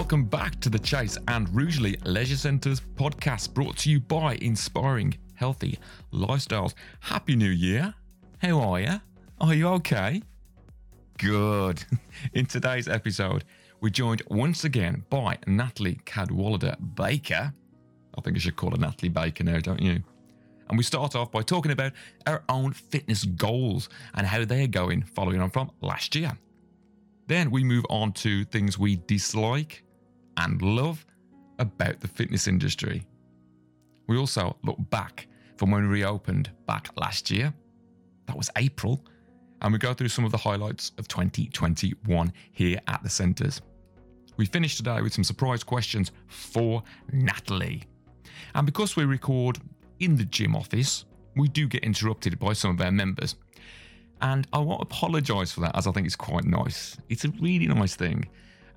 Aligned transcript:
Welcome 0.00 0.24
back 0.24 0.58
to 0.60 0.70
the 0.70 0.78
Chase 0.78 1.18
and 1.28 1.54
Rugeley 1.54 1.94
Leisure 2.04 2.34
Centres 2.34 2.80
podcast 2.94 3.52
brought 3.52 3.76
to 3.76 3.90
you 3.90 4.00
by 4.00 4.36
Inspiring 4.36 5.14
Healthy 5.34 5.78
Lifestyles. 6.10 6.72
Happy 7.00 7.36
New 7.36 7.50
Year. 7.50 7.94
How 8.38 8.60
are 8.60 8.80
you? 8.80 9.00
Are 9.42 9.54
you 9.54 9.68
okay? 9.68 10.22
Good. 11.18 11.84
In 12.32 12.46
today's 12.46 12.88
episode, 12.88 13.44
we're 13.82 13.90
joined 13.90 14.22
once 14.30 14.64
again 14.64 15.04
by 15.10 15.36
Natalie 15.46 16.00
Cadwallader 16.06 16.76
Baker. 16.94 17.52
I 18.16 18.20
think 18.22 18.36
I 18.38 18.40
should 18.40 18.56
call 18.56 18.70
her 18.70 18.78
Natalie 18.78 19.10
Baker 19.10 19.44
now, 19.44 19.58
don't 19.58 19.82
you? 19.82 20.02
And 20.70 20.78
we 20.78 20.82
start 20.82 21.14
off 21.14 21.30
by 21.30 21.42
talking 21.42 21.72
about 21.72 21.92
our 22.26 22.42
own 22.48 22.72
fitness 22.72 23.24
goals 23.24 23.90
and 24.14 24.26
how 24.26 24.46
they 24.46 24.64
are 24.64 24.66
going 24.66 25.02
following 25.02 25.42
on 25.42 25.50
from 25.50 25.70
last 25.82 26.16
year. 26.16 26.32
Then 27.26 27.50
we 27.50 27.62
move 27.62 27.84
on 27.90 28.12
to 28.14 28.46
things 28.46 28.78
we 28.78 28.96
dislike 29.06 29.84
and 30.40 30.60
love 30.60 31.04
about 31.58 32.00
the 32.00 32.08
fitness 32.08 32.48
industry. 32.48 33.06
We 34.08 34.16
also 34.16 34.56
look 34.64 34.78
back 34.90 35.28
from 35.56 35.70
when 35.70 35.82
we 35.82 35.88
reopened 35.88 36.50
back 36.66 36.88
last 36.96 37.30
year. 37.30 37.52
That 38.26 38.36
was 38.36 38.50
April. 38.56 39.04
And 39.62 39.72
we 39.72 39.78
go 39.78 39.92
through 39.92 40.08
some 40.08 40.24
of 40.24 40.32
the 40.32 40.38
highlights 40.38 40.92
of 40.98 41.06
2021 41.06 42.32
here 42.52 42.80
at 42.88 43.02
the 43.02 43.10
centres. 43.10 43.60
We 44.38 44.46
finish 44.46 44.76
today 44.76 45.02
with 45.02 45.12
some 45.12 45.24
surprise 45.24 45.62
questions 45.62 46.12
for 46.28 46.82
Natalie. 47.12 47.84
And 48.54 48.64
because 48.64 48.96
we 48.96 49.04
record 49.04 49.58
in 49.98 50.16
the 50.16 50.24
gym 50.24 50.56
office, 50.56 51.04
we 51.36 51.48
do 51.48 51.68
get 51.68 51.84
interrupted 51.84 52.38
by 52.38 52.54
some 52.54 52.70
of 52.70 52.80
our 52.80 52.90
members. 52.90 53.36
And 54.22 54.46
I 54.52 54.58
want 54.58 54.80
to 54.80 54.84
apologise 54.84 55.52
for 55.52 55.60
that 55.60 55.76
as 55.76 55.86
I 55.86 55.92
think 55.92 56.06
it's 56.06 56.16
quite 56.16 56.44
nice. 56.44 56.96
It's 57.10 57.26
a 57.26 57.30
really 57.40 57.66
nice 57.66 57.94
thing. 57.94 58.26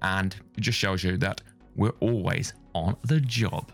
And 0.01 0.35
it 0.57 0.61
just 0.61 0.77
shows 0.77 1.03
you 1.03 1.17
that 1.17 1.41
we're 1.75 1.93
always 1.99 2.53
on 2.73 2.95
the 3.03 3.19
job. 3.19 3.71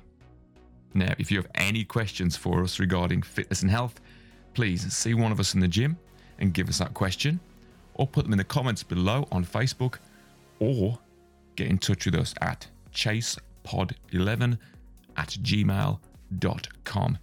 Now, 0.94 1.14
if 1.17 1.31
you 1.31 1.38
have 1.38 1.50
any 1.55 1.83
questions 1.83 2.36
for 2.36 2.64
us 2.64 2.80
regarding 2.80 3.22
fitness 3.22 3.61
and 3.61 3.69
health, 3.69 4.00
please 4.53 4.92
see 4.94 5.14
one 5.14 5.31
of 5.31 5.39
us 5.39 5.53
in 5.53 5.59
the 5.59 5.67
gym 5.67 5.97
and 6.39 6.53
give 6.53 6.70
us 6.70 6.80
that 6.80 6.94
question, 6.94 7.39
or 7.95 8.08
put 8.08 8.23
them 8.23 8.33
in 8.33 8.38
the 8.38 8.44
comments 8.44 8.81
below 8.81 9.27
on 9.31 9.45
Facebook, 9.45 9.97
or 10.59 10.97
get 11.55 11.67
in 11.67 11.77
touch 11.77 12.05
with 12.05 12.16
us 12.16 12.33
at 12.42 12.67
chasepod11 12.94 14.58
at 15.17 15.30
gmail.com. 15.30 17.17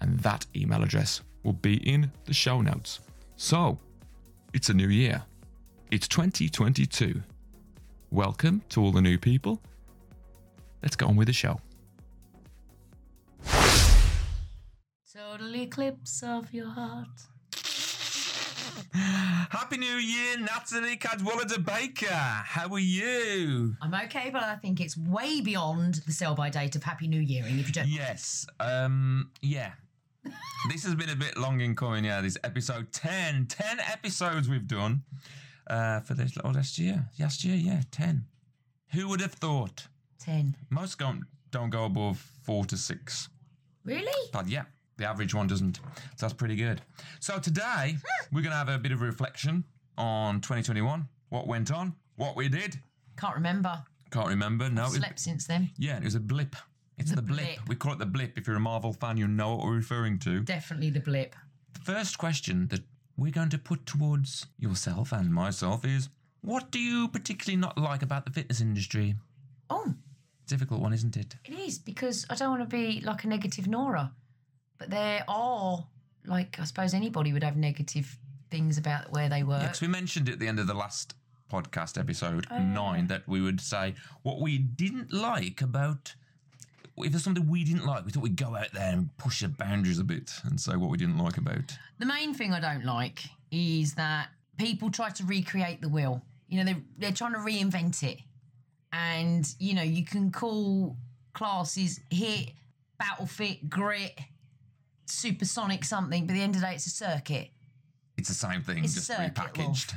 And 0.00 0.18
that 0.20 0.46
email 0.56 0.82
address 0.82 1.20
will 1.44 1.52
be 1.52 1.76
in 1.88 2.10
the 2.24 2.34
show 2.34 2.60
notes. 2.60 3.00
So, 3.36 3.78
it's 4.52 4.70
a 4.70 4.74
new 4.74 4.88
year. 4.88 5.22
It's 5.90 6.08
2022. 6.08 7.22
Welcome 8.10 8.62
to 8.70 8.80
all 8.80 8.92
the 8.92 9.02
new 9.02 9.18
people. 9.18 9.60
Let's 10.84 10.96
get 10.96 11.08
on 11.08 11.16
with 11.16 11.28
the 11.28 11.32
show. 11.32 11.58
Total 15.10 15.56
eclipse 15.56 16.22
of 16.22 16.52
your 16.52 16.68
heart. 16.68 17.08
Happy 18.92 19.78
New 19.78 19.86
Year, 19.86 20.38
Natalie 20.38 20.96
Cadwallader 20.96 21.60
Baker. 21.60 22.06
How 22.08 22.68
are 22.68 22.78
you? 22.78 23.74
I'm 23.80 23.94
okay, 23.94 24.28
but 24.30 24.42
I 24.42 24.56
think 24.56 24.78
it's 24.78 24.94
way 24.94 25.40
beyond 25.40 26.02
the 26.06 26.12
sell 26.12 26.34
by 26.34 26.50
date 26.50 26.76
of 26.76 26.82
Happy 26.82 27.08
New 27.08 27.20
Yearing. 27.20 27.58
If 27.58 27.68
you 27.68 27.72
don't, 27.72 27.88
Yes. 27.88 28.46
Um. 28.60 29.30
Yeah. 29.40 29.72
this 30.68 30.84
has 30.84 30.94
been 30.94 31.08
a 31.08 31.16
bit 31.16 31.38
long 31.38 31.62
in 31.62 31.74
coming. 31.74 32.04
Yeah. 32.04 32.20
This 32.20 32.36
episode 32.44 32.92
10. 32.92 33.46
10 33.46 33.80
episodes 33.80 34.50
we've 34.50 34.68
done 34.68 35.02
uh, 35.66 36.00
for 36.00 36.12
this 36.12 36.36
oh, 36.44 36.50
last 36.50 36.78
year. 36.78 37.06
Last 37.18 37.42
year, 37.42 37.56
yeah, 37.56 37.80
10. 37.90 38.26
Who 38.92 39.08
would 39.08 39.22
have 39.22 39.32
thought? 39.32 39.86
Ten. 40.24 40.56
Most 40.70 40.98
don't, 40.98 41.22
don't 41.50 41.70
go 41.70 41.84
above 41.84 42.18
four 42.42 42.64
to 42.66 42.76
six. 42.76 43.28
Really? 43.84 44.30
But 44.32 44.48
yeah, 44.48 44.64
the 44.96 45.04
average 45.06 45.34
one 45.34 45.46
doesn't. 45.46 45.76
So 45.76 45.82
that's 46.20 46.32
pretty 46.32 46.56
good. 46.56 46.80
So 47.20 47.38
today, 47.38 47.96
we're 48.32 48.40
going 48.42 48.52
to 48.52 48.56
have 48.56 48.68
a 48.68 48.78
bit 48.78 48.92
of 48.92 49.02
a 49.02 49.04
reflection 49.04 49.64
on 49.98 50.36
2021, 50.40 51.06
what 51.28 51.46
went 51.46 51.70
on, 51.70 51.94
what 52.16 52.36
we 52.36 52.48
did. 52.48 52.78
Can't 53.18 53.34
remember. 53.34 53.82
Can't 54.10 54.28
remember. 54.28 54.68
No, 54.70 54.82
it 54.82 54.86
was, 54.86 54.96
Slept 54.96 55.20
since 55.20 55.46
then. 55.46 55.70
yeah, 55.78 55.98
it 55.98 56.04
was 56.04 56.14
a 56.14 56.20
blip. 56.20 56.56
It's 56.98 57.10
the, 57.10 57.16
The 57.16 57.22
blip. 57.22 57.38
blip. 57.44 57.68
We 57.68 57.74
call 57.76 57.92
it 57.92 57.98
the 57.98 58.06
blip. 58.06 58.38
If 58.38 58.46
you're 58.46 58.56
a 58.56 58.60
Marvel 58.60 58.92
fan, 58.92 59.16
you 59.16 59.26
know 59.26 59.56
what 59.56 59.66
we're 59.66 59.74
referring 59.74 60.18
to. 60.20 60.40
Definitely 60.42 60.90
the 60.90 61.00
blip. 61.00 61.34
The 61.74 61.80
first 61.80 62.18
question 62.18 62.68
that 62.68 62.80
we're 63.16 63.32
going 63.32 63.50
to 63.50 63.58
put 63.58 63.84
towards 63.86 64.46
yourself 64.58 65.12
and 65.12 65.32
myself 65.32 65.84
is 65.84 66.08
what 66.40 66.70
do 66.70 66.78
you 66.78 67.08
particularly 67.08 67.56
not 67.56 67.76
like 67.78 68.02
about 68.02 68.24
the 68.24 68.30
fitness 68.32 68.60
industry? 68.60 69.16
Oh, 69.70 69.94
Difficult 70.46 70.80
one, 70.80 70.92
isn't 70.92 71.16
it? 71.16 71.36
it 71.44 71.54
is 71.54 71.78
because 71.78 72.26
I 72.28 72.34
don't 72.34 72.50
want 72.50 72.68
to 72.68 72.76
be 72.76 73.00
like 73.00 73.24
a 73.24 73.28
negative 73.28 73.66
Nora, 73.66 74.12
but 74.78 74.90
there 74.90 75.24
are 75.26 75.86
like 76.26 76.58
I 76.60 76.64
suppose 76.64 76.94
anybody 76.94 77.32
would 77.32 77.42
have 77.42 77.56
negative 77.56 78.18
things 78.50 78.78
about 78.78 79.10
where 79.12 79.28
they 79.28 79.42
work. 79.42 79.62
Yeah, 79.62 79.72
we 79.80 79.88
mentioned 79.88 80.28
at 80.28 80.38
the 80.38 80.46
end 80.46 80.58
of 80.58 80.66
the 80.66 80.74
last 80.74 81.14
podcast 81.50 81.98
episode 81.98 82.46
oh, 82.50 82.58
nine 82.58 83.06
that 83.08 83.26
we 83.28 83.40
would 83.40 83.60
say 83.60 83.94
what 84.22 84.40
we 84.40 84.58
didn't 84.58 85.12
like 85.12 85.60
about. 85.60 86.14
If 86.96 87.10
there's 87.10 87.24
something 87.24 87.48
we 87.48 87.64
didn't 87.64 87.86
like, 87.86 88.04
we 88.04 88.12
thought 88.12 88.22
we'd 88.22 88.36
go 88.36 88.54
out 88.54 88.72
there 88.72 88.92
and 88.92 89.16
push 89.18 89.40
the 89.40 89.48
boundaries 89.48 89.98
a 89.98 90.04
bit 90.04 90.30
and 90.44 90.60
say 90.60 90.76
what 90.76 90.90
we 90.90 90.96
didn't 90.96 91.18
like 91.18 91.36
about. 91.36 91.76
The 91.98 92.06
main 92.06 92.34
thing 92.34 92.52
I 92.52 92.60
don't 92.60 92.84
like 92.84 93.24
is 93.50 93.94
that 93.94 94.28
people 94.58 94.90
try 94.90 95.10
to 95.10 95.24
recreate 95.24 95.80
the 95.80 95.88
wheel. 95.88 96.22
You 96.48 96.58
know, 96.58 96.64
they're, 96.64 96.82
they're 96.98 97.12
trying 97.12 97.32
to 97.32 97.38
reinvent 97.38 98.02
it. 98.04 98.20
And, 98.94 99.52
you 99.58 99.74
know, 99.74 99.82
you 99.82 100.04
can 100.04 100.30
call 100.30 100.96
classes 101.32 101.98
HIIT, 102.12 102.52
battle 102.96 103.26
fit, 103.26 103.68
grit, 103.68 104.16
supersonic 105.06 105.84
something, 105.84 106.26
but 106.26 106.32
at 106.32 106.36
the 106.36 106.42
end 106.42 106.54
of 106.54 106.60
the 106.60 106.66
day, 106.68 106.74
it's 106.74 106.86
a 106.86 106.90
circuit. 106.90 107.50
It's 108.16 108.28
the 108.28 108.34
same 108.34 108.62
thing, 108.62 108.84
It's 108.84 108.94
just 108.94 109.08
circuit, 109.08 109.34
repackaged. 109.34 109.94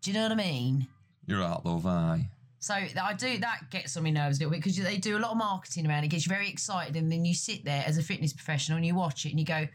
Do 0.00 0.10
you 0.10 0.16
know 0.16 0.22
what 0.22 0.32
I 0.32 0.36
mean? 0.36 0.86
You're 1.26 1.42
out, 1.42 1.66
love, 1.66 1.86
aye. 1.86 2.30
So 2.60 2.74
I 2.74 3.14
do 3.14 3.38
that 3.38 3.70
gets 3.70 3.96
on 3.96 4.02
my 4.02 4.10
nerves 4.10 4.38
a 4.38 4.40
little 4.40 4.50
bit 4.50 4.62
because 4.62 4.76
they 4.76 4.98
do 4.98 5.16
a 5.16 5.20
lot 5.20 5.30
of 5.32 5.38
marketing 5.38 5.86
around 5.86 6.04
it, 6.04 6.08
gets 6.08 6.26
you 6.26 6.30
very 6.30 6.48
excited, 6.48 6.94
and 6.96 7.10
then 7.10 7.24
you 7.24 7.34
sit 7.34 7.64
there 7.64 7.82
as 7.86 7.96
a 7.96 8.02
fitness 8.02 8.32
professional 8.34 8.76
and 8.76 8.84
you 8.84 8.94
watch 8.94 9.24
it 9.24 9.30
and 9.30 9.40
you 9.40 9.46
go, 9.46 9.66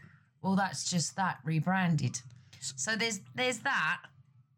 "Well, 0.43 0.55
that's 0.55 0.87
just 0.87 1.15
that 1.15 1.39
rebranded." 1.43 2.19
So 2.59 2.95
there's 2.95 3.21
there's 3.33 3.59
that, 3.59 4.01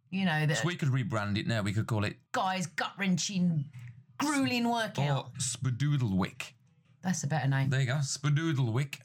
you 0.09 0.25
know, 0.25 0.45
that 0.45 0.57
So 0.57 0.67
we 0.67 0.75
could 0.75 0.89
rebrand 0.89 1.37
it 1.37 1.47
now. 1.47 1.61
We 1.61 1.71
could 1.71 1.87
call 1.87 2.03
it 2.03 2.17
guy's 2.33 2.67
gut 2.67 2.91
wrenching, 2.97 3.63
grueling 4.17 4.69
workout. 4.69 5.25
or 5.25 5.31
Spadoodlewick. 5.39 6.53
That's 7.03 7.23
a 7.23 7.27
better 7.27 7.47
name. 7.47 7.69
There 7.69 7.79
you 7.81 7.85
go, 7.87 7.95
Spadoodlewick. 7.95 8.95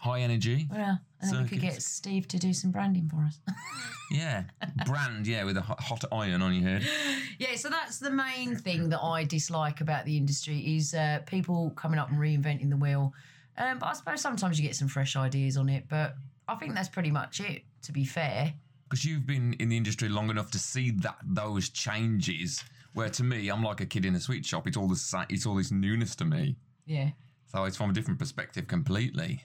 High 0.00 0.20
energy. 0.20 0.68
Yeah, 0.72 0.96
and 1.20 1.30
then 1.32 1.42
we 1.44 1.48
could 1.48 1.60
Circuits. 1.60 1.74
get 1.76 1.82
Steve 1.82 2.28
to 2.28 2.38
do 2.38 2.52
some 2.52 2.70
branding 2.72 3.08
for 3.08 3.22
us. 3.24 3.38
Yeah, 4.10 4.44
brand. 4.86 5.26
Yeah, 5.26 5.44
with 5.44 5.58
a 5.58 5.60
hot, 5.60 5.78
hot 5.80 6.02
iron 6.10 6.40
on 6.40 6.54
your 6.54 6.66
head. 6.66 6.88
yeah, 7.38 7.54
so 7.56 7.68
that's 7.68 7.98
the 7.98 8.10
main 8.10 8.56
thing 8.56 8.88
that 8.88 9.00
I 9.02 9.24
dislike 9.24 9.82
about 9.82 10.06
the 10.06 10.16
industry 10.16 10.60
is 10.76 10.94
uh, 10.94 11.18
people 11.26 11.70
coming 11.76 11.98
up 11.98 12.08
and 12.08 12.18
reinventing 12.18 12.70
the 12.70 12.76
wheel. 12.78 13.12
Um, 13.58 13.78
but 13.78 13.88
I 13.88 13.92
suppose 13.92 14.22
sometimes 14.22 14.58
you 14.58 14.66
get 14.66 14.74
some 14.76 14.88
fresh 14.88 15.14
ideas 15.14 15.58
on 15.58 15.68
it. 15.68 15.84
But 15.90 16.14
I 16.48 16.54
think 16.54 16.74
that's 16.74 16.88
pretty 16.88 17.10
much 17.10 17.40
it. 17.40 17.64
To 17.82 17.92
be 17.92 18.06
fair, 18.06 18.54
Because 18.88 19.04
you've 19.04 19.26
been 19.26 19.52
in 19.60 19.68
the 19.68 19.76
industry 19.76 20.08
long 20.08 20.30
enough 20.30 20.50
to 20.52 20.58
see 20.58 20.90
that 21.02 21.18
those 21.22 21.68
changes. 21.68 22.64
Where 22.98 23.08
to 23.10 23.22
me, 23.22 23.48
I'm 23.48 23.62
like 23.62 23.80
a 23.80 23.86
kid 23.86 24.04
in 24.04 24.16
a 24.16 24.20
sweet 24.20 24.44
shop. 24.44 24.66
It's 24.66 24.76
all 24.76 24.88
the 24.88 25.26
it's 25.30 25.46
all 25.46 25.54
this 25.54 25.70
newness 25.70 26.16
to 26.16 26.24
me. 26.24 26.56
yeah, 26.84 27.10
So 27.46 27.62
it's 27.62 27.76
from 27.76 27.90
a 27.90 27.92
different 27.92 28.18
perspective 28.18 28.66
completely. 28.66 29.44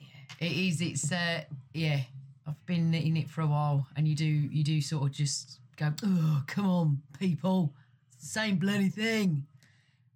Yeah, 0.00 0.48
it 0.48 0.50
is. 0.50 0.80
It's 0.80 1.12
uh, 1.12 1.42
yeah. 1.72 2.00
I've 2.48 2.66
been 2.66 2.92
in 2.92 3.16
it 3.16 3.30
for 3.30 3.42
a 3.42 3.46
while, 3.46 3.86
and 3.94 4.08
you 4.08 4.16
do 4.16 4.24
you 4.24 4.64
do 4.64 4.80
sort 4.80 5.04
of 5.04 5.12
just 5.12 5.60
go, 5.76 5.92
oh, 6.02 6.42
come 6.48 6.66
on, 6.66 7.02
people, 7.16 7.72
it's 8.12 8.22
the 8.22 8.40
same 8.40 8.56
bloody 8.56 8.88
thing. 8.88 9.46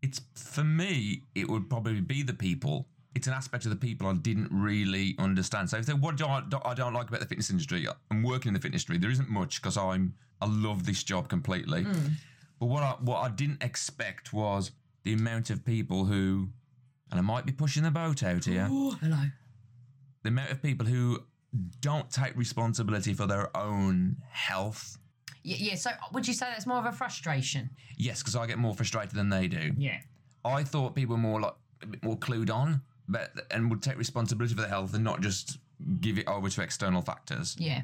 It's 0.02 0.20
for 0.34 0.64
me, 0.64 1.22
it 1.36 1.48
would 1.48 1.70
probably 1.70 2.00
be 2.00 2.24
the 2.24 2.34
people. 2.34 2.88
It's 3.14 3.28
an 3.28 3.34
aspect 3.34 3.66
of 3.66 3.70
the 3.70 3.76
people 3.76 4.08
I 4.08 4.14
didn't 4.14 4.48
really 4.50 5.14
understand. 5.20 5.70
So 5.70 5.76
if 5.76 5.86
they, 5.86 5.92
what 5.92 6.16
do 6.16 6.26
I, 6.26 6.42
do 6.48 6.58
I 6.64 6.74
don't 6.74 6.92
like 6.92 7.06
about 7.06 7.20
the 7.20 7.26
fitness 7.26 7.50
industry? 7.50 7.86
I'm 8.10 8.24
working 8.24 8.48
in 8.48 8.54
the 8.54 8.58
fitness 8.58 8.82
industry. 8.82 8.98
There 8.98 9.12
isn't 9.12 9.30
much 9.30 9.62
because 9.62 9.76
I'm 9.76 10.14
I 10.42 10.46
love 10.48 10.84
this 10.86 11.04
job 11.04 11.28
completely. 11.28 11.86
But 12.64 12.70
what 12.70 12.82
I 12.82 12.92
what 13.00 13.18
I 13.18 13.28
didn't 13.28 13.62
expect 13.62 14.32
was 14.32 14.70
the 15.02 15.12
amount 15.12 15.50
of 15.50 15.66
people 15.66 16.06
who, 16.06 16.48
and 17.10 17.20
I 17.20 17.22
might 17.22 17.44
be 17.44 17.52
pushing 17.52 17.82
the 17.82 17.90
boat 17.90 18.22
out 18.22 18.46
here, 18.46 18.66
Oh, 18.70 18.92
hello. 19.02 19.18
the 20.22 20.30
amount 20.30 20.50
of 20.50 20.62
people 20.62 20.86
who 20.86 21.22
don't 21.82 22.10
take 22.10 22.34
responsibility 22.38 23.12
for 23.12 23.26
their 23.26 23.54
own 23.54 24.16
health. 24.30 24.96
Yeah, 25.42 25.56
yeah. 25.60 25.74
So 25.74 25.90
would 26.14 26.26
you 26.26 26.32
say 26.32 26.46
that's 26.46 26.66
more 26.66 26.78
of 26.78 26.86
a 26.86 26.92
frustration? 26.92 27.68
Yes, 27.98 28.20
because 28.22 28.34
I 28.34 28.46
get 28.46 28.56
more 28.56 28.74
frustrated 28.74 29.12
than 29.14 29.28
they 29.28 29.46
do. 29.46 29.72
Yeah. 29.76 29.98
I 30.42 30.62
thought 30.64 30.94
people 30.94 31.16
were 31.16 31.20
more 31.20 31.42
like 31.42 31.54
a 31.82 31.86
bit 31.86 32.02
more 32.02 32.16
clued 32.16 32.48
on, 32.50 32.80
but 33.06 33.46
and 33.50 33.68
would 33.68 33.82
take 33.82 33.98
responsibility 33.98 34.54
for 34.54 34.62
their 34.62 34.70
health 34.70 34.94
and 34.94 35.04
not 35.04 35.20
just 35.20 35.58
give 36.00 36.16
it 36.16 36.26
over 36.26 36.48
to 36.48 36.62
external 36.62 37.02
factors. 37.02 37.56
Yeah. 37.58 37.82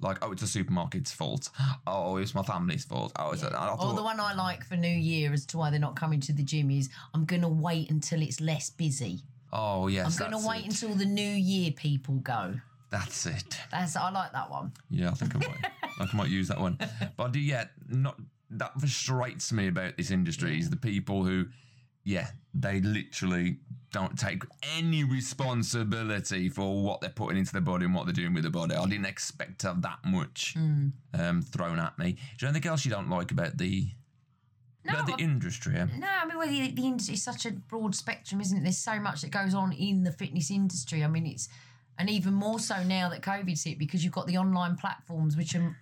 Like, 0.00 0.18
oh, 0.22 0.32
it's 0.32 0.42
a 0.42 0.46
supermarket's 0.58 1.12
fault. 1.12 1.50
Oh, 1.86 2.16
it's 2.16 2.34
my 2.34 2.42
family's 2.42 2.84
fault. 2.84 3.12
Oh, 3.16 3.32
it's. 3.32 3.42
A, 3.42 3.48
I 3.48 3.68
oh, 3.68 3.72
Or 3.72 3.76
thought, 3.78 3.96
the 3.96 4.02
one 4.02 4.20
I 4.20 4.34
like 4.34 4.64
for 4.64 4.76
New 4.76 4.88
Year 4.88 5.32
as 5.32 5.44
to 5.46 5.58
why 5.58 5.70
they're 5.70 5.80
not 5.80 5.96
coming 5.96 6.20
to 6.20 6.32
the 6.32 6.42
gym 6.42 6.70
is 6.70 6.88
I'm 7.14 7.24
going 7.24 7.42
to 7.42 7.48
wait 7.48 7.90
until 7.90 8.22
it's 8.22 8.40
less 8.40 8.70
busy. 8.70 9.20
oh 9.52 9.88
yes, 9.88 10.20
I'm 10.20 10.30
going 10.30 10.40
to 10.42 10.48
wait 10.48 10.60
it. 10.64 10.66
until 10.66 10.94
the 10.94 11.04
New 11.06 11.22
Year 11.30 11.72
people 11.72 12.14
go. 12.16 12.54
That's 12.90 13.26
it. 13.26 13.58
That's 13.70 13.96
I 13.96 14.10
like 14.10 14.32
that 14.32 14.50
one. 14.50 14.72
Yeah, 14.88 15.10
I 15.10 15.14
think 15.14 15.36
I 15.36 15.38
might. 15.40 15.70
I 16.12 16.16
might 16.16 16.30
use 16.30 16.48
that 16.48 16.58
one. 16.60 16.78
But 17.16 17.24
I 17.24 17.30
do, 17.30 17.40
yeah, 17.40 17.64
not 17.88 18.18
that 18.50 18.72
frustrates 18.80 19.52
me 19.52 19.68
about 19.68 19.96
this 19.98 20.10
industry 20.10 20.58
is 20.58 20.70
the 20.70 20.76
people 20.76 21.22
who, 21.24 21.46
yeah, 22.08 22.28
they 22.54 22.80
literally 22.80 23.58
don't 23.92 24.18
take 24.18 24.42
any 24.76 25.04
responsibility 25.04 26.48
for 26.48 26.82
what 26.82 27.00
they're 27.00 27.10
putting 27.10 27.38
into 27.38 27.52
their 27.52 27.60
body 27.62 27.84
and 27.84 27.94
what 27.94 28.06
they're 28.06 28.12
doing 28.12 28.32
with 28.34 28.42
their 28.44 28.50
body. 28.50 28.74
I 28.74 28.86
didn't 28.86 29.06
expect 29.06 29.60
to 29.60 29.68
have 29.68 29.82
that 29.82 29.98
much 30.04 30.54
Mm. 30.56 30.92
um, 31.14 31.42
thrown 31.42 31.78
at 31.78 31.98
me. 31.98 32.10
Is 32.34 32.40
there 32.40 32.48
anything 32.48 32.70
else 32.70 32.84
you 32.84 32.90
don't 32.90 33.08
like 33.10 33.30
about 33.30 33.58
the 33.58 33.90
No, 34.84 34.92
about 34.94 35.06
the 35.06 35.12
I- 35.14 35.24
industry? 35.24 35.74
No, 35.74 36.06
I 36.06 36.24
mean, 36.26 36.38
well, 36.38 36.48
the, 36.48 36.70
the 36.70 36.86
industry 36.86 37.14
is 37.14 37.22
such 37.22 37.44
a 37.46 37.52
broad 37.52 37.94
spectrum, 37.94 38.40
isn't 38.40 38.58
it? 38.58 38.62
There's 38.62 38.78
so 38.78 38.98
much 39.00 39.20
that 39.22 39.30
goes 39.30 39.54
on 39.54 39.72
in 39.72 40.04
the 40.04 40.12
fitness 40.12 40.50
industry. 40.50 41.04
I 41.04 41.08
mean, 41.08 41.26
it's, 41.26 41.48
and 41.98 42.08
even 42.08 42.32
more 42.34 42.58
so 42.58 42.82
now 42.82 43.08
that 43.10 43.20
COVID's 43.22 43.64
hit 43.64 43.78
because 43.78 44.02
you've 44.04 44.14
got 44.14 44.26
the 44.26 44.38
online 44.38 44.76
platforms, 44.76 45.36
which 45.36 45.54
are, 45.54 45.76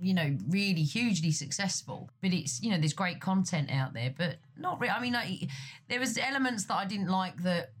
you 0.00 0.14
know, 0.14 0.36
really 0.48 0.82
hugely 0.82 1.30
successful. 1.32 2.10
But 2.20 2.32
it's, 2.32 2.60
you 2.62 2.70
know, 2.70 2.78
there's 2.78 2.92
great 2.92 3.20
content 3.20 3.70
out 3.70 3.94
there, 3.94 4.12
but 4.16 4.36
not 4.62 4.80
really. 4.80 4.92
I 4.92 5.00
mean, 5.00 5.12
like, 5.12 5.48
there 5.88 6.00
was 6.00 6.16
elements 6.16 6.64
that 6.64 6.74
I 6.74 6.84
didn't 6.86 7.08
like 7.08 7.42
that 7.42 7.72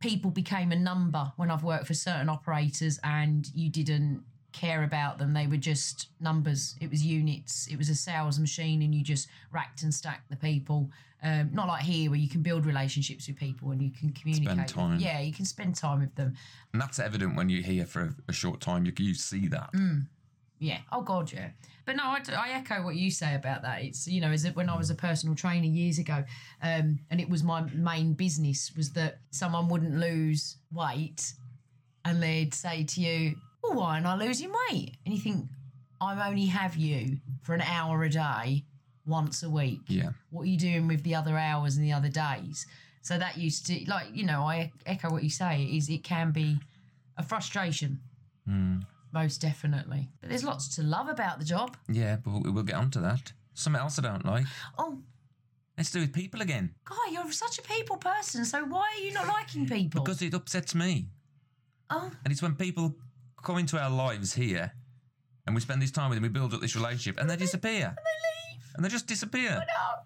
people 0.00 0.30
became 0.30 0.70
a 0.70 0.76
number 0.76 1.32
when 1.36 1.50
I've 1.50 1.64
worked 1.64 1.86
for 1.86 1.94
certain 1.94 2.28
operators 2.28 3.00
and 3.02 3.48
you 3.54 3.70
didn't 3.70 4.22
care 4.52 4.84
about 4.84 5.18
them. 5.18 5.32
They 5.32 5.46
were 5.46 5.56
just 5.56 6.08
numbers. 6.20 6.76
It 6.80 6.90
was 6.90 7.04
units. 7.04 7.66
It 7.66 7.76
was 7.76 7.88
a 7.88 7.94
sales 7.94 8.38
machine 8.38 8.82
and 8.82 8.94
you 8.94 9.02
just 9.02 9.28
racked 9.50 9.82
and 9.82 9.92
stacked 9.92 10.28
the 10.30 10.36
people. 10.36 10.90
Um, 11.22 11.50
not 11.54 11.68
like 11.68 11.82
here 11.82 12.10
where 12.10 12.18
you 12.18 12.28
can 12.28 12.42
build 12.42 12.66
relationships 12.66 13.26
with 13.26 13.36
people 13.38 13.70
and 13.70 13.80
you 13.80 13.90
can 13.90 14.12
communicate. 14.12 14.56
with- 14.58 14.66
time. 14.66 14.98
Yeah, 15.00 15.20
you 15.20 15.32
can 15.32 15.46
spend 15.46 15.74
time 15.74 16.00
with 16.00 16.14
them. 16.14 16.34
And 16.72 16.80
that's 16.82 16.98
evident 16.98 17.34
when 17.34 17.48
you're 17.48 17.62
here 17.62 17.86
for 17.86 18.02
a, 18.02 18.14
a 18.28 18.32
short 18.32 18.60
time. 18.60 18.84
You, 18.84 18.92
you 18.98 19.14
see 19.14 19.48
that. 19.48 19.72
Mm. 19.72 20.06
Yeah. 20.58 20.78
Oh 20.92 21.02
God, 21.02 21.32
yeah. 21.32 21.50
But 21.84 21.96
no, 21.96 22.04
I 22.04 22.50
echo 22.52 22.82
what 22.82 22.96
you 22.96 23.10
say 23.10 23.34
about 23.34 23.62
that. 23.62 23.82
It's 23.82 24.06
you 24.06 24.20
know, 24.20 24.30
is 24.30 24.44
it, 24.44 24.56
when 24.56 24.70
I 24.70 24.76
was 24.76 24.90
a 24.90 24.94
personal 24.94 25.34
trainer 25.34 25.66
years 25.66 25.98
ago, 25.98 26.24
um, 26.62 26.98
and 27.10 27.20
it 27.20 27.28
was 27.28 27.42
my 27.42 27.62
main 27.74 28.14
business 28.14 28.72
was 28.76 28.92
that 28.92 29.18
someone 29.30 29.68
wouldn't 29.68 29.94
lose 29.96 30.56
weight, 30.72 31.34
and 32.04 32.22
they'd 32.22 32.54
say 32.54 32.84
to 32.84 33.00
you, 33.00 33.36
"Well, 33.62 33.74
why 33.74 33.94
aren't 33.94 34.06
I 34.06 34.16
losing 34.16 34.52
weight?" 34.70 34.96
And 35.04 35.14
you 35.14 35.20
think, 35.20 35.46
"I 36.00 36.28
only 36.28 36.46
have 36.46 36.76
you 36.76 37.18
for 37.42 37.54
an 37.54 37.62
hour 37.62 38.02
a 38.04 38.08
day, 38.08 38.64
once 39.04 39.42
a 39.42 39.50
week. 39.50 39.80
Yeah. 39.88 40.10
What 40.30 40.42
are 40.42 40.46
you 40.46 40.56
doing 40.58 40.86
with 40.88 41.02
the 41.02 41.14
other 41.14 41.36
hours 41.36 41.76
and 41.76 41.84
the 41.84 41.92
other 41.92 42.08
days?" 42.08 42.66
So 43.02 43.18
that 43.18 43.36
used 43.36 43.66
to 43.66 43.84
like 43.86 44.06
you 44.14 44.24
know, 44.24 44.44
I 44.44 44.72
echo 44.86 45.10
what 45.10 45.22
you 45.24 45.30
say. 45.30 45.64
Is 45.64 45.90
it 45.90 46.04
can 46.04 46.30
be 46.30 46.58
a 47.18 47.22
frustration 47.22 48.00
Mm. 48.48 48.86
Most 49.14 49.40
definitely. 49.40 50.10
But 50.20 50.28
there's 50.28 50.44
lots 50.44 50.74
to 50.76 50.82
love 50.82 51.08
about 51.08 51.38
the 51.38 51.44
job. 51.44 51.76
Yeah, 51.88 52.16
but 52.16 52.42
we'll, 52.42 52.62
get 52.64 52.74
onto 52.74 53.00
that. 53.00 53.32
Something 53.54 53.80
else 53.80 53.98
I 53.98 54.02
don't 54.02 54.26
like. 54.26 54.44
Oh, 54.76 54.98
Let's 55.78 55.90
do 55.90 56.00
with 56.00 56.12
people 56.12 56.40
again. 56.40 56.72
Guy, 56.88 57.12
you're 57.12 57.32
such 57.32 57.58
a 57.58 57.62
people 57.62 57.96
person, 57.96 58.44
so 58.44 58.64
why 58.64 58.94
are 58.96 59.02
you 59.02 59.12
not 59.12 59.26
liking 59.26 59.66
people? 59.66 60.04
Because 60.04 60.22
it 60.22 60.32
upsets 60.32 60.72
me. 60.74 61.08
oh, 61.90 62.12
And 62.24 62.32
it's 62.32 62.42
when 62.42 62.54
people 62.54 62.94
come 63.42 63.58
into 63.58 63.78
our 63.78 63.90
lives 63.90 64.34
here 64.34 64.72
and 65.46 65.54
we 65.54 65.60
spend 65.60 65.82
this 65.82 65.90
time 65.90 66.10
with 66.10 66.16
them, 66.16 66.22
we 66.22 66.28
build 66.28 66.54
up 66.54 66.60
this 66.60 66.76
relationship 66.76 67.18
and 67.20 67.28
they 67.28 67.36
disappear. 67.36 67.86
And 67.86 67.96
they 67.96 68.54
leave. 68.54 68.62
And 68.76 68.84
they 68.84 68.88
just 68.88 69.06
disappear. 69.08 69.50
No. 69.50 70.02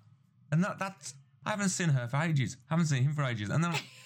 And 0.53 0.65
that 0.65 0.79
that's 0.79 1.15
I 1.45 1.51
haven't 1.51 1.69
seen 1.69 1.91
her 1.91 2.09
for 2.09 2.17
ages. 2.17 2.57
I 2.71 2.75
haven't 2.75 2.87
seen 2.87 3.03
him 3.03 3.15
for 3.15 3.25
ages. 3.25 3.51
And 3.51 3.63
then 3.63 3.75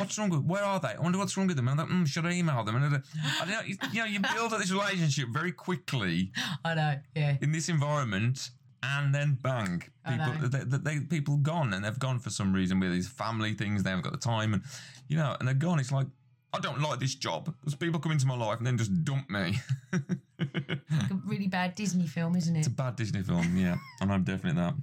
what's 0.00 0.18
wrong 0.18 0.30
with 0.30 0.44
where 0.44 0.64
are 0.64 0.80
they? 0.80 0.88
I 0.88 1.00
wonder 1.00 1.18
what's 1.18 1.36
wrong 1.36 1.46
with 1.46 1.56
them. 1.56 1.68
And 1.68 1.80
I'm 1.80 1.88
like, 1.88 1.96
mm, 1.96 2.06
should 2.06 2.26
I 2.26 2.32
email 2.32 2.64
them? 2.64 2.76
And 2.76 2.84
I 2.84 3.44
don't 3.44 3.48
know, 3.48 3.60
you, 3.66 3.76
you 3.92 4.00
know, 4.00 4.06
you 4.06 4.20
build 4.34 4.52
up 4.52 4.58
this 4.58 4.72
relationship 4.72 5.28
very 5.28 5.52
quickly 5.52 6.32
I 6.64 6.74
know, 6.74 6.94
yeah. 7.14 7.36
in 7.40 7.52
this 7.52 7.68
environment, 7.68 8.50
and 8.82 9.14
then 9.14 9.38
bang, 9.42 9.82
people 10.08 10.48
they, 10.48 10.58
they, 10.64 10.78
they, 10.78 11.00
people 11.00 11.36
gone, 11.36 11.74
and 11.74 11.84
they've 11.84 11.98
gone 11.98 12.18
for 12.18 12.30
some 12.30 12.52
reason 12.52 12.80
with 12.80 12.90
these 12.90 13.08
family 13.08 13.52
things. 13.52 13.82
They 13.82 13.90
haven't 13.90 14.04
got 14.04 14.12
the 14.12 14.18
time, 14.18 14.54
and 14.54 14.62
you 15.06 15.18
know, 15.18 15.36
and 15.38 15.46
they're 15.46 15.54
gone. 15.54 15.78
It's 15.78 15.92
like 15.92 16.06
I 16.54 16.60
don't 16.60 16.80
like 16.80 16.98
this 16.98 17.14
job. 17.14 17.54
There's 17.62 17.74
people 17.74 18.00
come 18.00 18.12
into 18.12 18.26
my 18.26 18.36
life 18.36 18.56
and 18.56 18.66
then 18.66 18.78
just 18.78 19.04
dump 19.04 19.28
me. 19.30 19.58
Like 20.40 21.10
a 21.10 21.20
really 21.26 21.46
bad 21.46 21.74
Disney 21.74 22.06
film, 22.06 22.34
isn't 22.34 22.56
it? 22.56 22.60
it's 22.60 22.68
a 22.68 22.70
bad 22.70 22.96
Disney 22.96 23.22
film, 23.22 23.56
yeah, 23.56 23.76
and 24.00 24.10
I'm 24.10 24.24
definitely 24.24 24.60
that. 24.60 24.74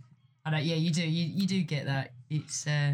I 0.46 0.52
know, 0.52 0.58
yeah, 0.58 0.76
you 0.76 0.92
do. 0.92 1.02
You, 1.02 1.26
you 1.26 1.48
do 1.48 1.62
get 1.64 1.86
that. 1.86 2.12
It's, 2.30 2.68
uh, 2.68 2.94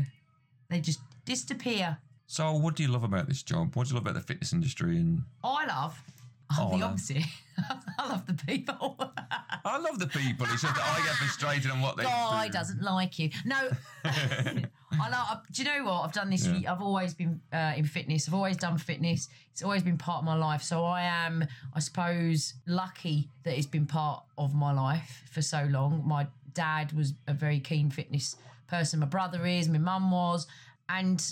they 0.70 0.80
just 0.80 1.02
disappear. 1.26 1.98
So, 2.28 2.54
what 2.54 2.76
do 2.76 2.84
you 2.84 2.90
love 2.90 3.04
about 3.04 3.28
this 3.28 3.44
job? 3.44 3.76
What 3.76 3.88
do 3.88 3.90
you 3.90 3.96
love 3.96 4.04
about 4.04 4.16
the 4.16 4.22
fitness 4.22 4.54
industry? 4.54 4.98
And 4.98 5.24
I 5.44 5.66
love, 5.66 6.02
I'm 6.50 6.68
Oh, 6.68 6.72
the 6.72 6.78
no. 6.78 6.86
opposite. 6.88 7.24
I 8.00 8.10
love 8.10 8.26
the 8.26 8.34
people. 8.34 8.98
I 9.66 9.78
love 9.78 10.00
the 10.00 10.08
people. 10.08 10.46
It's 10.52 10.62
just 10.62 10.76
that 10.76 10.84
I 10.84 10.98
get 11.06 11.16
frustrated 11.16 11.70
on 11.72 11.82
what 11.82 11.96
they 11.98 12.04
Guy 12.04 12.48
do. 12.48 12.54
doesn't 12.54 12.82
like 12.82 13.20
you. 13.20 13.30
No, 13.46 13.70
I 14.06 15.10
love. 15.10 15.42
Do 15.52 15.62
you 15.64 15.68
know 15.70 15.86
what? 15.86 16.02
I've 16.02 16.12
done 16.14 16.30
this. 16.30 16.46
Yeah. 16.48 16.72
I've 16.74 16.82
always 16.82 17.14
been 17.14 17.40
uh, 17.52 17.74
in 17.76 17.86
fitness. 17.86 18.28
I've 18.28 18.34
always 18.34 18.58
done 18.58 18.78
fitness. 18.78 19.28
It's 19.52 19.64
always 19.64 19.84
been 19.84 19.98
part 19.98 20.20
of 20.20 20.26
my 20.26 20.36
life. 20.36 20.64
So 20.64 20.84
I 20.86 21.04
am, 21.04 21.46
I 21.74 21.80
suppose, 21.80 22.56
lucky 22.68 23.30
that 23.44 23.56
it's 23.58 23.68
been 23.68 23.86
part 23.86 24.24
of 24.38 24.54
my 24.56 24.74
life 24.74 25.24
for 25.32 25.42
so 25.42 25.68
long. 25.70 26.04
My 26.06 26.28
dad 26.54 26.94
was 26.94 27.14
a 27.28 27.34
very 27.34 27.60
keen 27.60 27.90
fitness 27.92 28.36
person. 28.68 29.00
My 29.00 29.06
brother 29.06 29.46
is. 29.46 29.70
My 29.70 29.78
mum 29.78 30.12
was, 30.12 30.48
and 30.90 31.24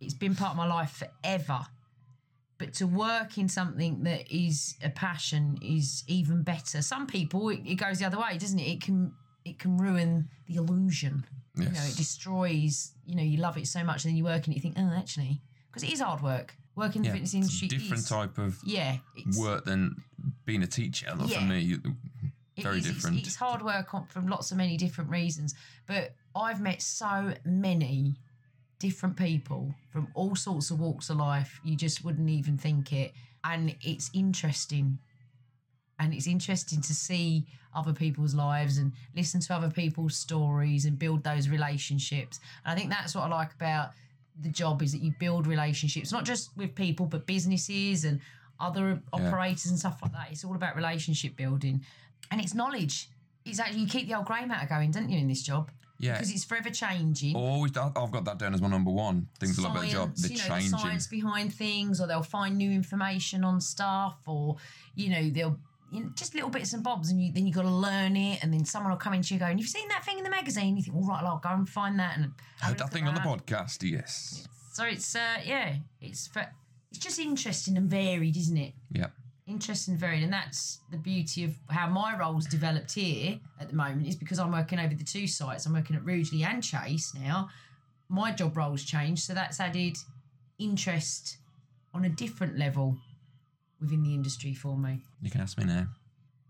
it's 0.00 0.14
been 0.14 0.34
part 0.34 0.52
of 0.52 0.56
my 0.56 0.66
life 0.66 1.02
forever. 1.22 1.66
But 2.58 2.74
to 2.74 2.86
work 2.86 3.38
in 3.38 3.48
something 3.48 4.02
that 4.02 4.30
is 4.34 4.76
a 4.82 4.90
passion 4.90 5.58
is 5.62 6.02
even 6.08 6.42
better. 6.42 6.82
Some 6.82 7.06
people 7.06 7.48
it, 7.50 7.60
it 7.64 7.76
goes 7.76 8.00
the 8.00 8.04
other 8.06 8.18
way, 8.18 8.36
doesn't 8.36 8.58
it? 8.58 8.64
It 8.68 8.80
can 8.82 9.12
it 9.44 9.58
can 9.58 9.78
ruin 9.78 10.28
the 10.46 10.56
illusion. 10.56 11.24
You 11.54 11.64
know, 11.66 11.70
Yes. 11.74 11.92
it 11.92 11.96
destroys. 11.96 12.92
You 13.06 13.14
know, 13.16 13.22
you 13.22 13.38
love 13.38 13.56
it 13.56 13.66
so 13.68 13.82
much, 13.84 14.04
and 14.04 14.10
then 14.10 14.16
you 14.16 14.24
work 14.24 14.46
and 14.46 14.54
you 14.54 14.60
think, 14.60 14.74
oh, 14.76 14.92
actually, 14.96 15.40
because 15.70 15.82
it 15.84 15.92
is 15.92 16.00
hard 16.00 16.20
work. 16.22 16.54
Working 16.74 17.00
in 17.00 17.06
Yeah, 17.06 17.10
the 17.12 17.16
fitness 17.16 17.34
it's 17.34 17.34
industry 17.34 17.66
a 17.66 17.70
different 17.70 18.02
is, 18.02 18.08
type 18.08 18.38
of 18.38 18.58
Yeah, 18.64 18.98
it's, 19.16 19.38
work 19.38 19.64
than 19.64 19.96
being 20.44 20.62
a 20.62 20.66
teacher. 20.66 21.12
Like, 21.16 21.30
For 21.30 21.40
me, 21.40 21.76
very 22.60 22.78
it's- 22.78 22.84
different. 22.94 23.18
It's, 23.26 23.34
hard 23.36 23.62
work 23.62 23.94
on, 23.94 24.06
from 24.06 24.26
lots 24.28 24.50
of 24.52 24.56
many 24.58 24.76
different 24.76 25.10
reasons, 25.10 25.54
but 25.86 26.14
I've 26.36 26.60
met 26.60 26.82
so 26.82 27.34
many 27.44 28.16
different 28.78 29.16
people 29.16 29.74
from 29.90 30.08
all 30.14 30.36
sorts 30.36 30.70
of 30.70 30.80
walks 30.80 31.10
of 31.10 31.16
life. 31.16 31.60
You 31.64 31.76
just 31.76 32.04
wouldn't 32.04 32.30
even 32.30 32.56
think 32.56 32.92
it, 32.92 33.12
and 33.44 33.74
it's 33.82 34.10
interesting. 34.14 34.98
And 36.00 36.14
it's 36.14 36.28
interesting 36.28 36.80
to 36.82 36.94
see 36.94 37.46
other 37.74 37.92
people's 37.92 38.34
lives 38.34 38.78
and 38.78 38.92
listen 39.16 39.40
to 39.40 39.54
other 39.54 39.70
people's 39.70 40.16
stories 40.16 40.84
and 40.84 40.96
build 40.96 41.24
those 41.24 41.48
relationships. 41.48 42.38
And 42.64 42.72
I 42.72 42.78
think 42.78 42.90
that's 42.90 43.16
what 43.16 43.24
I 43.24 43.28
like 43.28 43.52
about 43.54 43.90
the 44.40 44.48
job 44.48 44.80
is 44.82 44.92
that 44.92 45.02
you 45.02 45.12
build 45.18 45.48
relationships, 45.48 46.12
not 46.12 46.24
just 46.24 46.56
with 46.56 46.76
people, 46.76 47.06
but 47.06 47.26
businesses 47.26 48.04
and 48.04 48.20
other 48.60 49.00
operators 49.12 49.66
and 49.66 49.78
stuff 49.78 49.98
like 50.00 50.12
that. 50.12 50.28
It's 50.30 50.44
all 50.44 50.54
about 50.54 50.76
relationship 50.76 51.36
building. 51.36 51.84
And 52.30 52.40
it's 52.40 52.54
knowledge. 52.54 53.08
It's 53.44 53.58
actually, 53.58 53.80
you 53.80 53.88
keep 53.88 54.06
the 54.06 54.14
old 54.14 54.26
grey 54.26 54.44
matter 54.44 54.68
going, 54.68 54.92
don't 54.92 55.08
you, 55.08 55.18
in 55.18 55.26
this 55.26 55.42
job? 55.42 55.70
Yeah. 55.98 56.12
Because 56.12 56.30
it's 56.30 56.44
forever 56.44 56.70
changing. 56.70 57.34
Always, 57.34 57.76
I've 57.76 57.94
got 57.94 58.24
that 58.24 58.38
down 58.38 58.54
as 58.54 58.62
my 58.62 58.68
number 58.68 58.90
one. 58.90 59.28
Things 59.40 59.58
I 59.58 59.62
love 59.62 59.76
about 59.76 59.88
job. 59.88 60.16
Science, 60.16 60.22
They're 60.22 60.30
you 60.30 60.38
know, 60.38 60.48
changing. 60.48 60.70
the 60.70 60.78
science 60.78 61.06
behind 61.06 61.54
things, 61.54 62.00
or 62.00 62.06
they'll 62.06 62.22
find 62.22 62.56
new 62.56 62.70
information 62.70 63.44
on 63.44 63.60
stuff, 63.60 64.16
or 64.26 64.56
you 64.94 65.10
know, 65.10 65.28
they'll 65.30 65.58
you 65.90 66.04
know, 66.04 66.10
just 66.14 66.34
little 66.34 66.50
bits 66.50 66.72
and 66.72 66.82
bobs, 66.84 67.10
and 67.10 67.22
you 67.22 67.32
then 67.32 67.46
you've 67.46 67.56
got 67.56 67.62
to 67.62 67.70
learn 67.70 68.16
it, 68.16 68.42
and 68.42 68.52
then 68.52 68.64
someone 68.64 68.92
will 68.92 68.98
come 68.98 69.14
into 69.14 69.34
you 69.34 69.40
going, 69.40 69.58
"You've 69.58 69.68
seen 69.68 69.88
that 69.88 70.04
thing 70.04 70.18
in 70.18 70.24
the 70.24 70.30
magazine?" 70.30 70.76
You 70.76 70.82
think, 70.82 70.96
"All 70.96 71.06
right, 71.06 71.22
well, 71.22 71.32
I'll 71.32 71.38
go 71.38 71.50
and 71.50 71.68
find 71.68 71.98
that." 71.98 72.16
And 72.16 72.32
Heard 72.60 72.78
that 72.78 72.84
at 72.86 72.92
thing 72.92 73.06
on 73.08 73.14
the 73.14 73.20
podcast, 73.20 73.88
yes. 73.88 74.46
So 74.72 74.84
it's 74.84 75.16
uh, 75.16 75.38
yeah, 75.44 75.76
it's 76.00 76.28
for, 76.28 76.46
it's 76.90 76.98
just 76.98 77.18
interesting 77.18 77.76
and 77.76 77.90
varied, 77.90 78.36
isn't 78.36 78.56
it? 78.56 78.74
Yeah. 78.92 79.08
Interesting 79.48 79.92
and 79.92 80.00
varied, 80.00 80.22
and 80.22 80.32
that's 80.32 80.80
the 80.90 80.98
beauty 80.98 81.42
of 81.44 81.54
how 81.70 81.88
my 81.88 82.16
role's 82.18 82.46
developed 82.46 82.92
here 82.92 83.40
at 83.58 83.70
the 83.70 83.74
moment 83.74 84.06
is 84.06 84.14
because 84.14 84.38
I'm 84.38 84.52
working 84.52 84.78
over 84.78 84.94
the 84.94 85.04
two 85.04 85.26
sites. 85.26 85.64
I'm 85.64 85.72
working 85.72 85.96
at 85.96 86.04
Rugeley 86.04 86.44
and 86.44 86.62
Chase 86.62 87.14
now. 87.14 87.48
My 88.10 88.30
job 88.30 88.56
role's 88.56 88.84
changed, 88.84 89.22
so 89.22 89.32
that's 89.32 89.58
added 89.58 89.96
interest 90.58 91.38
on 91.94 92.04
a 92.04 92.10
different 92.10 92.58
level 92.58 92.98
within 93.80 94.02
the 94.02 94.12
industry 94.12 94.52
for 94.52 94.76
me. 94.76 95.00
You 95.22 95.30
can 95.30 95.40
ask 95.40 95.56
me 95.56 95.64
now. 95.64 95.86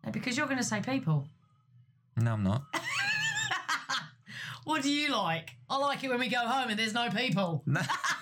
Now, 0.04 0.10
because 0.10 0.36
you're 0.36 0.46
going 0.46 0.58
to 0.58 0.64
say 0.64 0.80
people. 0.80 1.28
No, 2.16 2.32
I'm 2.32 2.42
not. 2.42 2.62
What 4.68 4.82
do 4.82 4.92
you 4.92 5.10
like? 5.16 5.54
I 5.70 5.78
like 5.78 6.04
it 6.04 6.10
when 6.10 6.20
we 6.20 6.28
go 6.28 6.40
home 6.40 6.68
and 6.68 6.78
there's 6.78 6.92
no 6.92 7.08
people. 7.08 7.64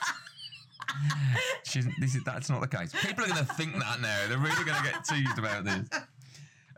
She's, 1.65 1.87
this 2.01 2.15
is 2.15 2.25
that's 2.25 2.49
not 2.49 2.61
the 2.61 2.69
case. 2.69 2.93
People 3.01 3.25
are 3.25 3.29
going 3.29 3.45
to 3.45 3.55
think 3.55 3.75
that 3.75 4.01
now. 4.01 4.29
They're 4.29 4.39
really 4.39 4.65
going 4.65 4.83
to 4.83 4.91
get 4.91 5.05
teased 5.05 5.39
about 5.39 5.65
this. 5.65 5.89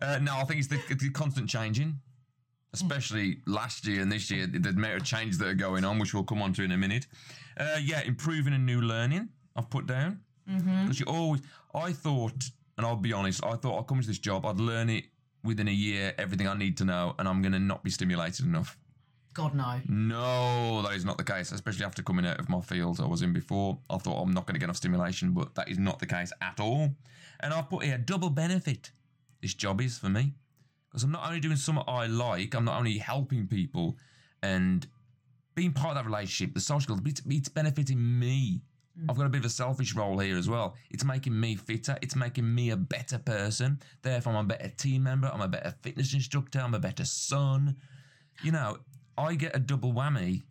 Uh, 0.00 0.18
no, 0.22 0.36
I 0.36 0.44
think 0.44 0.60
it's 0.60 0.68
the, 0.68 0.80
the 0.94 1.10
constant 1.10 1.48
changing, 1.48 1.98
especially 2.72 3.38
last 3.46 3.86
year 3.86 4.00
and 4.00 4.10
this 4.10 4.30
year. 4.30 4.46
The 4.46 4.70
amount 4.70 4.96
of 5.00 5.04
changes 5.04 5.38
that 5.38 5.48
are 5.48 5.54
going 5.54 5.84
on, 5.84 5.98
which 5.98 6.14
we'll 6.14 6.24
come 6.24 6.40
on 6.40 6.52
to 6.54 6.62
in 6.62 6.72
a 6.72 6.76
minute. 6.78 7.06
Uh, 7.58 7.78
yeah, 7.82 8.02
improving 8.02 8.54
and 8.54 8.64
new 8.64 8.80
learning. 8.80 9.28
I've 9.56 9.70
put 9.70 9.86
down 9.86 10.20
because 10.82 11.00
you 11.00 11.06
always. 11.06 11.42
I 11.74 11.92
thought, 11.92 12.44
and 12.76 12.86
I'll 12.86 12.96
be 12.96 13.12
honest, 13.12 13.44
I 13.44 13.56
thought 13.56 13.76
I'll 13.76 13.82
come 13.82 13.98
into 13.98 14.08
this 14.08 14.18
job, 14.18 14.46
I'd 14.46 14.58
learn 14.58 14.88
it 14.88 15.04
within 15.44 15.68
a 15.68 15.72
year, 15.72 16.14
everything 16.18 16.48
I 16.48 16.56
need 16.56 16.76
to 16.78 16.84
know, 16.84 17.14
and 17.18 17.28
I'm 17.28 17.42
going 17.42 17.52
to 17.52 17.58
not 17.58 17.82
be 17.84 17.90
stimulated 17.90 18.46
enough. 18.46 18.78
God 19.38 19.54
no. 19.54 19.80
No, 19.88 20.82
that 20.82 20.96
is 20.96 21.04
not 21.04 21.16
the 21.16 21.22
case, 21.22 21.52
especially 21.52 21.84
after 21.84 22.02
coming 22.02 22.26
out 22.26 22.40
of 22.40 22.48
my 22.48 22.60
field 22.60 23.00
I 23.00 23.06
was 23.06 23.22
in 23.22 23.32
before. 23.32 23.78
I 23.88 23.96
thought 23.96 24.20
I'm 24.20 24.34
not 24.34 24.46
going 24.46 24.54
to 24.54 24.58
get 24.58 24.64
enough 24.64 24.78
stimulation, 24.78 25.30
but 25.30 25.54
that 25.54 25.68
is 25.68 25.78
not 25.78 26.00
the 26.00 26.06
case 26.06 26.32
at 26.42 26.58
all. 26.58 26.90
And 27.38 27.54
I've 27.54 27.70
put 27.70 27.84
here 27.84 27.98
double 27.98 28.30
benefit. 28.30 28.90
This 29.40 29.54
job 29.54 29.80
is 29.80 29.96
for 29.96 30.08
me 30.08 30.34
because 30.90 31.04
I'm 31.04 31.12
not 31.12 31.24
only 31.24 31.38
doing 31.38 31.54
something 31.54 31.84
I 31.86 32.08
like, 32.08 32.52
I'm 32.52 32.64
not 32.64 32.78
only 32.78 32.98
helping 32.98 33.46
people 33.46 33.96
and 34.42 34.84
being 35.54 35.72
part 35.72 35.90
of 35.90 36.02
that 36.02 36.06
relationship, 36.06 36.52
the 36.52 36.60
social 36.60 36.98
it's, 37.06 37.22
it's 37.24 37.48
benefiting 37.48 38.18
me. 38.18 38.62
Mm. 39.00 39.06
I've 39.08 39.16
got 39.16 39.26
a 39.26 39.28
bit 39.28 39.38
of 39.38 39.44
a 39.44 39.50
selfish 39.50 39.94
role 39.94 40.18
here 40.18 40.36
as 40.36 40.48
well. 40.48 40.74
It's 40.90 41.04
making 41.04 41.38
me 41.38 41.54
fitter. 41.54 41.96
It's 42.02 42.16
making 42.16 42.52
me 42.52 42.70
a 42.70 42.76
better 42.76 43.18
person. 43.18 43.78
Therefore, 44.02 44.32
I'm 44.32 44.46
a 44.46 44.48
better 44.48 44.70
team 44.70 45.04
member. 45.04 45.30
I'm 45.32 45.42
a 45.42 45.46
better 45.46 45.72
fitness 45.82 46.12
instructor. 46.12 46.58
I'm 46.58 46.74
a 46.74 46.80
better 46.80 47.04
son. 47.04 47.76
You 48.42 48.50
know, 48.50 48.78
I 49.18 49.34
get 49.34 49.54
a 49.54 49.58
double 49.58 49.92
whammy. 49.92 50.42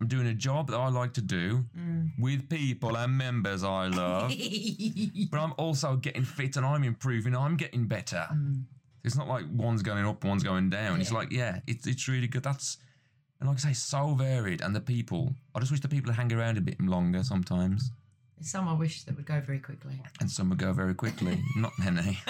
I'm 0.00 0.06
doing 0.06 0.28
a 0.28 0.34
job 0.34 0.70
that 0.70 0.76
I 0.76 0.88
like 0.88 1.14
to 1.14 1.20
do 1.20 1.64
mm. 1.76 2.10
with 2.20 2.48
people 2.48 2.96
and 2.96 3.18
members 3.18 3.64
I 3.64 3.88
love, 3.88 4.30
but 5.30 5.40
I'm 5.40 5.54
also 5.58 5.96
getting 5.96 6.22
fit 6.22 6.56
and 6.56 6.64
I'm 6.64 6.84
improving. 6.84 7.34
I'm 7.34 7.56
getting 7.56 7.86
better. 7.86 8.24
Mm. 8.32 8.62
It's 9.04 9.16
not 9.16 9.26
like 9.26 9.44
one's 9.52 9.82
going 9.82 10.06
up, 10.06 10.24
one's 10.24 10.44
going 10.44 10.70
down. 10.70 11.00
It's 11.00 11.10
like, 11.10 11.32
yeah, 11.32 11.60
it's 11.66 11.86
it's 11.86 12.06
really 12.06 12.28
good. 12.28 12.44
That's 12.44 12.78
and 13.40 13.48
like 13.48 13.58
I 13.58 13.68
say, 13.68 13.72
so 13.72 14.14
varied. 14.14 14.60
And 14.60 14.74
the 14.74 14.80
people, 14.80 15.34
I 15.54 15.60
just 15.60 15.70
wish 15.70 15.80
the 15.80 15.88
people 15.88 16.10
would 16.10 16.16
hang 16.16 16.32
around 16.32 16.58
a 16.58 16.60
bit 16.60 16.80
longer 16.80 17.22
sometimes. 17.22 17.90
Some 18.40 18.68
I 18.68 18.74
wish 18.74 19.04
that 19.04 19.16
would 19.16 19.26
go 19.26 19.40
very 19.40 19.58
quickly. 19.58 20.00
And 20.20 20.30
some 20.30 20.48
would 20.50 20.58
go 20.58 20.72
very 20.72 20.94
quickly. 20.94 21.42
Not 21.56 21.72
many. 21.78 22.18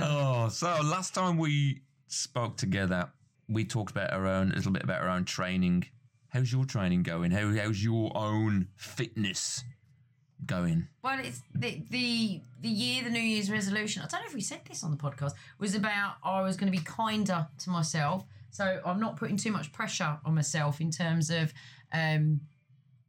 oh, 0.00 0.48
so 0.48 0.78
last 0.82 1.14
time 1.14 1.36
we 1.36 1.82
spoke 2.06 2.56
together, 2.56 3.10
we 3.48 3.64
talked 3.64 3.90
about 3.90 4.12
our 4.12 4.26
own, 4.26 4.52
a 4.52 4.56
little 4.56 4.72
bit 4.72 4.84
about 4.84 5.02
our 5.02 5.08
own 5.08 5.24
training. 5.24 5.86
How's 6.28 6.52
your 6.52 6.64
training 6.64 7.02
going? 7.02 7.30
How, 7.30 7.52
how's 7.54 7.82
your 7.82 8.10
own 8.16 8.68
fitness 8.76 9.64
going? 10.46 10.88
Well, 11.02 11.18
it's 11.20 11.42
the 11.54 11.82
the 11.90 12.40
the 12.60 12.68
year, 12.68 13.04
the 13.04 13.10
New 13.10 13.20
Year's 13.20 13.50
resolution. 13.50 14.02
I 14.02 14.06
don't 14.06 14.20
know 14.20 14.26
if 14.26 14.34
we 14.34 14.40
said 14.40 14.60
this 14.68 14.82
on 14.82 14.90
the 14.90 14.96
podcast. 14.96 15.32
Was 15.58 15.74
about 15.74 16.16
I 16.24 16.42
was 16.42 16.56
going 16.56 16.72
to 16.72 16.76
be 16.76 16.84
kinder 16.84 17.46
to 17.58 17.70
myself, 17.70 18.24
so 18.50 18.80
I'm 18.84 19.00
not 19.00 19.16
putting 19.16 19.36
too 19.36 19.52
much 19.52 19.72
pressure 19.72 20.18
on 20.24 20.34
myself 20.34 20.80
in 20.80 20.90
terms 20.90 21.30
of 21.30 21.52
um, 21.92 22.40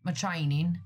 my 0.03 0.11
training. 0.11 0.79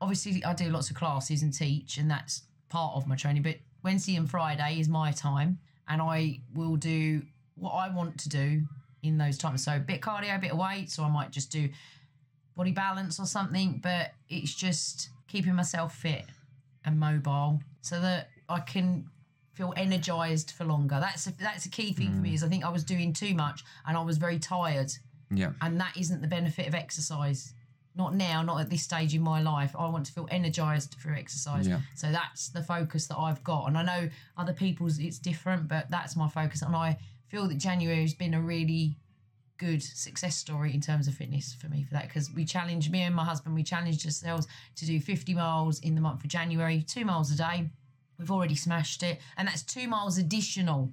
Obviously, 0.00 0.44
I 0.44 0.54
do 0.54 0.70
lots 0.70 0.90
of 0.90 0.96
classes 0.96 1.42
and 1.42 1.52
teach, 1.52 1.98
and 1.98 2.10
that's 2.10 2.42
part 2.68 2.96
of 2.96 3.06
my 3.06 3.16
training. 3.16 3.42
But 3.42 3.56
Wednesday 3.82 4.16
and 4.16 4.30
Friday 4.30 4.80
is 4.80 4.88
my 4.88 5.12
time, 5.12 5.58
and 5.88 6.02
I 6.02 6.40
will 6.54 6.76
do 6.76 7.22
what 7.56 7.72
I 7.72 7.88
want 7.94 8.18
to 8.20 8.28
do 8.28 8.62
in 9.02 9.18
those 9.18 9.38
times. 9.38 9.64
So 9.64 9.76
a 9.76 9.80
bit 9.80 10.00
cardio, 10.00 10.36
a 10.36 10.38
bit 10.38 10.52
of 10.52 10.58
weights, 10.58 10.98
or 10.98 11.06
I 11.06 11.10
might 11.10 11.30
just 11.30 11.50
do 11.50 11.68
body 12.56 12.72
balance 12.72 13.20
or 13.20 13.26
something, 13.26 13.80
but 13.82 14.12
it's 14.28 14.54
just 14.54 15.10
keeping 15.28 15.54
myself 15.54 15.94
fit 15.94 16.24
and 16.84 16.98
mobile 16.98 17.60
so 17.82 18.00
that 18.00 18.28
I 18.48 18.60
can 18.60 19.08
feel 19.52 19.72
energized 19.76 20.52
for 20.52 20.64
longer. 20.64 20.98
That's 21.00 21.26
a, 21.26 21.32
that's 21.38 21.66
a 21.66 21.70
key 21.70 21.92
thing 21.92 22.10
for 22.12 22.20
me. 22.20 22.30
Mm. 22.30 22.34
Is 22.34 22.44
I 22.44 22.48
think 22.48 22.64
I 22.64 22.68
was 22.70 22.84
doing 22.84 23.12
too 23.12 23.34
much 23.34 23.64
and 23.86 23.96
I 23.96 24.02
was 24.02 24.18
very 24.18 24.38
tired, 24.38 24.92
Yeah. 25.30 25.52
and 25.60 25.80
that 25.80 25.96
isn't 25.96 26.20
the 26.20 26.28
benefit 26.28 26.66
of 26.68 26.74
exercise. 26.74 27.52
Not 27.94 28.14
now, 28.14 28.42
not 28.42 28.60
at 28.60 28.68
this 28.68 28.82
stage 28.82 29.14
in 29.14 29.22
my 29.22 29.40
life. 29.40 29.74
I 29.78 29.88
want 29.88 30.04
to 30.06 30.12
feel 30.12 30.28
energized 30.30 30.96
through 31.00 31.14
exercise. 31.14 31.66
Yeah. 31.66 31.80
So 31.94 32.12
that's 32.12 32.50
the 32.50 32.62
focus 32.62 33.06
that 33.06 33.16
I've 33.16 33.42
got. 33.42 33.68
And 33.68 33.78
I 33.78 33.82
know 33.82 34.10
other 34.36 34.52
people's 34.52 34.98
it's 34.98 35.18
different, 35.18 35.66
but 35.68 35.90
that's 35.90 36.14
my 36.14 36.28
focus. 36.28 36.60
And 36.60 36.76
I 36.76 36.98
feel 37.28 37.48
that 37.48 37.58
January 37.58 38.00
has 38.00 38.14
been 38.14 38.34
a 38.34 38.40
really 38.40 38.96
good 39.58 39.82
success 39.82 40.36
story 40.36 40.74
in 40.74 40.80
terms 40.80 41.08
of 41.08 41.14
fitness 41.14 41.54
for 41.54 41.68
me 41.68 41.82
for 41.82 41.94
that 41.94 42.08
because 42.08 42.30
we 42.30 42.44
challenged 42.44 42.90
me 42.90 43.02
and 43.02 43.14
my 43.14 43.24
husband 43.24 43.54
we 43.54 43.62
challenged 43.62 44.04
ourselves 44.04 44.46
to 44.74 44.84
do 44.84 45.00
50 45.00 45.32
miles 45.32 45.80
in 45.80 45.94
the 45.94 46.00
month 46.00 46.22
of 46.22 46.28
January 46.28 46.84
two 46.86 47.06
miles 47.06 47.32
a 47.32 47.36
day 47.36 47.70
we've 48.18 48.30
already 48.30 48.54
smashed 48.54 49.02
it 49.02 49.18
and 49.38 49.48
that's 49.48 49.62
two 49.62 49.88
miles 49.88 50.18
additional 50.18 50.92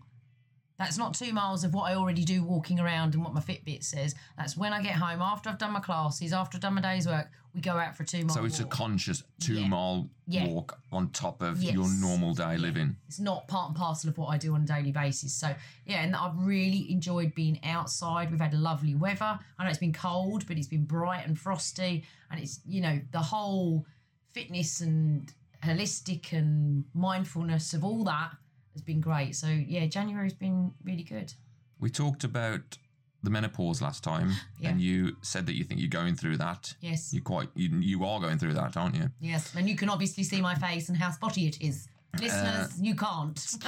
that's 0.80 0.98
not 0.98 1.14
two 1.14 1.34
miles 1.34 1.64
of 1.64 1.74
what 1.74 1.84
I 1.84 1.96
already 1.96 2.24
do 2.24 2.44
walking 2.44 2.80
around 2.80 3.14
and 3.14 3.24
what 3.24 3.34
my 3.34 3.42
Fitbit 3.42 3.84
says. 3.84 4.16
That's 4.38 4.58
when 4.58 4.74
I 4.74 4.82
get 4.82 4.96
home 4.96 5.22
after 5.22 5.50
I've 5.50 5.60
done 5.60 5.72
my 5.72 5.80
classes, 5.80 6.34
after 6.34 6.58
I've 6.58 6.62
done 6.62 6.74
my 6.74 6.82
day's 6.82 7.08
work. 7.08 7.30
We 7.54 7.62
go 7.62 7.74
out 7.78 7.96
for 7.96 8.04
a 8.04 8.06
two 8.06 8.26
mile. 8.26 8.36
So 8.36 8.46
it's 8.46 8.60
a 8.60 8.66
conscious 8.66 9.24
two 9.40 9.62
Yeah. 9.62 9.68
mile 9.68 10.10
Yeah. 10.26 10.48
walk 10.48 10.80
on 10.92 11.10
top 11.12 11.42
of 11.42 11.62
Yes. 11.62 11.74
your 11.74 11.88
normal 11.88 12.34
day 12.34 12.58
living. 12.58 12.96
It's 13.08 13.20
not 13.20 13.48
part 13.48 13.68
and 13.70 13.76
parcel 13.78 14.10
of 14.10 14.18
what 14.18 14.28
I 14.28 14.38
do 14.40 14.56
on 14.56 14.64
a 14.64 14.66
daily 14.66 14.92
basis. 14.92 15.34
So 15.34 15.56
yeah, 15.86 16.02
and 16.04 16.16
I've 16.16 16.36
really 16.38 16.92
enjoyed 16.92 17.36
being 17.36 17.64
outside. 17.64 18.32
We've 18.32 18.40
had 18.40 18.54
lovely 18.56 18.96
weather. 18.96 19.40
I 19.60 19.64
know 19.64 19.70
it's 19.70 19.78
been 19.78 19.94
cold, 19.94 20.48
but 20.48 20.58
it's 20.58 20.68
been 20.68 20.86
bright 20.86 21.28
and 21.28 21.38
frosty, 21.40 22.04
and 22.32 22.40
it's 22.40 22.60
you 22.66 22.82
know 22.82 23.00
the 23.12 23.20
whole 23.22 23.86
fitness 24.32 24.82
and 24.82 25.32
holistic 25.64 26.34
and 26.34 26.86
mindfulness 26.94 27.74
of 27.74 27.84
all 27.84 28.04
that 28.04 28.32
has 28.74 28.82
been 28.82 29.00
great. 29.00 29.36
So 29.36 29.48
yeah, 29.48 29.86
January's 29.86 30.34
been 30.34 30.74
really 30.84 31.04
good. 31.04 31.34
We 31.80 31.90
talked 31.92 32.24
about 32.24 32.78
the 33.24 33.30
menopause 33.30 33.82
last 33.82 34.04
time, 34.04 34.32
Yeah. 34.60 34.70
and 34.70 34.82
you 34.82 35.16
said 35.22 35.46
that 35.48 35.56
you 35.56 35.64
think 35.64 35.80
you're 35.80 35.90
going 35.90 36.16
through 36.16 36.38
that. 36.38 36.76
Yes, 36.82 37.14
you're 37.14 37.24
quite 37.24 37.50
you, 37.56 37.70
you 37.80 38.04
are 38.06 38.20
going 38.20 38.38
through 38.38 38.54
that, 38.56 38.76
aren't 38.78 38.96
you? 38.96 39.10
yes, 39.20 39.56
and 39.56 39.68
you 39.70 39.76
can 39.76 39.90
obviously 39.90 40.24
see 40.24 40.42
my 40.42 40.56
face 40.56 40.90
and 40.90 40.98
how 40.98 41.10
spotty 41.12 41.48
it 41.48 41.62
is. 41.62 41.88
Listeners, 42.20 42.80
you 42.80 42.96
can't. 42.96 43.40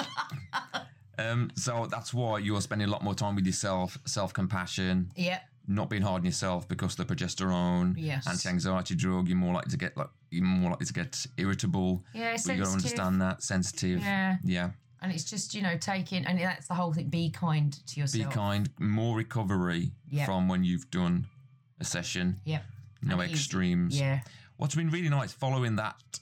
Um, 1.18 1.50
so 1.56 1.88
that's 1.90 2.14
why 2.14 2.40
you're 2.40 2.60
spending 2.60 2.90
a 2.90 2.92
lot 2.92 3.02
more 3.02 3.16
time 3.16 3.36
with 3.36 3.46
yourself, 3.46 3.98
self 4.06 4.34
compassion, 4.34 5.12
yeah, 5.16 5.40
not 5.66 5.90
being 5.90 6.02
hard 6.02 6.20
on 6.20 6.26
yourself 6.26 6.68
because 6.68 7.00
of 7.00 7.08
the 7.08 7.16
progesterone, 7.16 7.94
Yes. 7.98 8.28
anti-anxiety 8.28 8.96
drug. 8.96 9.30
You're 9.30 9.38
more 9.38 9.54
likely 9.54 9.72
to 9.72 9.78
get 9.78 9.96
like 9.96 10.10
you're 10.30 10.44
more 10.44 10.72
likely 10.72 10.88
to 10.88 10.94
get 10.94 11.26
irritable. 11.38 12.04
yeah, 12.14 12.36
But 12.46 12.56
you 12.58 12.62
got 12.64 12.66
to 12.68 12.74
understand 12.74 13.22
that 13.22 13.44
sensitive. 13.44 14.02
Yeah. 14.02 14.36
yeah. 14.44 14.72
And 15.02 15.12
it's 15.12 15.24
just 15.26 15.54
you 15.54 15.62
know 15.62 15.78
taking, 15.78 16.26
and 16.26 16.40
that's 16.40 16.68
the 16.68 16.74
whole 16.74 16.94
thing. 16.94 17.10
Be 17.10 17.30
kind 17.30 17.74
to 17.88 18.00
yourself. 18.00 18.30
Be 18.30 18.34
kind. 18.34 18.70
More 18.80 19.16
recovery 19.18 19.92
Yeah. 20.10 20.26
from 20.26 20.48
when 20.48 20.64
you've 20.64 20.90
done 20.90 21.28
a 21.80 21.86
session. 21.86 22.40
Yeah. 22.46 22.62
No 23.04 23.20
And 23.20 23.24
easy. 23.30 23.34
extremes. 23.34 24.00
Yeah. 24.00 24.22
What's 24.58 24.74
been 24.76 24.90
really 24.90 25.10
nice 25.10 25.32
following 25.34 25.76
that 25.76 26.20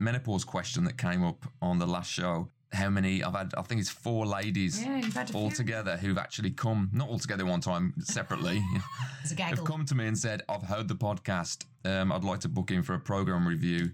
menopause 0.00 0.44
question 0.44 0.84
that 0.84 0.98
came 0.98 1.22
up 1.24 1.46
on 1.62 1.78
the 1.78 1.86
last 1.86 2.10
show. 2.10 2.48
How 2.72 2.90
many 2.90 3.22
I've 3.22 3.34
had? 3.34 3.54
I 3.56 3.62
think 3.62 3.80
it's 3.80 3.90
four 3.90 4.26
ladies 4.26 4.82
Yeah, 4.82 4.96
you've 4.96 5.14
had 5.14 5.30
a 5.30 5.34
all 5.34 5.50
together 5.50 5.96
who've 5.96 6.18
actually 6.18 6.50
come, 6.50 6.90
not 6.92 7.08
all 7.08 7.20
together 7.20 7.46
one 7.46 7.60
time, 7.60 7.94
separately. 8.00 8.60
It's 9.22 9.30
a 9.30 9.34
have 9.42 9.50
gaggle. 9.50 9.64
come 9.64 9.84
to 9.86 9.94
me 9.94 10.06
and 10.08 10.18
said, 10.18 10.42
I've 10.48 10.62
heard 10.64 10.88
the 10.88 10.96
podcast. 10.96 11.66
Um, 11.84 12.10
I'd 12.10 12.24
like 12.24 12.40
to 12.40 12.48
book 12.48 12.72
in 12.72 12.82
for 12.82 12.94
a 12.94 12.98
program 13.00 13.46
review 13.46 13.92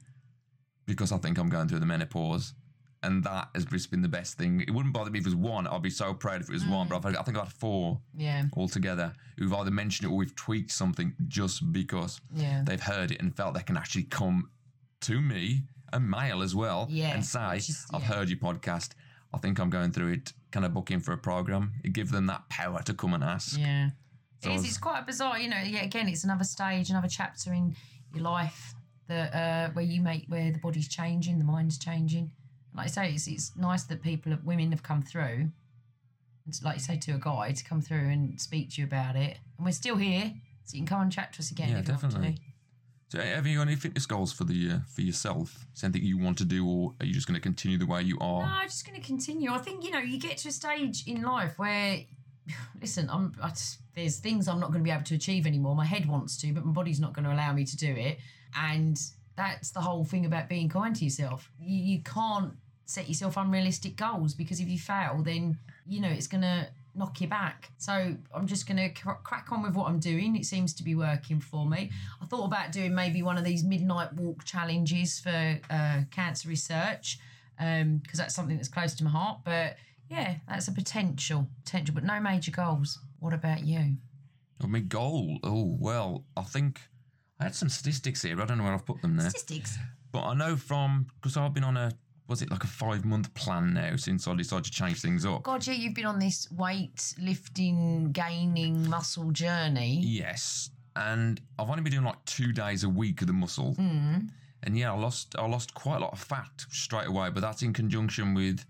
because 0.87 1.13
I 1.13 1.19
think 1.19 1.37
I'm 1.39 1.51
going 1.51 1.69
through 1.69 1.81
the 1.81 1.87
menopause. 1.87 2.55
And 3.03 3.25
that 3.25 3.49
has 3.55 3.65
just 3.65 3.91
been 3.91 4.03
the 4.03 4.09
best 4.09 4.37
thing. 4.37 4.61
It 4.61 4.71
wouldn't 4.73 4.93
bother 4.93 5.11
me 5.11 5.19
if 5.21 5.25
it 5.27 5.29
was 5.29 5.35
one. 5.35 5.67
I'd 5.67 5.81
be 5.81 5.89
so 5.89 6.13
proud 6.13 6.43
if 6.43 6.51
it 6.51 6.53
was 6.53 6.67
one. 6.67 6.87
But 6.87 6.97
I've 6.97 7.05
had, 7.05 7.17
I 7.17 7.23
think 7.23 7.39
I've 7.39 7.45
had 7.45 7.53
four 7.55 7.99
Yeah. 8.15 8.45
altogether 8.55 9.15
who've 9.39 9.53
either 9.55 9.71
mentioned 9.71 10.09
it 10.09 10.13
or 10.13 10.17
we've 10.19 10.35
tweaked 10.37 10.71
something 10.71 11.15
just 11.27 11.73
because 11.73 12.21
Yeah. 12.35 12.63
they've 12.63 12.81
heard 12.83 13.11
it 13.11 13.21
and 13.23 13.35
felt 13.35 13.55
they 13.55 13.63
can 13.63 13.79
actually 13.79 14.03
come 14.05 14.51
to 15.03 15.19
me, 15.21 15.63
a 15.95 15.99
mail 15.99 16.43
as 16.43 16.55
well, 16.55 16.89
Yeah, 16.91 17.15
and 17.15 17.25
say, 17.25 17.57
is- 17.57 17.87
I've 17.93 18.03
heard 18.03 18.29
your 18.29 18.39
podcast. 18.39 18.91
I 19.33 19.39
think 19.39 19.59
I'm 19.59 19.71
going 19.71 19.93
through 19.93 20.13
it. 20.13 20.35
Can 20.51 20.63
I 20.65 20.69
book 20.69 20.91
in 20.91 21.01
for 21.01 21.13
a 21.13 21.19
program? 21.19 21.73
It 21.83 21.95
gives 21.95 22.11
them 22.11 22.27
that 22.27 22.49
power 22.51 22.83
to 22.83 22.93
come 22.93 23.15
and 23.15 23.25
ask. 23.25 23.57
Yeah. 23.59 23.91
So 24.43 24.51
it 24.51 24.55
is. 24.57 24.61
I've- 24.61 24.69
It's 24.69 24.79
quite 24.79 25.07
bizarre, 25.07 25.39
you 25.39 25.49
know. 25.49 25.61
Yeah, 25.63 25.81
again, 25.85 26.07
it's 26.07 26.25
another 26.25 26.45
stage, 26.45 26.91
another 26.91 27.09
chapter 27.09 27.55
in 27.55 27.77
your 28.13 28.25
life 28.25 28.75
that 29.07 29.35
uh, 29.35 29.73
where 29.73 29.85
you 29.85 30.03
make 30.03 30.27
where 30.29 30.53
the 30.53 30.59
body's 30.59 30.87
changing, 30.89 31.39
the 31.39 31.45
mind's 31.45 31.79
changing. 31.79 32.31
Like 32.75 32.87
I 32.87 32.89
say, 32.89 33.13
it's 33.13 33.27
it's 33.27 33.53
nice 33.57 33.85
that 33.85 34.03
people, 34.03 34.37
women, 34.45 34.71
have 34.71 34.83
come 34.83 35.03
through. 35.03 35.51
And 36.47 36.63
like 36.63 36.77
you 36.77 36.81
say 36.81 36.97
to 36.97 37.13
a 37.13 37.19
guy 37.19 37.53
to 37.53 37.65
come 37.65 37.81
through 37.81 38.09
and 38.09 38.41
speak 38.41 38.71
to 38.71 38.81
you 38.81 38.87
about 38.87 39.17
it, 39.17 39.39
and 39.57 39.67
we're 39.67 39.73
still 39.73 39.97
here, 39.97 40.33
so 40.65 40.75
you 40.77 40.81
can 40.81 40.87
come 40.87 41.03
and 41.03 41.13
chat 41.13 41.33
to 41.35 41.41
us 41.41 41.51
again. 41.51 41.71
Yeah, 41.71 41.79
if 41.79 41.89
you 41.89 41.93
want 41.95 42.01
to. 42.03 42.07
definitely. 42.09 42.39
So, 43.09 43.19
have 43.21 43.45
you 43.45 43.57
got 43.57 43.63
any 43.63 43.75
fitness 43.75 44.07
goals 44.07 44.33
for 44.33 44.45
the 44.45 44.55
year 44.55 44.85
for 44.95 45.01
yourself? 45.01 45.67
Something 45.75 46.03
you 46.03 46.17
want 46.17 46.39
to 46.39 46.45
do, 46.45 46.67
or 46.67 46.95
are 47.01 47.07
you 47.07 47.13
just 47.13 47.27
going 47.27 47.35
to 47.35 47.41
continue 47.41 47.77
the 47.77 47.87
way 47.87 48.03
you 48.03 48.17
No, 48.21 48.27
are? 48.27 48.43
I'm 48.45 48.69
just 48.69 48.87
going 48.87 49.01
to 49.01 49.05
continue. 49.05 49.51
I 49.51 49.59
think 49.59 49.85
you 49.85 49.91
know 49.91 49.99
you 49.99 50.19
get 50.19 50.39
to 50.39 50.49
a 50.49 50.53
stage 50.53 51.05
in 51.09 51.23
life 51.23 51.59
where 51.59 51.99
listen, 52.81 53.11
I'm 53.11 53.33
I 53.43 53.53
there's 53.97 54.19
things 54.19 54.47
I'm 54.47 54.61
not 54.61 54.69
going 54.71 54.81
to 54.81 54.85
be 54.85 54.93
able 54.93 55.03
to 55.05 55.17
achieve 55.17 55.47
anymore. 55.47 55.75
My 55.75 55.85
head 55.85 56.07
wants 56.09 56.37
to, 56.39 56.53
but 56.53 56.65
my 56.65 56.73
body's 56.73 57.01
not 57.01 57.13
going 57.13 57.25
to 57.25 57.33
allow 57.33 57.53
me 57.53 57.65
to 57.65 57.77
do 57.77 57.93
it. 57.93 58.19
And 58.57 58.97
that's 59.41 59.71
the 59.71 59.81
whole 59.81 60.05
thing 60.05 60.27
about 60.27 60.49
being 60.49 60.69
kind 60.69 60.95
to 60.97 61.05
yourself. 61.05 61.51
You, 61.59 61.83
you 61.93 62.03
can't 62.03 62.53
set 62.85 63.09
yourself 63.09 63.37
unrealistic 63.39 63.97
goals 63.97 64.35
because 64.35 64.61
if 64.61 64.69
you 64.69 64.79
fail, 64.79 65.23
then 65.25 65.59
you 65.87 66.01
know 66.01 66.09
it's 66.09 66.27
going 66.27 66.43
to 66.43 66.69
knock 66.95 67.21
you 67.21 67.29
back. 67.29 67.71
So 67.79 68.17
I'm 68.35 68.47
just 68.47 68.67
going 68.69 68.77
to 68.77 68.91
cr- 68.91 69.23
crack 69.23 69.51
on 69.51 69.63
with 69.63 69.75
what 69.75 69.89
I'm 69.89 69.99
doing. 69.99 70.37
It 70.37 70.45
seems 70.45 70.75
to 70.75 70.83
be 70.83 70.95
working 70.95 71.41
for 71.41 71.65
me. 71.67 71.91
I 72.21 72.27
thought 72.27 72.45
about 72.45 72.73
doing 72.73 72.95
maybe 72.95 73.23
one 73.23 73.39
of 73.39 73.45
these 73.45 73.65
midnight 73.65 74.13
walk 74.13 74.45
challenges 74.45 75.21
for 75.21 75.59
uh, 75.71 76.01
cancer 76.11 76.49
research 76.49 77.19
because 77.57 78.19
that's 78.19 78.35
something 78.35 78.57
that's 78.57 78.69
close 78.69 78.95
to 78.95 79.05
my 79.05 79.11
heart. 79.11 79.39
But 79.45 79.77
yeah, 80.11 80.35
that's 80.49 80.69
a 80.69 80.73
potential, 80.73 81.49
potential, 81.65 81.95
but 81.95 82.05
no 82.05 82.21
major 82.21 82.51
goals. 82.51 82.99
What 83.21 83.33
about 83.33 83.65
you? 83.65 83.97
Oh, 84.63 84.67
my 84.67 84.81
goal. 84.81 85.39
Oh, 85.43 85.77
well, 85.79 86.25
I 86.37 86.43
think 86.43 86.81
I 87.41 87.45
had 87.45 87.55
some 87.55 87.69
statistics 87.71 88.23
here. 88.23 88.41
I 88.41 88.45
don't 88.45 88.59
know 88.59 88.65
where 88.65 88.75
I've 88.75 88.85
put 88.85 89.01
them 89.01 89.17
there. 89.17 89.31
Statistics. 89.31 89.79
But 90.13 90.25
I 90.25 90.35
know 90.35 90.57
from, 90.57 91.07
because 91.15 91.37
I've 91.37 91.55
been 91.55 91.65
on 91.65 91.77
a, 91.77 91.93
was 92.29 92.43
it 92.43 92.51
like 92.51 92.65
a 92.65 92.69
five 92.69 93.05
month 93.05 93.33
plan 93.35 93.75
now 93.75 93.97
since 93.97 94.29
I 94.29 94.35
decided 94.35 94.67
to 94.67 94.71
change 94.71 95.01
things 95.01 95.25
up? 95.25 95.43
God, 95.43 95.67
yeah, 95.67 95.73
you've 95.73 95.95
been 95.95 96.07
on 96.07 96.19
this 96.19 96.51
weight 96.53 97.15
lifting, 97.21 98.13
gaining 98.13 98.89
muscle 98.89 99.31
journey. 99.33 100.01
Yes. 100.05 100.71
And 100.95 101.41
I've 101.59 101.71
only 101.71 101.83
been 101.83 101.93
doing 101.93 102.05
like 102.05 102.25
two 102.27 102.53
days 102.53 102.85
a 102.85 102.89
week 102.89 103.21
of 103.23 103.27
the 103.27 103.33
muscle. 103.33 103.75
Mm. 103.79 104.29
And 104.63 104.79
yeah, 104.79 104.93
I 104.93 104.97
lost 104.97 105.35
I 105.39 105.47
lost 105.47 105.73
quite 105.75 105.97
a 105.97 106.01
lot 106.01 106.13
of 106.13 106.21
fat 106.21 106.67
straight 106.69 107.07
away, 107.07 107.31
but 107.31 107.41
that's 107.41 107.63
in 107.63 107.73
conjunction 107.73 108.35
with 108.35 108.67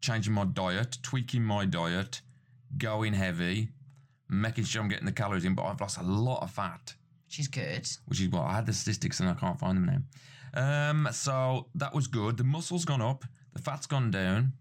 changing 0.00 0.32
my 0.32 0.44
diet, 0.44 0.98
tweaking 1.02 1.44
my 1.44 1.64
diet, 1.64 2.22
going 2.76 3.12
heavy, 3.12 3.68
making 4.28 4.64
sure 4.64 4.82
I'm 4.82 4.88
getting 4.88 5.06
the 5.06 5.12
calories 5.12 5.44
in, 5.44 5.54
but 5.54 5.64
I've 5.64 5.80
lost 5.80 5.98
a 5.98 6.02
lot 6.02 6.42
of 6.42 6.50
fat. 6.50 6.94
Which 7.28 7.38
is 7.40 7.48
good. 7.48 7.86
which 8.06 8.20
is 8.20 8.28
what 8.30 8.42
I 8.42 8.54
had 8.54 8.66
the 8.66 8.72
statistics 8.72 9.20
and 9.20 9.28
I 9.28 9.34
can't 9.34 9.58
find 9.58 9.76
them 9.76 9.86
now. 10.54 10.90
Um, 10.90 11.08
so 11.12 11.66
that 11.74 11.94
was 11.94 12.06
good. 12.06 12.36
The 12.38 12.44
muscle's 12.44 12.84
gone 12.86 13.02
up, 13.02 13.24
the 13.52 13.60
fat's 13.62 13.86
gone 13.86 14.10
down, 14.10 14.54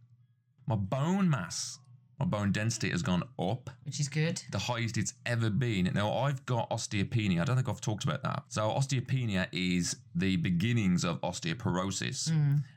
my 0.68 0.76
bone 0.76 1.30
mass, 1.30 1.80
my 2.20 2.26
bone 2.26 2.52
density 2.52 2.90
has 2.90 3.02
gone 3.02 3.24
up, 3.40 3.70
Which 3.86 4.00
is 4.02 4.10
good. 4.10 4.42
the 4.52 4.60
highest 4.60 4.98
it's 4.98 5.14
ever 5.26 5.50
been. 5.50 5.90
Now 5.94 6.12
I've 6.14 6.46
got 6.46 6.70
osteopenia. 6.70 7.42
I 7.42 7.46
don't 7.46 7.56
think 7.56 7.70
I've 7.70 7.80
talked 7.80 8.04
about 8.04 8.22
that. 8.24 8.44
So 8.50 8.64
osteopenia 8.70 9.48
is 9.54 9.96
the 10.14 10.36
beginnings 10.36 11.06
of 11.06 11.22
osteoporosis, 11.22 12.30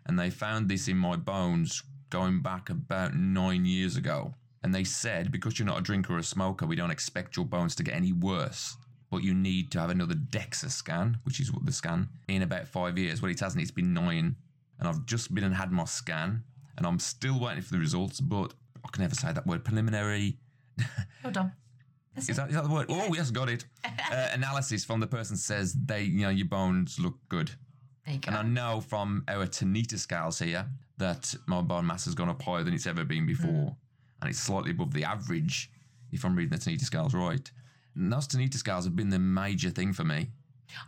and 0.07 0.19
they 0.19 0.31
found 0.31 0.69
this 0.69 0.87
in 0.89 0.97
my 0.97 1.17
bones 1.17 1.83
going 2.11 2.43
back 2.43 2.71
about 2.71 3.15
nine 3.15 3.65
years 3.65 3.97
ago. 3.97 4.35
And 4.63 4.75
they 4.75 4.85
said 4.85 5.33
because 5.33 5.59
you're 5.59 5.67
not 5.67 5.79
a 5.79 5.83
drinker 5.83 6.15
or 6.15 6.19
a 6.19 6.23
smoker, 6.23 6.67
we 6.67 6.77
don't 6.77 6.91
expect 6.91 7.35
your 7.37 7.47
bones 7.47 7.75
to 7.77 7.83
get 7.83 7.95
any 7.95 8.13
worse 8.13 8.77
but 9.11 9.25
you 9.25 9.35
need 9.35 9.73
to 9.73 9.81
have 9.81 9.91
another 9.91 10.15
DEXA 10.15 10.71
scan, 10.71 11.19
which 11.25 11.41
is 11.41 11.53
what 11.53 11.67
the 11.67 11.73
scan, 11.73 12.09
in 12.29 12.43
about 12.43 12.69
five 12.69 12.97
years. 12.97 13.21
Well, 13.21 13.31
it 13.31 13.41
hasn't, 13.41 13.61
it's 13.61 13.71
been 13.71 13.93
nine. 13.93 14.37
And 14.79 14.89
I've 14.89 15.05
just 15.05 15.35
been 15.35 15.45
and 15.45 15.55
had 15.55 15.73
my 15.73 15.85
scan, 15.85 16.45
and 16.79 16.87
I'm 16.87 16.99
still 16.99 17.39
waiting 17.39 17.63
for 17.63 17.73
the 17.73 17.79
results, 17.79 18.21
but 18.21 18.55
I 18.85 18.89
can 18.91 19.03
never 19.03 19.15
say 19.15 19.33
that 19.33 19.47
word. 19.47 19.65
Preliminary. 19.65 20.39
Hold 21.23 21.37
on. 21.37 21.53
That's 22.15 22.29
Is 22.29 22.37
that, 22.37 22.49
is 22.49 22.55
that 22.55 22.65
the 22.65 22.71
word? 22.71 22.87
Oh, 22.89 23.13
yes, 23.15 23.31
got 23.31 23.49
it. 23.49 23.65
Uh, 24.13 24.29
analysis 24.33 24.85
from 24.85 24.99
the 24.99 25.07
person 25.07 25.37
says 25.37 25.73
they, 25.73 26.03
you 26.03 26.23
know, 26.23 26.31
your 26.31 26.49
bones 26.49 26.99
look 26.99 27.15
good. 27.29 27.49
There 28.05 28.15
you 28.15 28.21
go. 28.21 28.31
And 28.31 28.37
I 28.37 28.43
know 28.43 28.81
from 28.81 29.23
our 29.29 29.47
Tanita 29.47 29.97
scales 29.99 30.41
here 30.41 30.67
that 30.99 31.33
my 31.47 31.61
bone 31.61 31.87
mass 31.87 32.07
has 32.07 32.17
gone 32.17 32.29
up 32.29 32.43
higher 32.43 32.65
than 32.65 32.75
it's 32.75 32.89
ever 32.89 33.05
been 33.05 33.25
before. 33.25 33.77
And 34.21 34.29
it's 34.29 34.41
slightly 34.41 34.73
above 34.73 34.93
the 34.93 35.05
average, 35.05 35.71
if 36.11 36.25
I'm 36.25 36.35
reading 36.35 36.51
the 36.51 36.59
Tanita 36.59 36.81
scales 36.81 37.15
right. 37.15 37.49
And 37.95 38.13
those 38.13 38.27
Tanita 38.29 38.55
scales 38.55 38.85
have 38.85 38.97
been 38.97 39.11
the 39.11 39.19
major 39.19 39.71
thing 39.71 39.93
for 39.93 40.05
me. 40.05 40.29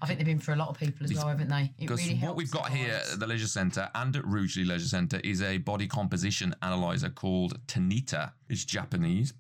I 0.01 0.07
think 0.07 0.19
they've 0.19 0.27
been 0.27 0.39
for 0.39 0.53
a 0.53 0.57
lot 0.57 0.69
of 0.69 0.79
people 0.79 1.05
as 1.05 1.13
well, 1.13 1.27
haven't 1.27 1.49
they? 1.49 1.63
It 1.63 1.73
Because 1.81 2.07
really 2.07 2.21
what 2.21 2.37
we've 2.37 2.51
got 2.51 2.71
here 2.71 3.01
at 3.13 3.19
the 3.19 3.27
Leisure 3.27 3.49
Centre 3.49 3.91
and 3.95 4.15
at 4.15 4.25
Rugeley 4.25 4.65
Leisure 4.65 4.87
Centre 4.87 5.21
is 5.25 5.43
a 5.43 5.59
body 5.59 5.89
composition 5.89 6.55
analyzer 6.63 7.11
called 7.11 7.59
Tanita. 7.67 8.33
It's 8.49 8.65
Japanese, 8.65 9.35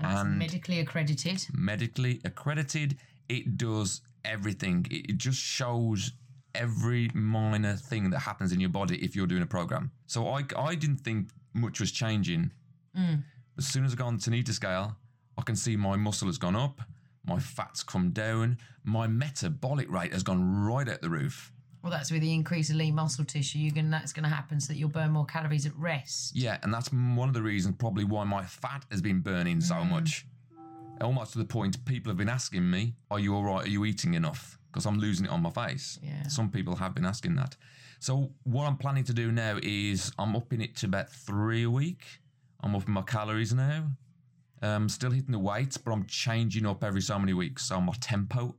That's 0.00 0.20
and- 0.22 0.38
medically 0.38 0.80
accredited. 0.80 1.44
medically 1.52 2.20
accredited. 2.24 2.96
It 3.28 3.58
does 3.58 4.00
everything. 4.24 4.86
It, 4.90 5.18
just 5.18 5.38
shows 5.38 6.12
every 6.54 7.10
minor 7.12 7.76
thing 7.76 8.08
that 8.10 8.20
happens 8.20 8.52
in 8.52 8.60
your 8.60 8.70
body 8.70 8.96
if 9.04 9.14
you're 9.14 9.26
doing 9.26 9.42
a 9.42 9.46
program. 9.46 9.90
So 10.06 10.28
I, 10.28 10.44
I 10.56 10.74
didn't 10.76 11.00
think 11.00 11.28
much 11.52 11.78
was 11.78 11.92
changing. 11.92 12.52
Mm. 12.96 13.22
As 13.58 13.66
soon 13.66 13.84
as 13.84 13.92
I 13.92 13.96
got 13.96 14.06
on 14.06 14.16
the 14.16 14.22
Tanita 14.22 14.52
scale, 14.52 14.96
I 15.38 15.42
can 15.42 15.56
see 15.56 15.76
my 15.76 15.96
muscle 15.96 16.26
has 16.26 16.36
gone 16.38 16.56
up, 16.56 16.80
my 17.24 17.38
fat's 17.38 17.82
come 17.82 18.10
down, 18.10 18.58
my 18.84 19.06
metabolic 19.06 19.90
rate 19.90 20.12
has 20.12 20.22
gone 20.22 20.64
right 20.64 20.88
out 20.88 21.00
the 21.00 21.08
roof. 21.10 21.52
Well, 21.82 21.92
that's 21.92 22.10
with 22.10 22.22
the 22.22 22.34
increase 22.34 22.70
of 22.70 22.76
lean 22.76 22.96
muscle 22.96 23.24
tissue. 23.24 23.58
You're 23.60 23.74
gonna, 23.74 23.88
that's 23.90 24.12
going 24.12 24.24
to 24.28 24.34
happen 24.34 24.58
so 24.60 24.72
that 24.72 24.78
you'll 24.78 24.88
burn 24.88 25.12
more 25.12 25.24
calories 25.24 25.64
at 25.64 25.76
rest. 25.76 26.34
Yeah, 26.34 26.58
and 26.64 26.74
that's 26.74 26.92
one 26.92 27.28
of 27.28 27.34
the 27.34 27.42
reasons 27.42 27.76
probably 27.78 28.02
why 28.04 28.24
my 28.24 28.42
fat 28.44 28.84
has 28.90 29.00
been 29.00 29.20
burning 29.20 29.60
so 29.60 29.76
Mm. 29.76 29.90
much. 29.90 30.26
Almost 31.00 31.32
to 31.34 31.38
the 31.38 31.44
point 31.44 31.82
people 31.84 32.10
have 32.10 32.16
been 32.16 32.28
asking 32.28 32.68
me, 32.68 32.94
Are 33.12 33.20
you 33.20 33.32
all 33.36 33.44
right? 33.44 33.64
Are 33.64 33.68
you 33.70 33.84
eating 33.84 34.14
enough? 34.14 34.58
Because 34.72 34.84
I'm 34.86 34.98
losing 34.98 35.26
it 35.26 35.30
on 35.30 35.40
my 35.40 35.50
face. 35.50 36.00
Yeah. 36.02 36.26
Some 36.26 36.50
people 36.50 36.74
have 36.76 36.94
been 36.96 37.04
asking 37.06 37.36
that. 37.36 37.56
So, 38.00 38.32
what 38.42 38.64
I'm 38.66 38.76
planning 38.76 39.04
to 39.04 39.12
do 39.14 39.30
now 39.30 39.58
is 39.62 40.10
I'm 40.18 40.34
upping 40.34 40.60
it 40.60 40.74
to 40.78 40.86
about 40.86 41.10
three 41.10 41.62
a 41.62 41.70
week. 41.70 42.04
I'm 42.60 42.74
upping 42.74 42.92
my 42.94 43.02
calories 43.02 43.54
now. 43.54 43.92
Um, 44.60 44.88
still 44.88 45.10
hitting 45.12 45.32
the 45.32 45.38
weights, 45.38 45.76
but 45.76 45.92
I'm 45.92 46.04
changing 46.06 46.66
up 46.66 46.82
every 46.82 47.00
so 47.00 47.18
many 47.18 47.32
weeks. 47.32 47.64
So, 47.66 47.80
my 47.80 47.92
tempo 48.00 48.56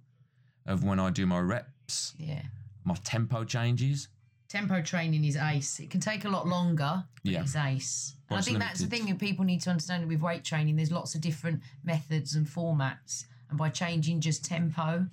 of 0.66 0.84
when 0.84 1.00
I 1.00 1.10
do 1.10 1.26
my 1.26 1.40
reps, 1.40 2.14
Yeah. 2.18 2.44
my 2.86 2.96
tempo 3.04 3.44
changes. 3.44 4.08
Tempo 4.48 4.82
training 4.82 5.24
is 5.26 5.36
ace. 5.36 5.80
It 5.80 5.90
can 5.90 6.00
take 6.00 6.26
a 6.26 6.30
lot 6.30 6.48
longer, 6.48 7.04
but 7.24 7.32
Yeah. 7.32 7.42
it's 7.42 7.56
ace. 7.56 8.16
And 8.30 8.38
I 8.40 8.42
think 8.42 8.60
that's 8.60 8.80
the 8.80 8.88
thing 8.88 9.06
that 9.08 9.20
people 9.20 9.44
need 9.46 9.62
to 9.62 9.70
understand 9.72 10.08
with 10.08 10.22
weight 10.22 10.44
training. 10.44 10.76
There's 10.76 10.92
lots 10.92 11.16
of 11.16 11.22
different 11.22 11.62
methods 11.84 12.36
and 12.36 12.48
formats, 12.48 13.26
and 13.50 13.58
by 13.58 13.70
changing 13.70 14.22
just 14.22 14.46
tempo 14.46 15.08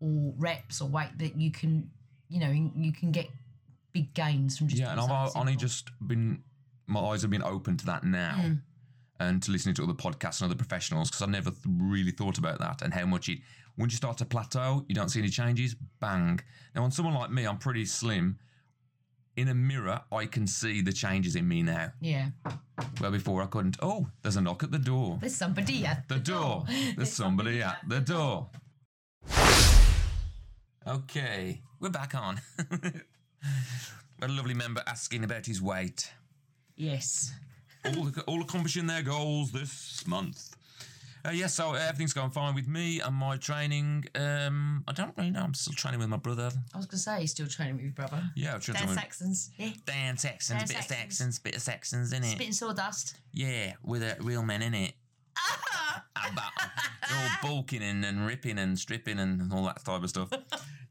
or 0.00 0.34
reps 0.36 0.80
or 0.80 0.88
weight, 0.88 1.16
that 1.18 1.36
you 1.40 1.50
can, 1.50 1.90
you 2.28 2.40
know, 2.40 2.50
you 2.50 2.92
can 2.92 3.12
get 3.12 3.28
big 3.92 4.12
gains 4.14 4.58
from 4.58 4.68
just 4.68 4.80
Yeah, 4.80 4.92
and 4.92 5.00
I've 5.00 5.36
only 5.36 5.54
just 5.56 5.90
been, 6.06 6.42
my 6.86 7.00
eyes 7.00 7.22
have 7.22 7.30
been 7.30 7.42
open 7.42 7.76
to 7.78 7.86
that 7.86 8.04
now 8.04 8.36
Mm. 8.38 8.60
And 9.28 9.42
to 9.42 9.50
listening 9.50 9.74
to 9.76 9.82
other 9.84 9.92
podcasts 9.92 10.40
and 10.40 10.50
other 10.50 10.56
professionals 10.58 11.08
because 11.10 11.22
I 11.22 11.26
never 11.26 11.50
th- 11.50 11.62
really 11.66 12.10
thought 12.10 12.38
about 12.38 12.58
that 12.58 12.82
and 12.82 12.92
how 12.92 13.06
much 13.06 13.28
it, 13.28 13.38
once 13.78 13.92
you 13.92 13.96
start 13.96 14.18
to 14.18 14.24
plateau, 14.24 14.84
you 14.88 14.94
don't 14.94 15.08
see 15.08 15.20
any 15.20 15.28
changes, 15.28 15.74
bang. 16.00 16.40
Now, 16.74 16.84
on 16.84 16.90
someone 16.90 17.14
like 17.14 17.30
me, 17.30 17.44
I'm 17.46 17.58
pretty 17.58 17.84
slim. 17.84 18.38
In 19.34 19.48
a 19.48 19.54
mirror, 19.54 20.02
I 20.12 20.26
can 20.26 20.46
see 20.46 20.82
the 20.82 20.92
changes 20.92 21.36
in 21.36 21.48
me 21.48 21.62
now, 21.62 21.90
yeah. 22.02 22.28
where 22.98 23.10
before 23.10 23.42
I 23.42 23.46
couldn't. 23.46 23.78
Oh, 23.80 24.06
there's 24.20 24.36
a 24.36 24.42
knock 24.42 24.62
at 24.62 24.70
the 24.70 24.78
door. 24.78 25.16
There's 25.20 25.34
somebody 25.34 25.86
at 25.86 26.06
The 26.08 26.18
door. 26.18 26.66
There's 26.96 27.12
somebody 27.12 27.62
at 27.62 27.78
the 27.88 28.00
door. 28.00 28.50
Okay, 30.86 31.62
we're 31.80 31.88
back 31.88 32.14
on. 32.14 32.40
A 34.22 34.28
lovely 34.28 34.54
member 34.54 34.82
asking 34.86 35.24
about 35.24 35.46
his 35.46 35.62
weight. 35.62 36.12
Yes. 36.76 37.32
All, 37.86 38.10
all 38.26 38.42
accomplishing 38.42 38.86
their 38.86 39.02
goals 39.02 39.52
this 39.52 40.06
month. 40.06 40.56
Uh, 41.24 41.30
yes, 41.30 41.54
so 41.54 41.74
everything's 41.74 42.12
going 42.12 42.30
fine 42.30 42.52
with 42.54 42.66
me 42.66 43.00
and 43.00 43.14
my 43.14 43.36
training. 43.36 44.04
Um, 44.16 44.82
I 44.88 44.92
don't 44.92 45.16
really 45.16 45.30
know. 45.30 45.42
I'm 45.42 45.54
still 45.54 45.72
training 45.72 46.00
with 46.00 46.08
my 46.08 46.16
brother. 46.16 46.50
I 46.74 46.76
was 46.76 46.86
gonna 46.86 46.98
say 46.98 47.20
he's 47.20 47.30
still 47.30 47.46
training 47.46 47.76
with 47.76 47.84
your 47.84 47.92
brother. 47.92 48.22
Yeah, 48.34 48.54
I'm 48.54 48.60
training 48.60 48.80
Dan 48.80 48.88
with 48.88 48.98
Saxons. 48.98 49.50
Yeah. 49.56 49.70
Dan 49.86 50.16
Saxons, 50.16 50.58
Dan 50.58 50.68
bit 50.68 50.78
of 50.78 50.84
Saxons. 50.84 50.98
Saxons, 50.98 51.38
bit 51.38 51.56
of 51.56 51.62
Saxons 51.62 52.12
in 52.12 52.24
it. 52.24 52.32
Spitting 52.32 52.52
sawdust. 52.52 53.16
Yeah, 53.32 53.74
with 53.84 54.02
a 54.02 54.16
real 54.20 54.42
men 54.42 54.62
in 54.62 54.74
it. 54.74 54.94
They're 57.08 57.18
all 57.18 57.28
bulking 57.40 57.82
and, 57.82 58.04
and 58.04 58.26
ripping 58.26 58.58
and 58.58 58.76
stripping 58.78 59.18
and 59.18 59.52
all 59.52 59.64
that 59.66 59.84
type 59.84 60.02
of 60.02 60.08
stuff. 60.08 60.30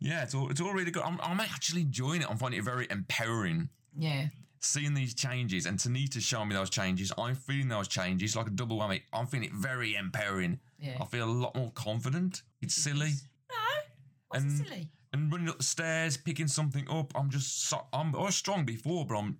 Yeah, 0.04 0.24
it's 0.24 0.34
all 0.34 0.50
it's 0.50 0.60
all 0.60 0.74
really 0.74 0.90
good. 0.90 1.04
I'm, 1.04 1.20
I'm 1.22 1.40
actually 1.40 1.82
enjoying 1.82 2.22
it. 2.22 2.28
I'm 2.28 2.38
finding 2.38 2.60
it 2.60 2.64
very 2.64 2.88
empowering. 2.90 3.70
Yeah. 3.96 4.30
Seeing 4.62 4.94
these 4.94 5.14
changes 5.14 5.66
and 5.66 5.80
Tanita's 5.80 6.24
showing 6.24 6.48
me 6.50 6.56
those 6.56 6.70
changes. 6.70 7.12
I'm 7.18 7.36
feeling 7.36 7.68
those 7.68 7.88
changes 7.88 8.36
like 8.36 8.48
a 8.48 8.52
double 8.52 8.78
whammy. 8.80 9.02
I'm 9.12 9.26
feeling 9.28 9.48
it 9.48 9.54
very 9.54 9.96
empowering. 9.96 10.60
Yeah. 10.80 10.98
I 11.02 11.06
feel 11.06 11.26
a 11.26 11.32
lot 11.32 11.56
more 11.56 11.72
confident. 11.72 12.44
It's 12.62 12.76
silly. 12.76 13.12
No. 13.50 13.56
What's 14.30 14.44
And- 14.44 14.66
silly? 14.68 14.88
And 15.14 15.30
running 15.30 15.50
up 15.50 15.58
the 15.58 15.64
stairs, 15.64 16.16
picking 16.16 16.48
something 16.48 16.88
up, 16.90 17.12
I'm 17.16 17.30
just 17.30 17.66
so, 17.68 17.86
I'm 17.92 18.16
I 18.16 18.20
was 18.22 18.36
strong 18.36 18.64
before, 18.64 19.06
but 19.06 19.18
I'm 19.18 19.38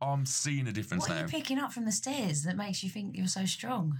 I'm 0.00 0.24
seeing 0.24 0.66
a 0.66 0.72
difference 0.72 1.06
What 1.06 1.18
are 1.18 1.20
you 1.20 1.26
picking 1.26 1.58
up 1.58 1.74
from 1.74 1.84
the 1.84 1.92
stairs 1.92 2.44
that 2.44 2.56
makes 2.56 2.82
you 2.82 2.88
think 2.88 3.14
you're 3.18 3.26
so 3.26 3.44
strong? 3.44 3.98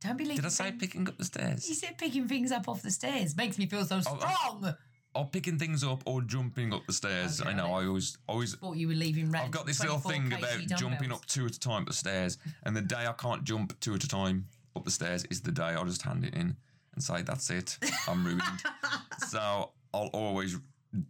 Don't 0.00 0.16
believe. 0.16 0.36
Did 0.36 0.46
I 0.46 0.48
say 0.48 0.72
picking 0.72 1.06
up 1.08 1.18
the 1.18 1.26
stairs? 1.26 1.68
You 1.68 1.74
said 1.74 1.98
picking 1.98 2.26
things 2.26 2.52
up 2.52 2.68
off 2.70 2.80
the 2.80 2.90
stairs 2.90 3.36
makes 3.36 3.58
me 3.58 3.66
feel 3.66 3.84
so 3.84 3.96
Oh, 4.06 4.18
oh. 4.18 4.18
strong. 4.18 4.74
Or 5.14 5.26
picking 5.26 5.58
things 5.58 5.82
up 5.82 6.02
or 6.06 6.22
jumping 6.22 6.72
up 6.72 6.86
the 6.86 6.92
stairs. 6.92 7.40
Okay, 7.40 7.50
I 7.50 7.52
know. 7.54 7.72
I 7.72 7.86
always 7.86 8.18
always 8.28 8.54
Thought 8.54 8.76
you 8.76 8.88
were 8.88 8.94
leaving 8.94 9.30
red. 9.30 9.44
I've 9.44 9.50
got 9.50 9.66
this 9.66 9.80
little 9.80 9.98
thing 9.98 10.32
about 10.32 10.60
jumping 10.78 11.12
up 11.12 11.26
two 11.26 11.46
at 11.46 11.56
a 11.56 11.60
time 11.60 11.82
up 11.82 11.88
the 11.88 11.94
stairs, 11.94 12.38
and 12.64 12.76
the 12.76 12.82
day 12.82 13.06
I 13.06 13.12
can't 13.12 13.44
jump 13.44 13.78
two 13.80 13.94
at 13.94 14.04
a 14.04 14.08
time 14.08 14.46
up 14.76 14.84
the 14.84 14.90
stairs 14.90 15.24
is 15.30 15.40
the 15.40 15.52
day 15.52 15.62
I'll 15.62 15.84
just 15.84 16.02
hand 16.02 16.24
it 16.24 16.34
in 16.34 16.56
and 16.94 17.02
say, 17.02 17.22
"That's 17.22 17.50
it, 17.50 17.78
I'm 18.08 18.24
ruined." 18.24 18.42
so 19.28 19.70
I'll 19.92 20.10
always 20.12 20.56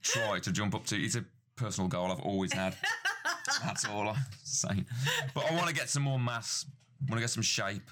try 0.02 0.38
to 0.38 0.52
jump 0.52 0.74
up 0.74 0.86
to. 0.86 0.96
It's 0.96 1.16
a 1.16 1.24
personal 1.56 1.88
goal 1.88 2.10
I've 2.10 2.20
always 2.20 2.52
had. 2.52 2.76
That's 3.64 3.84
all 3.84 4.08
I'm 4.08 4.16
saying. 4.44 4.86
But 5.34 5.50
I 5.50 5.54
want 5.54 5.68
to 5.68 5.74
get 5.74 5.88
some 5.90 6.04
more 6.04 6.18
mass. 6.18 6.64
I 7.02 7.10
want 7.10 7.18
to 7.18 7.20
get 7.20 7.30
some 7.30 7.42
shape. 7.42 7.90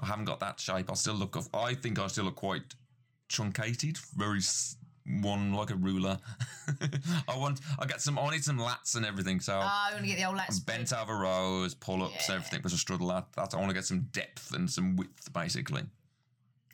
I 0.00 0.06
haven't 0.06 0.24
got 0.24 0.40
that 0.40 0.60
shape. 0.60 0.90
I 0.90 0.94
still 0.94 1.14
look. 1.14 1.36
I 1.54 1.74
think 1.74 1.98
I 1.98 2.06
still 2.08 2.24
look 2.24 2.36
quite 2.36 2.74
truncated, 3.28 3.98
very 4.14 4.40
one 5.06 5.52
like 5.52 5.70
a 5.70 5.74
ruler. 5.74 6.18
I 7.28 7.36
want. 7.36 7.60
I 7.78 7.86
get 7.86 8.00
some. 8.00 8.18
I 8.18 8.30
need 8.30 8.44
some 8.44 8.58
lats 8.58 8.96
and 8.96 9.04
everything. 9.04 9.40
So 9.40 9.54
Oh, 9.54 9.60
I 9.62 9.90
want 9.92 10.02
to 10.02 10.08
get 10.08 10.18
the 10.18 10.24
old 10.24 10.36
lats. 10.36 10.64
bent 10.64 10.92
over 10.92 11.16
rows, 11.16 11.74
pull 11.74 12.02
ups, 12.02 12.28
Yeah. 12.28 12.36
everything. 12.36 12.60
But 12.62 12.72
a 12.72 12.76
struggle. 12.76 13.08
That 13.08 13.26
I 13.36 13.56
want 13.56 13.68
to 13.70 13.74
get 13.74 13.84
some 13.84 14.00
depth 14.12 14.54
and 14.54 14.70
some 14.70 14.96
width, 14.96 15.32
basically. 15.32 15.82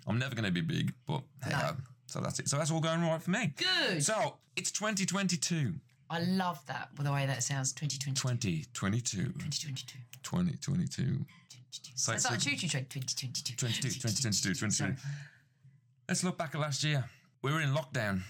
I'm 0.07 0.19
never 0.19 0.35
going 0.35 0.45
to 0.47 0.51
be 0.51 0.61
big, 0.63 0.95
but 1.07 1.23
hey, 1.45 1.51
No. 1.51 1.77
so 2.07 2.21
that's 2.21 2.39
it. 2.39 2.49
So 2.49 2.57
that's 2.57 2.71
all 2.71 2.81
going 2.81 3.03
right 3.03 3.23
for 3.23 3.31
me. 3.31 3.53
Good. 3.57 4.03
So 4.03 4.37
it's 4.57 4.71
2022, 4.73 5.75
I 6.11 6.21
love 6.21 6.65
that. 6.67 6.95
By 6.95 7.05
the 7.05 7.13
way, 7.13 7.27
that 7.27 7.43
sounds 7.43 7.73
2022. 7.75 8.65
2022, 8.73 9.25
2022. 9.35 9.99
2022, 10.23 11.27
So- 11.95 12.13
That's 12.13 12.25
like 12.25 12.39
a 12.39 12.41
choo 12.41 12.57
choo 12.57 12.69
train. 12.69 12.87
2022. 12.87 13.55
22, 13.57 13.83
2022, 14.01 14.55
2022. 14.55 14.97
Let's 16.09 16.25
look 16.25 16.39
back 16.39 16.55
at 16.55 16.61
last 16.63 16.83
year. 16.85 17.05
We 17.43 17.53
were 17.53 17.61
in 17.61 17.71
lockdown, 17.75 18.23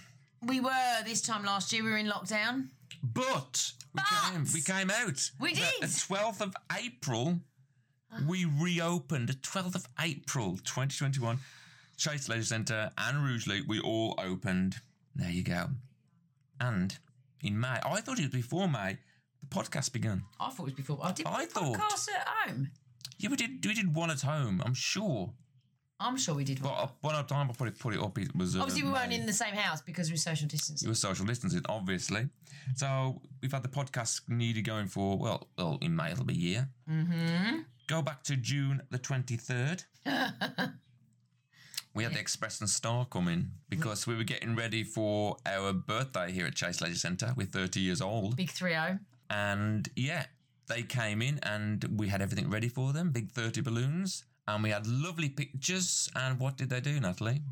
We 0.42 0.60
were 0.60 1.02
this 1.04 1.20
time 1.22 1.44
last 1.44 1.72
year. 1.72 1.82
We 1.82 1.90
were 1.90 1.96
in 1.96 2.06
lockdown. 2.06 2.68
but 3.02 3.72
we 3.94 4.00
But- 4.02 4.32
came. 4.32 4.46
We 4.52 4.62
came 4.62 4.90
out. 4.90 5.30
We 5.40 5.54
did. 5.54 5.80
The 5.80 5.86
12th 5.86 6.40
of 6.40 6.54
April, 6.76 7.40
we 8.26 8.44
reopened. 8.44 9.28
The 9.28 9.34
12th 9.34 9.74
of 9.74 9.86
April, 9.98 10.58
2021. 10.58 11.38
Chase 11.96 12.28
Leisure 12.28 12.44
Centre 12.44 12.92
and 12.96 13.24
Rugeley, 13.24 13.62
we 13.62 13.80
all 13.80 14.14
opened. 14.18 14.76
There 15.16 15.30
you 15.30 15.42
go. 15.42 15.70
And 16.60 16.96
in 17.40 17.58
May, 17.58 17.80
I 17.84 18.00
thought 18.00 18.18
it 18.18 18.22
was 18.22 18.30
before 18.30 18.68
May, 18.68 18.98
the 19.40 19.46
podcast 19.46 19.92
began. 19.92 20.22
I 20.38 20.50
thought 20.50 20.62
it 20.64 20.64
was 20.66 20.74
before. 20.74 21.00
I 21.02 21.10
did 21.12 21.26
I 21.26 21.30
I 21.42 21.46
thought- 21.46 21.76
podcast 21.76 22.08
at 22.10 22.28
home. 22.28 22.70
Yeah, 23.18 23.30
we 23.30 23.36
did. 23.36 23.64
We 23.64 23.74
did 23.74 23.94
one 23.94 24.10
at 24.12 24.20
home. 24.22 24.62
I'm 24.64 24.74
sure. 24.74 25.32
I'm 26.00 26.16
sure 26.16 26.34
we 26.34 26.44
did. 26.44 26.62
But 26.62 26.72
One. 26.72 26.84
uh, 26.84 26.88
one 27.00 27.14
at 27.16 27.28
time, 27.28 27.50
I 27.50 27.52
put 27.54 27.68
it 27.68 27.78
put 27.78 27.94
it 27.94 28.00
up. 28.00 28.16
It 28.18 28.34
was 28.36 28.54
uh, 28.56 28.60
Obviously, 28.60 28.84
we 28.84 28.90
weren't 28.90 29.08
May. 29.10 29.16
in 29.16 29.26
the 29.26 29.32
same 29.32 29.54
house 29.54 29.80
because 29.82 30.10
we're 30.10 30.16
social 30.16 30.46
distancing. 30.46 30.86
It 30.86 30.90
was 30.90 31.00
social 31.00 31.26
distancing, 31.26 31.62
obviously. 31.68 32.28
So 32.76 33.20
we've 33.42 33.50
had 33.52 33.62
the 33.62 33.68
podcast 33.68 34.22
nearly 34.28 34.62
going 34.62 34.86
for 34.86 35.18
well, 35.18 35.48
well, 35.56 35.78
in 35.80 35.96
May 35.96 36.12
it'll 36.12 36.24
be 36.24 36.34
a 36.34 36.36
year. 36.36 36.68
Mm-hmm. 36.88 37.58
Go 37.88 38.02
back 38.02 38.22
to 38.24 38.36
June 38.36 38.82
the 38.90 38.98
twenty 38.98 39.36
third. 39.36 39.82
we 41.94 42.04
had 42.04 42.12
the 42.14 42.20
Express 42.20 42.60
and 42.60 42.70
Star 42.70 43.04
coming 43.06 43.50
because 43.68 44.06
we 44.06 44.14
were 44.14 44.24
getting 44.24 44.54
ready 44.54 44.84
for 44.84 45.36
our 45.46 45.72
birthday 45.72 46.30
here 46.30 46.46
at 46.46 46.54
Chase 46.54 46.80
Leisure 46.80 46.94
Centre. 46.96 47.32
We're 47.36 47.46
thirty 47.46 47.80
years 47.80 48.00
old, 48.00 48.36
Big 48.36 48.50
oh. 48.50 48.56
3 48.56 48.70
0. 48.70 48.98
and 49.30 49.88
yeah, 49.96 50.26
they 50.68 50.82
came 50.82 51.22
in 51.22 51.38
and 51.42 51.84
we 51.98 52.08
had 52.08 52.22
everything 52.22 52.50
ready 52.50 52.68
for 52.68 52.92
them. 52.92 53.10
Big 53.10 53.30
thirty 53.32 53.60
balloons, 53.62 54.24
and 54.48 54.62
we 54.62 54.70
had 54.70 54.86
lovely 54.86 55.28
pictures. 55.28 56.10
And 56.16 56.40
what 56.40 56.56
did 56.56 56.70
they 56.70 56.80
do, 56.80 56.98
Natalie? 56.98 57.42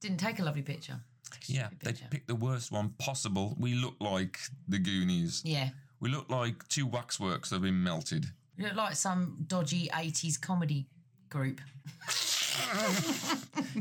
Didn't 0.00 0.18
take 0.18 0.38
a 0.40 0.42
lovely 0.42 0.62
picture. 0.62 1.00
Yeah, 1.46 1.68
they 1.82 1.92
picked 1.92 2.26
the 2.26 2.34
worst 2.34 2.72
one 2.72 2.94
possible. 2.98 3.54
We 3.58 3.74
looked 3.74 4.00
like 4.00 4.38
the 4.66 4.78
Goonies. 4.78 5.42
Yeah. 5.44 5.68
We 6.00 6.08
look 6.08 6.30
like 6.30 6.66
two 6.68 6.86
waxworks 6.86 7.50
that 7.50 7.56
have 7.56 7.62
been 7.62 7.82
melted. 7.82 8.26
You 8.56 8.64
look 8.64 8.76
like 8.76 8.96
some 8.96 9.44
dodgy 9.46 9.88
80s 9.92 10.40
comedy 10.40 10.86
group. 11.28 11.60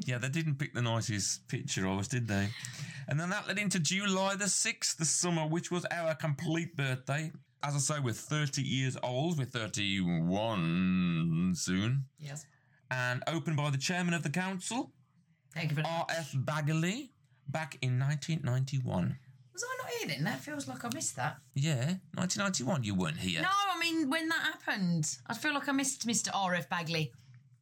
Yeah, 0.06 0.20
they 0.20 0.30
didn't 0.30 0.56
pick 0.56 0.76
the 0.76 0.84
nicest 0.84 1.48
picture 1.48 1.88
of 1.88 1.98
us, 1.98 2.08
did 2.08 2.28
they? 2.28 2.50
And 3.08 3.20
then 3.20 3.30
that 3.32 3.48
led 3.48 3.58
into 3.58 3.80
July 3.80 4.36
the 4.36 4.46
6th, 4.46 4.98
the 4.98 5.06
summer, 5.06 5.48
which 5.48 5.72
was 5.72 5.84
our 5.86 6.14
complete 6.14 6.78
birthday. 6.78 7.32
As 7.64 7.76
I 7.76 7.80
say, 7.80 8.00
we're 8.00 8.14
30 8.14 8.62
years 8.62 8.98
old. 9.02 9.40
We're 9.40 9.46
31 9.46 11.54
soon. 11.56 12.06
Yes. 12.20 12.46
And 12.92 13.24
opened 13.28 13.58
by 13.58 13.70
the 13.70 13.78
chairman 13.78 14.14
of 14.14 14.24
the 14.24 14.30
council, 14.30 14.92
Thank 15.54 15.72
you 15.72 15.76
very 15.76 15.88
much. 15.88 16.06
R.F. 16.10 16.32
Bagley, 16.36 17.12
back 17.48 17.78
in 17.82 18.00
1991. 18.00 19.18
Was 19.54 19.64
I 19.64 19.78
not 19.84 19.92
here 20.00 20.08
then? 20.10 20.24
That 20.24 20.40
feels 20.40 20.68
like 20.68 20.86
I 20.86 20.90
missed 20.94 21.16
that. 21.16 21.38
Yeah, 21.56 21.96
1991, 22.14 22.84
you 22.84 22.94
weren't 22.94 23.18
here. 23.18 23.42
No, 23.42 23.50
I 23.50 23.80
mean, 23.80 24.08
when 24.10 24.30
that 24.30 24.40
happened, 24.40 25.18
I 25.26 25.34
feel 25.34 25.54
like 25.56 25.68
I 25.68 25.72
missed 25.72 26.08
Mr. 26.08 26.30
R.F. 26.34 26.70
Bagley. 26.70 27.12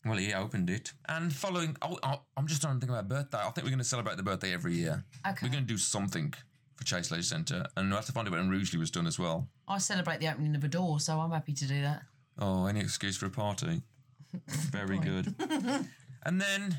Well, 0.04 0.18
he 0.18 0.34
opened 0.34 0.70
it. 0.70 0.92
And 1.08 1.34
following, 1.34 1.78
oh, 1.82 1.98
oh, 2.04 2.22
I'm 2.36 2.48
just 2.48 2.62
trying 2.62 2.76
to 2.76 2.80
think 2.80 2.92
about 2.92 3.08
birthday. 3.08 3.38
I 3.38 3.50
think 3.52 3.64
we're 3.64 3.72
going 3.72 3.80
to 3.80 3.86
celebrate 3.86 4.18
the 4.18 4.24
birthday 4.24 4.54
every 4.54 4.76
year. 4.76 5.04
Okay. 5.28 5.38
We're 5.42 5.52
going 5.52 5.64
to 5.64 5.74
do 5.74 5.78
something 5.78 6.34
for 6.76 6.84
Chase 6.84 7.10
Leisure 7.10 7.24
Centre. 7.24 7.66
And 7.76 7.90
we'll 7.90 7.98
have 7.98 8.06
to 8.06 8.12
find 8.12 8.28
out 8.28 8.34
when 8.34 8.50
Rugeley 8.50 8.78
was 8.78 8.92
done 8.92 9.08
as 9.08 9.18
well. 9.18 9.48
I 9.68 9.78
celebrate 9.80 10.20
the 10.20 10.30
opening 10.30 10.56
of 10.56 10.64
a 10.64 10.68
door, 10.68 11.00
so 11.00 11.20
I'm 11.20 11.32
happy 11.32 11.54
to 11.54 11.66
do 11.66 11.82
that. 11.82 12.04
Oh, 12.38 12.66
any 12.66 12.80
excuse 12.80 13.18
for 13.18 13.26
a 13.26 13.30
party. 13.30 13.82
Very 14.48 15.00
good. 15.00 15.34
and 16.24 16.42
then 16.42 16.78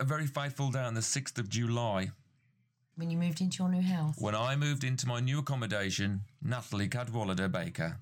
a 0.00 0.04
very 0.04 0.26
fateful 0.26 0.70
day 0.70 0.80
on 0.80 0.94
the 0.94 1.00
6th 1.00 1.38
of 1.38 1.48
July, 1.48 2.10
When 2.96 3.10
you 3.10 3.18
moved 3.18 3.40
into 3.40 3.62
your 3.62 3.70
new 3.70 3.82
house. 3.82 4.16
when 4.18 4.34
I 4.34 4.56
moved 4.56 4.82
into 4.84 5.06
my 5.06 5.20
new 5.20 5.38
accommodation, 5.40 6.22
Natalie 6.42 6.88
Cadwallader 6.88 7.48
Baker 7.48 7.98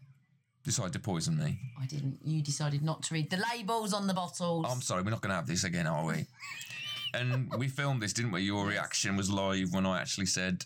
decided 0.65 0.93
to 0.95 1.01
poison 1.01 1.37
me. 1.37 1.59
I 1.81 1.87
didn't. 1.87 2.21
You 2.25 2.41
decided 2.41 2.83
not 2.83 3.03
to 3.05 3.15
read 3.15 3.31
the 3.31 3.43
labels 3.53 3.93
on 3.93 4.07
the 4.07 4.15
bottles. 4.15 4.67
I'm 4.69 4.81
sorry, 4.81 5.03
we're 5.03 5.11
not 5.11 5.21
going 5.21 5.31
to 5.31 5.37
have 5.37 5.47
this 5.47 5.65
again, 5.65 5.87
are 5.87 6.05
we? 6.05 6.27
and 7.15 7.53
we 7.59 7.69
filmed 7.69 8.01
this, 8.01 8.13
didn't 8.13 8.33
we? 8.33 8.43
Your 8.43 8.67
reaction 8.67 9.17
was 9.17 9.31
live 9.31 9.75
when 9.75 9.85
I 9.85 10.01
actually 10.01 10.27
said, 10.27 10.65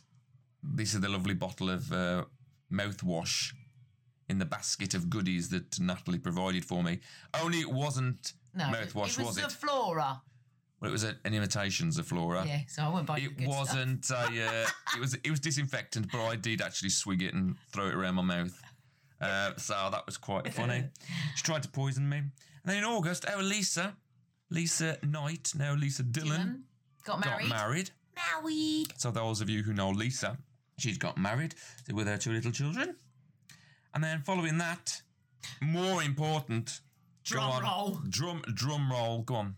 This 0.62 0.94
is 0.94 1.00
the 1.00 1.08
lovely 1.08 1.34
bottle 1.34 1.70
of 1.70 1.90
uh, 1.92 2.24
mouthwash 2.72 3.52
in 4.28 4.38
the 4.38 4.44
basket 4.44 4.94
of 4.94 5.08
goodies 5.08 5.48
that 5.50 5.78
Natalie 5.78 6.18
provided 6.18 6.64
for 6.64 6.82
me. 6.82 7.00
Only 7.40 7.60
it 7.60 7.70
wasn't 7.70 8.32
no, 8.54 8.64
mouthwash, 8.64 9.18
it 9.18 9.24
was 9.24 9.36
was, 9.36 9.38
it? 9.38 9.52
Flora. 9.52 10.22
Well, 10.80 10.90
it 10.90 10.92
was 10.92 11.04
a, 11.04 11.16
an 11.24 11.32
imitation 11.32 11.88
Zoflora. 11.88 12.46
Yeah, 12.46 12.60
so 12.68 12.82
I 12.82 12.92
went 12.92 13.06
by 13.06 13.20
the 13.20 13.24
It 13.24 13.48
wasn't 13.48 14.10
a. 14.10 14.18
Uh, 14.18 14.66
it 14.96 15.00
was. 15.00 15.14
It 15.14 15.30
was 15.30 15.40
disinfectant, 15.40 16.12
but 16.12 16.24
I 16.24 16.36
did 16.36 16.60
actually 16.60 16.90
swig 16.90 17.22
it 17.22 17.32
and 17.32 17.56
throw 17.72 17.86
it 17.86 17.94
around 17.94 18.16
my 18.16 18.22
mouth. 18.22 18.58
Uh, 19.18 19.56
so 19.56 19.72
that 19.90 20.04
was 20.04 20.18
quite 20.18 20.52
funny. 20.52 20.84
She 21.36 21.42
tried 21.42 21.62
to 21.62 21.70
poison 21.70 22.06
me, 22.06 22.18
and 22.18 22.30
then 22.66 22.76
in 22.76 22.84
August, 22.84 23.26
our 23.26 23.42
Lisa, 23.42 23.96
Lisa 24.50 24.98
Knight, 25.02 25.52
now 25.56 25.74
Lisa 25.74 26.02
Dillon, 26.02 26.38
Dylan 26.38 27.06
got 27.06 27.22
got 27.22 27.30
married. 27.30 27.48
married. 27.48 27.90
Married. 28.14 28.92
So 28.98 29.10
those 29.10 29.40
of 29.40 29.48
you 29.48 29.62
who 29.62 29.72
know 29.72 29.88
Lisa, 29.88 30.36
she's 30.78 30.98
got 30.98 31.18
married 31.18 31.54
with 31.92 32.06
her 32.06 32.16
two 32.16 32.32
little 32.32 32.52
children, 32.52 32.96
and 33.94 34.02
then 34.02 34.22
following 34.22 34.58
that, 34.58 35.02
more 35.60 36.02
important. 36.02 36.80
Drum 37.24 37.50
on, 37.50 37.62
roll. 37.62 38.00
Drum 38.08 38.42
drum 38.54 38.90
roll. 38.90 39.22
Go 39.22 39.34
on. 39.34 39.56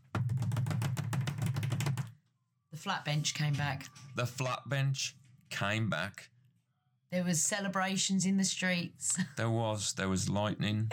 The 2.70 2.78
flat 2.78 3.04
bench 3.04 3.35
came 3.35 3.54
back. 3.54 3.87
The 4.16 4.26
flat 4.26 4.68
bench 4.68 5.16
came 5.50 5.90
back. 5.90 6.31
There 7.11 7.24
was 7.24 7.42
celebrations 7.42 8.24
in 8.26 8.37
the 8.37 8.44
streets. 8.44 9.18
There 9.37 9.50
was 9.50 9.94
there 9.94 10.09
was 10.09 10.28
lightning, 10.28 10.92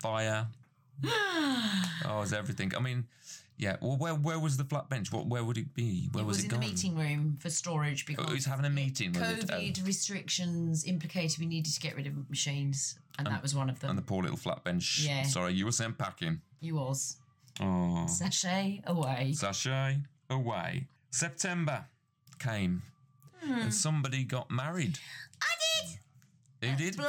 fire. 0.00 0.48
oh, 1.04 1.82
it 2.04 2.20
was 2.20 2.32
everything. 2.32 2.74
I 2.74 2.80
mean, 2.80 3.06
yeah. 3.58 3.76
Well, 3.80 3.96
where 3.96 4.14
where 4.14 4.38
was 4.38 4.56
the 4.56 4.64
flat 4.64 4.88
bench? 4.88 5.12
What 5.12 5.26
where 5.26 5.44
would 5.44 5.58
it 5.58 5.74
be? 5.74 6.08
Where 6.12 6.24
was 6.24 6.24
it 6.24 6.26
was, 6.26 6.36
was, 6.36 6.38
it 6.38 6.44
in 6.44 6.50
gone? 6.50 6.60
the 6.60 6.66
meeting 6.66 6.96
room 6.96 7.36
for 7.40 7.50
storage 7.50 8.04
Oh, 8.04 8.06
because 8.08 8.30
it 8.30 8.34
was 8.34 8.44
having 8.44 8.64
a 8.64 8.70
meeting. 8.70 9.14
Oh. 9.16 9.20
COVID 9.20 9.78
um, 9.80 9.84
restrictions 9.84 10.84
implicated 10.86 11.38
we 11.38 11.46
needed 11.46 11.72
to 11.74 11.80
get 11.80 11.96
rid 11.96 12.06
of 12.06 12.30
machines, 12.30 12.98
and 13.18 13.26
that 13.26 13.42
was 13.42 13.54
one 13.54 13.68
of 13.68 13.80
them. 13.80 13.90
and 13.90 13.98
the 13.98 14.02
poor 14.02 14.22
little 14.22 14.36
flat 14.36 14.64
bench. 14.64 15.00
Yeah. 15.04 15.24
Sorry, 15.24 15.52
you 15.52 15.64
were 15.64 15.72
saying 15.72 15.94
packing. 15.98 16.40
you 16.60 16.76
was 16.76 17.16
Oh, 17.60 18.06
sachet 18.06 18.82
away. 18.86 19.32
sachet 19.34 19.98
away. 20.30 20.86
September 21.10 21.86
came, 22.38 22.82
hmm. 23.42 23.52
and 23.52 23.74
somebody 23.74 24.22
got 24.22 24.50
married. 24.50 24.98
I 25.42 25.54
did. 25.82 25.98
Who 26.70 26.76
did? 26.76 26.98
Long 26.98 27.08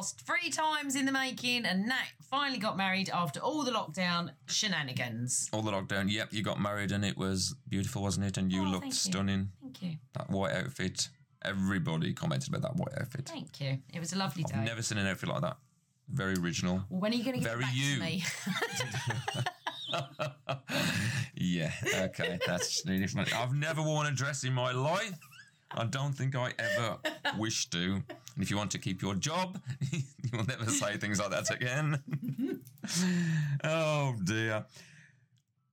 last. 0.00 0.20
Three 0.26 0.50
times 0.50 0.96
in 0.96 1.04
the 1.06 1.12
making, 1.12 1.66
and 1.66 1.86
Nat 1.86 2.06
finally 2.30 2.58
got 2.58 2.76
married 2.76 3.10
after 3.10 3.40
all 3.40 3.62
the 3.62 3.70
lockdown 3.70 4.30
shenanigans. 4.46 5.48
All 5.52 5.62
the 5.62 5.70
lockdown. 5.72 6.10
Yep, 6.10 6.28
you 6.32 6.42
got 6.42 6.60
married, 6.60 6.90
and 6.92 7.04
it 7.04 7.16
was 7.16 7.54
beautiful, 7.68 8.02
wasn't 8.02 8.26
it? 8.26 8.36
And 8.38 8.50
you 8.52 8.62
Oh, 8.62 8.68
looked 8.70 8.82
thank 8.84 8.92
you. 8.94 8.98
stunning. 9.12 9.50
Thank 9.62 9.82
you. 9.82 9.96
That 10.14 10.30
white 10.30 10.52
outfit. 10.54 11.08
Everybody 11.44 12.12
commented 12.12 12.48
about 12.48 12.62
that 12.62 12.76
white 12.76 12.98
outfit. 13.00 13.26
Thank 13.26 13.60
you. 13.60 13.78
It 13.92 14.00
was 14.00 14.12
a 14.12 14.18
lovely 14.18 14.42
day. 14.44 14.54
I've 14.56 14.64
never 14.64 14.82
seen 14.82 14.98
an 14.98 15.06
outfit 15.06 15.28
like 15.28 15.40
that. 15.42 15.56
Very 16.08 16.34
original. 16.34 16.84
Well, 16.88 17.00
when 17.00 17.12
are 17.12 17.16
you 17.16 17.24
going 17.24 17.38
to 17.38 17.42
get 17.42 17.50
Very 17.50 17.62
back 17.62 17.74
you. 17.74 17.94
to 17.96 18.00
me? 18.00 18.24
Yeah, 21.42 21.72
okay, 22.04 22.38
that's 22.46 22.82
different. 22.82 23.34
I've 23.34 23.54
never 23.54 23.80
worn 23.82 24.06
a 24.06 24.12
dress 24.12 24.44
in 24.44 24.52
my 24.52 24.72
life. 24.72 25.18
I 25.72 25.84
don't 25.84 26.12
think 26.12 26.34
I 26.34 26.52
ever 26.58 26.98
wish 27.38 27.70
to. 27.70 28.02
And 28.34 28.42
if 28.42 28.50
you 28.50 28.56
want 28.56 28.70
to 28.72 28.78
keep 28.78 29.02
your 29.02 29.14
job, 29.14 29.60
you'll 30.32 30.44
never 30.46 30.66
say 30.66 30.96
things 30.96 31.20
like 31.20 31.30
that 31.30 31.50
again. 31.50 32.02
oh 33.64 34.14
dear. 34.24 34.64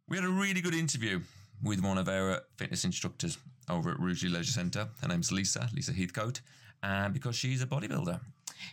We 0.07 0.17
had 0.17 0.25
a 0.25 0.29
really 0.29 0.61
good 0.61 0.75
interview 0.75 1.21
with 1.63 1.81
one 1.83 1.97
of 1.97 2.07
our 2.07 2.41
fitness 2.55 2.85
instructors 2.85 3.37
over 3.69 3.91
at 3.91 3.99
Rugeley 3.99 4.29
Leisure 4.29 4.51
Centre. 4.51 4.87
Her 5.01 5.07
name's 5.07 5.31
Lisa, 5.31 5.69
Lisa 5.73 5.91
Heathcote, 5.91 6.41
and 6.83 7.13
because 7.13 7.35
she's 7.35 7.61
a 7.61 7.67
bodybuilder. 7.67 8.19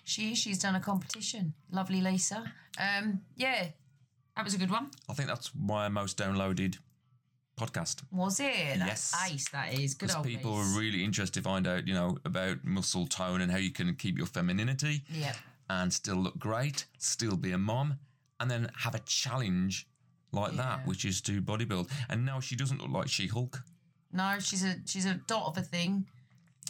She 0.05 0.35
she's 0.35 0.59
done 0.59 0.75
a 0.75 0.81
competition. 0.81 1.55
Lovely 1.71 2.01
Lisa. 2.01 2.45
Um, 2.79 3.21
yeah, 3.37 3.69
that 4.37 4.45
was 4.45 4.55
a 4.55 4.59
good 4.59 4.71
one. 4.71 4.91
I 5.09 5.15
think 5.15 5.29
that's 5.29 5.51
my 5.55 5.89
most 5.89 6.19
downloaded 6.19 6.79
podcast. 7.57 8.03
Was 8.11 8.41
it? 8.41 8.53
Yes. 8.55 9.11
That's 9.13 9.33
ace. 9.33 9.49
That 9.51 9.75
is 9.75 9.95
good 9.95 10.07
Because 10.09 10.17
old 10.17 10.27
people 10.27 10.55
are 10.55 10.79
really 10.79 11.05
interested 11.05 11.43
to 11.43 11.49
find 11.49 11.67
out, 11.67 11.87
you 11.87 11.95
know, 11.95 12.19
about 12.25 12.65
muscle 12.65 13.07
tone 13.07 13.41
and 13.41 13.51
how 13.51 13.59
you 13.59 13.71
can 13.73 13.95
keep 13.95 14.17
your 14.19 14.27
femininity 14.27 15.03
Yeah. 15.11 15.35
and 15.71 15.93
still 15.93 16.17
look 16.17 16.39
great, 16.39 16.87
still 16.99 17.37
be 17.37 17.53
a 17.53 17.59
mom, 17.59 17.99
and 18.41 18.51
then 18.51 18.71
have 18.79 18.95
a 18.95 19.01
challenge 19.01 19.87
like 20.33 20.53
that, 20.57 20.85
which 20.87 21.05
is 21.05 21.21
to 21.23 21.41
bodybuild. 21.41 21.91
And 22.09 22.25
now 22.27 22.41
she 22.41 22.57
doesn't 22.57 22.81
look 22.83 22.91
like 22.91 23.09
She 23.09 23.29
Hulk. 23.29 23.63
No, 24.13 24.37
she's 24.41 24.65
a 24.65 24.77
she's 24.87 25.07
a 25.07 25.15
dot 25.27 25.47
of 25.47 25.59
a 25.59 25.63
thing. 25.63 26.07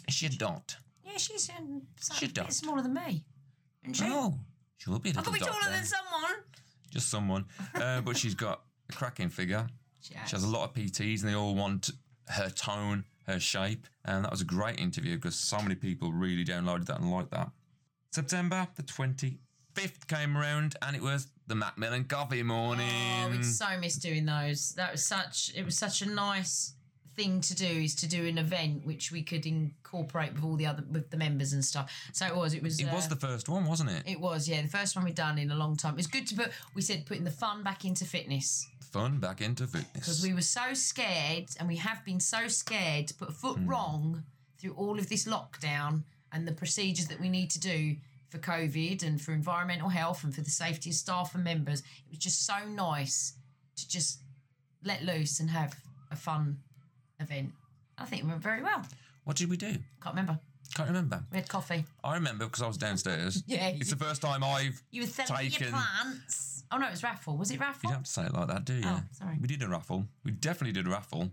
Is 0.07 0.13
she 0.15 0.27
a 0.27 0.29
dot? 0.29 0.75
Yeah, 1.03 1.17
she's 1.17 1.49
um, 1.49 1.81
She 2.13 2.25
a 2.25 2.29
bit 2.29 2.53
smaller 2.53 2.81
than 2.81 2.93
me. 2.93 3.23
Isn't 3.83 3.93
she? 3.95 4.03
Oh, 4.07 4.39
she 4.77 4.89
will 4.89 4.99
be 4.99 5.09
a 5.09 5.13
I 5.13 5.17
little 5.17 5.33
could 5.33 5.39
be 5.39 5.45
dot 5.45 5.49
taller 5.49 5.63
then. 5.65 5.73
than 5.73 5.85
someone. 5.85 6.35
Just 6.91 7.09
someone. 7.09 7.45
Uh, 7.75 8.01
but 8.01 8.17
she's 8.17 8.35
got 8.35 8.61
a 8.89 8.93
cracking 8.93 9.29
figure. 9.29 9.67
She 10.05 10.13
She 10.27 10.35
has 10.35 10.43
a 10.43 10.47
lot 10.47 10.69
of 10.69 10.73
PTs 10.73 11.21
and 11.21 11.29
they 11.29 11.35
all 11.35 11.55
want 11.55 11.89
her 12.27 12.49
tone, 12.49 13.05
her 13.27 13.39
shape. 13.39 13.87
And 14.03 14.23
that 14.23 14.31
was 14.31 14.41
a 14.41 14.45
great 14.45 14.79
interview 14.79 15.15
because 15.15 15.35
so 15.35 15.59
many 15.59 15.75
people 15.75 16.11
really 16.11 16.45
downloaded 16.45 16.85
that 16.85 16.99
and 16.99 17.11
liked 17.11 17.31
that. 17.31 17.49
September 18.11 18.67
the 18.75 18.83
25th 18.83 20.07
came 20.07 20.37
around 20.37 20.75
and 20.81 20.95
it 20.95 21.01
was 21.01 21.27
the 21.47 21.55
Macmillan 21.55 22.05
Coffee 22.05 22.43
Morning. 22.43 22.87
Oh, 23.25 23.29
we 23.29 23.43
so 23.43 23.65
missed 23.79 24.01
doing 24.01 24.25
those. 24.25 24.73
That 24.73 24.91
was 24.91 25.03
such. 25.03 25.51
It 25.55 25.65
was 25.65 25.77
such 25.77 26.01
a 26.01 26.05
nice 26.05 26.73
thing 27.15 27.41
to 27.41 27.55
do. 27.55 27.65
Is 27.65 27.95
to 27.95 28.07
do 28.07 28.25
an 28.25 28.37
event 28.37 28.85
which 28.85 29.11
we 29.11 29.21
could 29.23 29.45
incorporate 29.45 30.33
with 30.33 30.43
all 30.43 30.55
the 30.55 30.65
other 30.65 30.83
with 30.91 31.09
the 31.09 31.17
members 31.17 31.53
and 31.53 31.63
stuff. 31.63 31.91
So 32.13 32.25
it 32.25 32.35
was. 32.35 32.53
It 32.53 32.63
was. 32.63 32.79
it 32.79 32.91
was 32.91 33.05
uh, 33.05 33.09
the 33.09 33.15
first 33.15 33.49
one, 33.49 33.65
wasn't 33.65 33.91
it? 33.91 34.03
It 34.05 34.19
was. 34.19 34.47
Yeah, 34.47 34.61
the 34.61 34.67
first 34.67 34.95
one 34.95 35.05
we'd 35.05 35.15
done 35.15 35.37
in 35.37 35.51
a 35.51 35.55
long 35.55 35.75
time. 35.75 35.93
It 35.93 35.97
was 35.97 36.07
good 36.07 36.27
to 36.27 36.35
put. 36.35 36.51
We 36.75 36.81
said 36.81 37.05
putting 37.05 37.23
the 37.23 37.31
fun 37.31 37.63
back 37.63 37.85
into 37.85 38.05
fitness 38.05 38.67
Fun 38.91 39.17
back 39.19 39.41
into 39.41 39.67
fitness. 39.67 39.89
because 39.93 40.23
we 40.23 40.33
were 40.33 40.41
so 40.41 40.73
scared, 40.73 41.49
and 41.59 41.67
we 41.67 41.75
have 41.77 42.03
been 42.05 42.19
so 42.19 42.47
scared 42.47 43.07
to 43.07 43.13
put 43.13 43.29
a 43.29 43.33
foot 43.33 43.57
Hmm. 43.57 43.67
wrong 43.67 44.23
through 44.57 44.73
all 44.73 44.97
of 44.99 45.09
this 45.09 45.25
lockdown 45.25 46.03
and 46.31 46.47
the 46.47 46.53
procedures 46.53 47.07
that 47.07 47.19
we 47.19 47.27
need 47.29 47.49
to 47.51 47.59
do 47.59 47.97
for 48.29 48.37
COVID 48.39 49.03
and 49.03 49.21
for 49.21 49.33
environmental 49.33 49.89
health 49.89 50.23
and 50.23 50.33
for 50.33 50.41
the 50.41 50.49
safety 50.49 50.89
of 50.89 50.95
staff 50.95 51.35
and 51.35 51.43
members. 51.43 51.79
It 51.81 52.11
was 52.11 52.19
just 52.19 52.45
so 52.45 52.65
nice 52.67 53.33
to 53.75 53.87
just 53.87 54.19
let 54.83 55.03
loose 55.03 55.39
and 55.39 55.49
have 55.49 55.75
a 56.11 56.15
fun 56.15 56.59
event. 57.19 57.51
I 57.97 58.05
think 58.05 58.23
it 58.23 58.27
went 58.27 58.41
very 58.41 58.61
well. 58.61 58.83
what 59.23 59.37
did 59.37 59.49
we 59.49 59.57
do? 59.57 59.71
Can't 60.01 60.15
remember. 60.15 60.39
Can't 60.73 60.89
remember. 60.89 61.23
We 61.31 61.37
had 61.37 61.47
coffee. 61.47 61.85
I 62.03 62.15
remember 62.15 62.45
because 62.45 62.61
I 62.61 62.67
was 62.67 62.77
downstairs. 62.77 63.43
Yeah, 63.47 63.67
It's 63.69 63.91
the 63.91 63.95
first 63.95 64.21
time 64.21 64.43
I've. 64.43 64.81
You 64.91 65.01
were 65.03 65.07
selling 65.07 65.49
Taken- 65.49 65.69
plants. 65.71 66.63
Oh 66.71 66.77
no, 66.77 66.87
it 66.87 66.91
was 66.91 67.03
raffle. 67.03 67.37
Was 67.37 67.51
it 67.51 67.59
raffle? 67.59 67.81
You 67.83 67.89
don't 67.89 67.97
have 67.99 68.03
to 68.05 68.11
say 68.11 68.25
it 68.25 68.33
like 68.33 68.47
that, 68.47 68.65
do 68.65 68.73
you? 68.73 68.81
Oh, 68.85 69.01
sorry. 69.11 69.37
We 69.39 69.47
did 69.47 69.61
a 69.61 69.67
raffle. 69.69 70.05
We 70.23 70.31
definitely 70.31 70.73
did 70.73 70.87
a 70.87 70.89
raffle. 70.89 71.29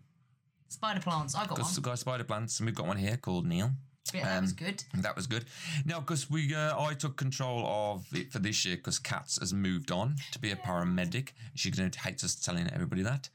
Spider 0.68 1.00
plants. 1.00 1.34
I 1.34 1.46
got 1.46 1.58
one. 1.58 1.74
the 1.74 1.80
guy 1.80 1.94
spider 1.96 2.24
plants, 2.24 2.60
and 2.60 2.66
we've 2.66 2.74
got 2.74 2.86
one 2.86 2.96
here 2.98 3.16
called 3.16 3.46
Neil. 3.46 3.70
Yeah, 4.14 4.24
that 4.24 4.40
was 4.42 4.50
um, 4.50 4.56
good. 4.56 4.84
That 4.96 5.16
was 5.16 5.26
good. 5.26 5.44
Now, 5.84 6.00
because 6.00 6.28
we, 6.30 6.54
uh, 6.54 6.78
I 6.78 6.94
took 6.94 7.16
control 7.16 7.64
of 7.66 8.06
it 8.14 8.32
for 8.32 8.38
this 8.40 8.64
year 8.64 8.76
because 8.76 8.98
Kat's 8.98 9.38
has 9.38 9.54
moved 9.54 9.90
on 9.90 10.16
to 10.32 10.38
be 10.38 10.50
a 10.50 10.56
paramedic. 10.56 11.30
She's 11.54 11.74
going 11.76 11.90
to 11.90 11.98
hate 11.98 12.22
us 12.24 12.34
telling 12.34 12.68
everybody 12.72 13.02
that, 13.02 13.28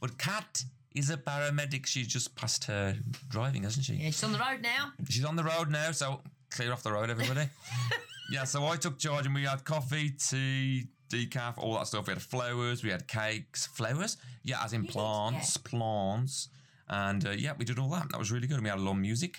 but 0.00 0.16
Kat 0.18 0.64
is 0.94 1.10
a 1.10 1.16
paramedic. 1.16 1.86
She's 1.86 2.06
just 2.06 2.34
passed 2.36 2.64
her 2.64 2.96
driving, 3.28 3.64
hasn't 3.64 3.84
she? 3.84 3.94
Yeah, 3.94 4.06
she's 4.06 4.24
on 4.24 4.32
the 4.32 4.38
road 4.38 4.60
now. 4.62 4.92
She's 5.08 5.24
on 5.24 5.36
the 5.36 5.44
road 5.44 5.70
now, 5.70 5.90
so 5.92 6.20
clear 6.50 6.72
off 6.72 6.82
the 6.82 6.92
road, 6.92 7.10
everybody. 7.10 7.48
yeah, 8.30 8.44
so 8.44 8.64
I 8.66 8.76
took 8.76 8.98
charge 8.98 9.26
and 9.26 9.34
we 9.34 9.42
had 9.44 9.64
coffee, 9.64 10.10
tea, 10.10 10.86
decaf, 11.10 11.58
all 11.58 11.74
that 11.74 11.86
stuff. 11.88 12.06
We 12.06 12.12
had 12.12 12.22
flowers, 12.22 12.82
we 12.84 12.90
had 12.90 13.08
cakes, 13.08 13.66
flowers, 13.66 14.16
yeah, 14.44 14.62
as 14.64 14.72
in 14.72 14.82
did, 14.82 14.90
plants, 14.92 15.56
plants, 15.56 16.48
and 16.88 17.26
uh, 17.26 17.30
yeah, 17.30 17.52
we 17.58 17.64
did 17.64 17.78
all 17.78 17.88
that. 17.90 18.10
That 18.10 18.18
was 18.18 18.30
really 18.30 18.46
good. 18.46 18.54
And 18.56 18.64
we 18.64 18.70
had 18.70 18.78
a 18.78 18.82
lot 18.82 18.92
of 18.92 18.98
music. 18.98 19.38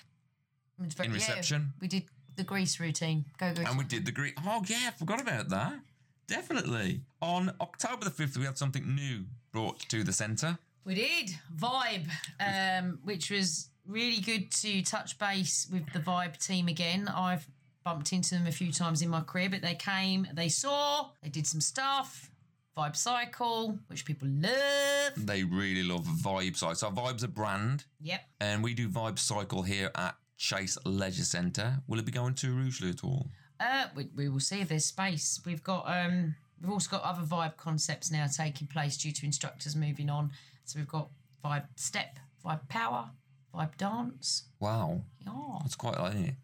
Very- 0.78 1.08
In 1.08 1.12
yeah, 1.14 1.20
reception. 1.20 1.74
we 1.80 1.88
did 1.88 2.04
the 2.36 2.44
grease 2.44 2.80
routine. 2.82 3.24
Go 3.38 3.54
go. 3.54 3.64
And 3.66 3.78
we 3.78 3.86
did 3.86 4.06
the 4.06 4.12
Greek. 4.12 4.34
Oh 4.46 4.62
yeah, 4.68 4.88
I 4.88 4.92
forgot 4.92 5.22
about 5.22 5.48
that. 5.50 5.80
Definitely. 6.28 7.02
On 7.22 7.54
October 7.62 8.04
the 8.04 8.10
fifth, 8.12 8.38
we 8.38 8.46
had 8.46 8.58
something 8.58 8.94
new 8.96 9.26
brought 9.52 9.80
to 9.90 10.04
the 10.04 10.12
centre. 10.12 10.58
We 10.86 10.96
did 10.96 11.32
Vibe, 11.56 12.06
um, 12.40 13.00
which 13.04 13.32
was 13.32 13.70
really 13.88 14.22
good 14.22 14.52
to 14.52 14.82
touch 14.84 15.18
base 15.18 15.68
with 15.72 15.92
the 15.94 16.00
Vibe 16.00 16.38
team 16.46 16.68
again. 16.68 17.08
I've 17.08 17.48
bumped 17.84 18.14
into 18.14 18.36
them 18.36 18.46
a 18.48 18.52
few 18.52 18.72
times 18.72 19.02
in 19.02 19.10
my 19.10 19.22
career, 19.22 19.50
but 19.50 19.62
they 19.62 19.76
came, 19.76 20.28
they 20.34 20.50
saw, 20.50 21.10
they 21.24 21.30
did 21.30 21.48
some 21.48 21.62
stuff. 21.62 22.30
Vibe 22.78 22.96
Cycle, 22.98 23.80
which 23.88 24.04
people 24.06 24.28
love. 24.30 25.14
They 25.16 25.44
really 25.44 25.82
love 25.82 26.04
Vibe 26.06 26.58
Cycle. 26.58 26.76
So 26.76 26.92
Vibe's 26.92 27.24
a 27.24 27.28
brand, 27.30 27.86
Yep. 28.02 28.22
and 28.42 28.62
we 28.62 28.74
do 28.74 28.90
Vibe 28.90 29.18
Cycle 29.18 29.62
here 29.64 29.90
at 29.96 30.16
Chase 30.38 30.78
Leisure 30.86 31.24
Centre. 31.24 31.78
Will 31.88 32.00
it 32.00 32.06
be 32.06 32.12
going 32.12 32.34
to 32.36 32.54
Rugeley 32.54 32.90
at 32.90 33.02
all? 33.04 33.28
Uh, 33.62 33.86
we, 33.96 34.10
we 34.14 34.28
will 34.28 34.42
see 34.42 34.60
if 34.60 34.68
there's 34.68 34.84
space. 34.86 35.40
We've 35.46 35.64
got 35.64 35.86
um, 35.88 36.36
we've 36.62 36.70
also 36.70 36.90
got 36.90 37.04
other 37.04 37.22
vibe 37.24 37.56
concepts 37.56 38.12
now 38.12 38.28
taking 38.28 38.68
place 38.68 38.98
due 38.98 39.14
to 39.14 39.26
instructors 39.26 39.74
moving 39.78 40.10
on. 40.10 40.32
So 40.66 40.80
we've 40.80 40.88
got 40.88 41.10
vibe 41.44 41.68
step, 41.76 42.20
vibe 42.44 42.68
power, 42.68 43.12
vibe 43.54 43.78
dance. 43.78 44.46
Wow, 44.60 45.02
Yeah. 45.20 45.60
that's 45.62 45.76
quite 45.76 46.00
like 46.00 46.16
it. 46.16 46.36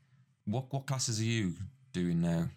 What 0.46 0.72
what 0.72 0.86
classes 0.86 1.20
are 1.20 1.24
you 1.26 1.56
doing 1.94 2.22
now? 2.22 2.50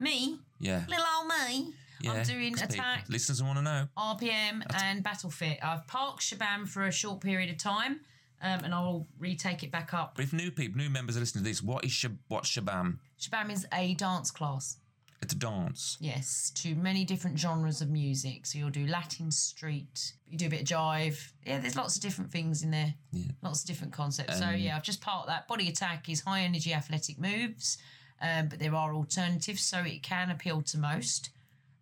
Me, 0.00 0.38
Yeah, 0.58 0.84
little 0.88 1.04
old 1.18 1.28
me. 1.28 1.72
yeah. 2.00 2.12
I'm 2.12 2.24
doing 2.24 2.54
attack, 2.60 3.08
Listeners 3.08 3.42
want 3.42 3.58
to 3.58 3.62
know. 3.62 3.88
RPM, 3.96 4.62
and 4.82 5.02
battle 5.02 5.30
fit. 5.30 5.58
I've 5.62 5.86
parked 5.86 6.22
SH'BAM 6.22 6.68
for 6.68 6.84
a 6.86 6.92
short 6.92 7.20
period 7.20 7.48
of 7.50 7.58
time, 7.58 8.00
um, 8.42 8.64
and 8.64 8.74
I 8.74 8.80
will 8.80 9.06
retake 9.18 9.62
it 9.62 9.70
back 9.70 9.94
up. 9.94 10.16
But 10.16 10.24
if 10.24 10.32
new 10.32 10.50
people, 10.50 10.78
new 10.78 10.90
members 10.90 11.16
are 11.16 11.20
listening 11.20 11.44
to 11.44 11.50
this, 11.50 11.62
what 11.62 11.84
is 11.84 11.92
Shab- 11.92 12.18
what's 12.28 12.48
SH'BAM? 12.50 12.98
SH'BAM 13.20 13.50
is 13.50 13.66
a 13.72 13.94
dance 13.94 14.30
class. 14.32 14.78
It's 15.24 15.32
a 15.32 15.38
dance. 15.38 15.96
Yes, 16.00 16.50
to 16.56 16.74
many 16.74 17.04
different 17.06 17.38
genres 17.38 17.80
of 17.80 17.88
music. 17.88 18.44
So 18.44 18.58
you'll 18.58 18.68
do 18.68 18.86
Latin 18.86 19.30
street, 19.30 20.12
you 20.28 20.36
do 20.36 20.46
a 20.46 20.50
bit 20.50 20.60
of 20.60 20.66
jive. 20.66 21.32
Yeah, 21.46 21.60
there's 21.60 21.76
lots 21.76 21.96
of 21.96 22.02
different 22.02 22.30
things 22.30 22.62
in 22.62 22.70
there. 22.70 22.92
Yeah. 23.10 23.32
Lots 23.42 23.62
of 23.62 23.66
different 23.66 23.94
concepts. 23.94 24.38
so 24.38 24.44
Um, 24.46 24.56
yeah, 24.56 24.76
I've 24.76 24.82
just 24.82 25.00
part 25.00 25.22
of 25.22 25.26
that. 25.28 25.48
Body 25.48 25.68
attack 25.68 26.08
is 26.10 26.20
high 26.20 26.42
energy 26.42 26.74
athletic 26.74 27.18
moves, 27.18 27.78
um, 28.20 28.48
but 28.48 28.58
there 28.58 28.74
are 28.74 28.94
alternatives, 28.94 29.62
so 29.62 29.78
it 29.80 30.02
can 30.02 30.30
appeal 30.30 30.60
to 30.60 30.78
most. 30.78 31.30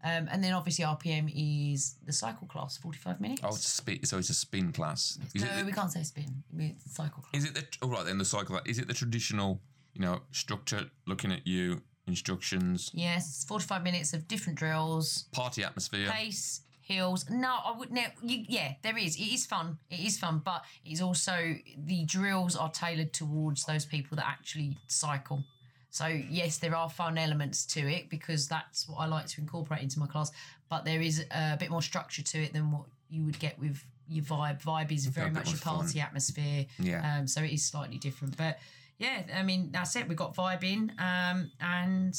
Um, 0.05 0.29
and 0.31 0.43
then 0.43 0.53
obviously 0.53 0.85
RPM 0.85 1.29
is 1.35 1.97
the 2.07 2.13
cycle 2.13 2.47
class, 2.47 2.77
45 2.77 3.21
minutes. 3.21 3.41
Oh, 3.45 3.49
it's 3.49 3.65
a 3.67 3.69
spin, 3.69 4.05
so 4.05 4.19
it's 4.19 4.31
a 4.31 4.35
spin 4.35 4.73
class. 4.73 5.19
Is 5.35 5.43
no, 5.43 5.59
the- 5.59 5.65
we 5.65 5.73
can't 5.73 5.91
say 5.91 6.05
spin. 6.05 6.45
It's 6.59 6.95
cycle 6.95 7.23
class. 7.25 7.43
Is 7.43 7.49
it 7.49 7.55
the 7.55 7.65
all 7.83 7.89
right 7.91 8.05
then 8.07 8.19
the 8.19 8.25
cycle? 8.25 8.61
Is 8.67 8.79
it 8.79 8.87
the 8.87 8.95
traditional, 8.95 9.61
you 9.95 10.01
know, 10.01 10.21
structure? 10.31 10.91
Looking 11.07 11.33
at 11.33 11.45
you, 11.47 11.83
instructions, 12.07 12.91
Yes, 12.95 13.45
45 13.49 13.83
minutes 13.83 14.13
of 14.13 14.29
different 14.29 14.59
drills, 14.59 15.25
party 15.33 15.63
atmosphere. 15.65 16.11
pace, 16.11 16.61
hills. 16.81 17.29
No, 17.31 17.59
I 17.65 17.77
would 17.77 17.91
no. 17.93 18.03
You, 18.23 18.45
yeah, 18.49 18.75
there 18.83 18.99
is. 18.99 19.17
It 19.17 19.33
is 19.35 19.47
fun. 19.47 19.79
It 19.91 20.01
is 20.01 20.19
fun, 20.19 20.43
but 20.45 20.65
it's 20.85 21.01
also 21.01 21.55
the 21.77 22.05
drills 22.05 22.57
are 22.57 22.71
tailored 22.71 23.13
towards 23.13 23.65
those 23.65 23.85
people 23.85 24.17
that 24.17 24.27
actually 24.27 24.77
cycle. 24.89 25.45
So 25.91 26.07
yes, 26.07 26.59
there 26.59 26.75
are 26.75 26.89
fun 26.89 27.19
elements 27.19 27.67
to 27.67 27.81
it 27.81 28.09
because 28.09 28.49
that's 28.49 28.89
what 28.89 28.97
I 28.97 29.07
like 29.07 29.27
to 29.27 29.41
incorporate 29.41 29.83
into 29.83 29.99
my 30.01 30.07
class. 30.07 30.33
But 30.71 30.85
there 30.85 31.03
is 31.03 31.25
a 31.31 31.57
bit 31.59 31.71
more 31.71 31.83
structure 31.83 32.23
to 32.23 32.43
it 32.43 32.53
than 32.55 32.71
what 32.73 32.85
you 33.11 33.25
would 33.27 33.39
get 33.39 33.59
with 33.59 33.85
your 34.09 34.25
vibe. 34.25 34.63
Vibe 34.63 34.91
is 34.91 35.05
very 35.07 35.31
much 35.31 35.49
a 35.49 35.51
more 35.51 35.57
fun. 35.57 35.77
party 35.81 36.01
atmosphere. 36.01 36.65
Yeah. 36.79 37.19
Um, 37.19 37.29
so 37.29 37.43
it 37.43 37.53
is 37.53 37.63
slightly 37.65 37.99
different, 37.99 38.39
but 38.39 38.59
yeah, 39.03 39.23
I 39.37 39.43
mean 39.43 39.71
that's 39.73 39.95
it. 39.97 40.09
We've 40.09 40.17
got 40.17 40.35
vibe 40.35 40.65
in, 40.65 40.93
um, 40.99 41.51
and 41.61 42.15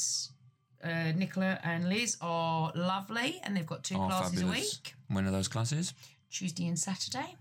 uh, 0.84 1.12
Nicola 1.16 1.58
and 1.64 1.88
Liz 1.88 2.16
are 2.20 2.70
lovely, 2.74 3.40
and 3.42 3.56
they've 3.56 3.66
got 3.66 3.82
two 3.82 3.96
Oh, 3.96 4.06
classes 4.06 4.34
fabulous. 4.40 4.58
a 4.58 4.60
week, 4.60 4.94
When 5.08 5.26
are 5.26 5.30
those 5.32 5.48
classes? 5.48 5.94
Tuesday 6.30 6.66
and 6.66 6.78
Saturday. 6.78 7.36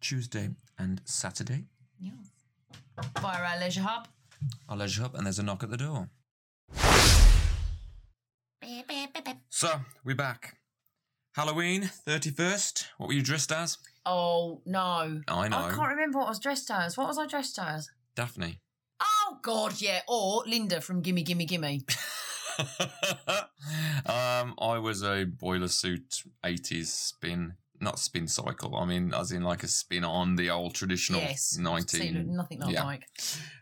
Tuesday 0.00 0.48
and 0.78 1.00
Saturday. 1.04 1.64
Yeah. 2.00 2.12
Via 3.20 3.42
our 3.42 3.58
leisure 3.60 3.82
hub. 3.82 4.08
I'll 4.68 4.76
leisure 4.78 5.02
hub, 5.02 5.14
and 5.16 5.26
there's 5.26 5.38
a 5.38 5.42
knock 5.42 5.62
at 5.62 5.70
the 5.70 5.76
door. 5.76 6.08
So, 9.50 9.80
we're 10.04 10.14
back. 10.14 10.56
Halloween, 11.34 11.90
31st. 12.06 12.86
What 12.98 13.08
were 13.08 13.12
you 13.12 13.22
dressed 13.22 13.50
as? 13.52 13.78
Oh 14.06 14.60
no. 14.66 15.20
I 15.28 15.48
know. 15.48 15.58
I 15.58 15.70
can't 15.70 15.88
remember 15.88 16.18
what 16.18 16.26
I 16.26 16.30
was 16.30 16.38
dressed 16.38 16.70
as. 16.70 16.96
What 16.96 17.08
was 17.08 17.18
I 17.18 17.26
dressed 17.26 17.58
as? 17.58 17.90
Daphne. 18.16 18.60
Oh 19.28 19.38
God, 19.42 19.80
yeah. 19.80 20.00
Or 20.08 20.42
Linda 20.46 20.80
from 20.80 21.02
Gimme 21.02 21.22
Gimme 21.22 21.44
Gimme. 21.44 21.84
um, 24.06 24.54
I 24.58 24.78
was 24.78 25.02
a 25.02 25.24
boiler 25.24 25.68
suit 25.68 26.22
80s 26.42 26.86
spin, 26.86 27.54
not 27.78 27.98
spin 27.98 28.26
cycle. 28.26 28.74
I 28.74 28.86
mean, 28.86 29.12
as 29.14 29.30
in 29.30 29.42
like 29.42 29.62
a 29.62 29.68
spin 29.68 30.04
on 30.04 30.36
the 30.36 30.48
old 30.48 30.74
traditional 30.74 31.20
yes. 31.20 31.58
19. 31.58 32.34
nothing 32.34 32.60
like 32.60 32.72
yeah. 32.72 32.84
like. 32.84 33.04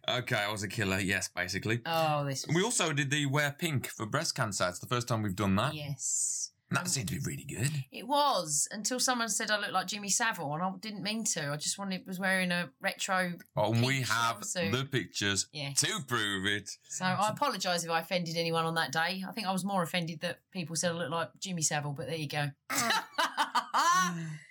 Okay, 0.09 0.37
I 0.37 0.53
was 0.53 0.63
a 0.63 0.69
killer. 0.69 1.01
Yes, 1.01 1.29
basically. 1.35 1.81
Oh, 1.85 2.25
this. 2.25 2.47
We 2.55 2.63
also 2.63 2.93
did 2.93 3.11
the 3.11 3.27
wear 3.27 3.55
pink 3.59 3.89
for 3.89 4.07
breast 4.07 4.37
cancer. 4.37 4.69
It's 4.69 4.79
the 4.79 4.87
first 4.87 5.09
time 5.09 5.23
we've 5.23 5.35
done 5.35 5.57
that. 5.57 5.75
Yes. 5.75 6.53
And 6.69 6.77
that 6.77 6.87
mm. 6.87 6.89
seemed 6.89 7.09
to 7.09 7.15
be 7.15 7.21
really 7.21 7.45
good. 7.45 7.71
It 7.93 8.09
was 8.09 8.69
until 8.73 8.99
someone 8.99 9.29
said 9.29 9.51
I 9.51 9.59
looked 9.59 9.73
like 9.73 9.87
Jimmy 9.87 10.09
Savile, 10.09 10.53
and 10.55 10.63
I 10.63 10.71
didn't 10.81 11.03
mean 11.03 11.25
to. 11.25 11.53
I 11.53 11.57
just 11.57 11.79
wanted 11.79 12.07
was 12.07 12.19
wearing 12.19 12.51
a 12.51 12.71
retro. 12.81 13.35
Oh, 13.57 13.73
and 13.73 13.85
we 13.85 14.01
have 14.03 14.41
swimsuit. 14.41 14.73
the 14.73 14.85
pictures 14.85 15.47
Yeah. 15.53 15.71
to 15.77 16.01
prove 16.07 16.47
it. 16.47 16.71
So 16.89 17.05
I 17.05 17.29
apologise 17.29 17.85
if 17.85 17.91
I 17.91 18.01
offended 18.01 18.37
anyone 18.37 18.65
on 18.65 18.75
that 18.75 18.93
day. 18.93 19.25
I 19.27 19.33
think 19.33 19.47
I 19.47 19.53
was 19.53 19.65
more 19.65 19.83
offended 19.83 20.21
that 20.21 20.41
people 20.51 20.75
said 20.75 20.91
I 20.91 20.95
looked 20.95 21.13
like 21.13 21.31
Jimmy 21.39 21.63
Savile, 21.63 21.93
but 21.93 22.07
there 22.09 22.17
you 22.17 22.29
go. 22.29 22.51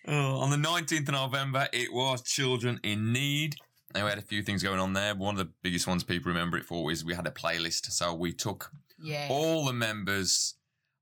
Oh, 0.07 0.39
on 0.39 0.51
the 0.51 0.67
19th 0.67 1.07
of 1.07 1.13
November, 1.13 1.67
it 1.73 1.91
was 1.91 2.21
Children 2.21 2.79
in 2.83 3.11
Need. 3.11 3.55
And 3.93 4.03
we 4.03 4.09
had 4.09 4.19
a 4.19 4.23
few 4.23 4.43
things 4.43 4.61
going 4.61 4.79
on 4.79 4.93
there. 4.93 5.15
One 5.15 5.33
of 5.33 5.39
the 5.39 5.51
biggest 5.63 5.87
ones 5.87 6.03
people 6.03 6.29
remember 6.29 6.57
it 6.57 6.65
for 6.65 6.91
is 6.91 7.03
we 7.03 7.15
had 7.15 7.25
a 7.25 7.31
playlist. 7.31 7.91
So 7.91 8.13
we 8.13 8.33
took 8.33 8.71
yeah. 9.01 9.27
all 9.31 9.65
the 9.65 9.73
members' 9.73 10.54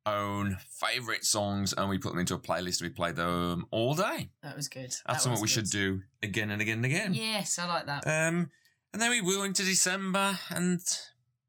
own 0.05 0.57
favourite 0.69 1.23
songs 1.23 1.73
and 1.73 1.89
we 1.89 1.97
put 1.97 2.09
them 2.09 2.19
into 2.19 2.35
a 2.35 2.39
playlist. 2.39 2.81
We 2.81 2.89
played 2.89 3.15
them 3.15 3.65
all 3.71 3.95
day. 3.95 4.29
That 4.41 4.55
was 4.55 4.67
good. 4.67 4.83
That's 4.91 5.03
That 5.05 5.21
something 5.21 5.41
we 5.41 5.47
should 5.47 5.69
do 5.69 6.01
again 6.21 6.51
and 6.51 6.61
again 6.61 6.77
and 6.77 6.85
again. 6.85 7.13
Yes, 7.13 7.57
I 7.59 7.67
like 7.67 7.85
that. 7.85 8.05
Um, 8.05 8.49
and 8.93 9.01
then 9.01 9.09
we 9.11 9.21
were 9.21 9.45
into 9.45 9.63
December 9.63 10.37
and, 10.49 10.79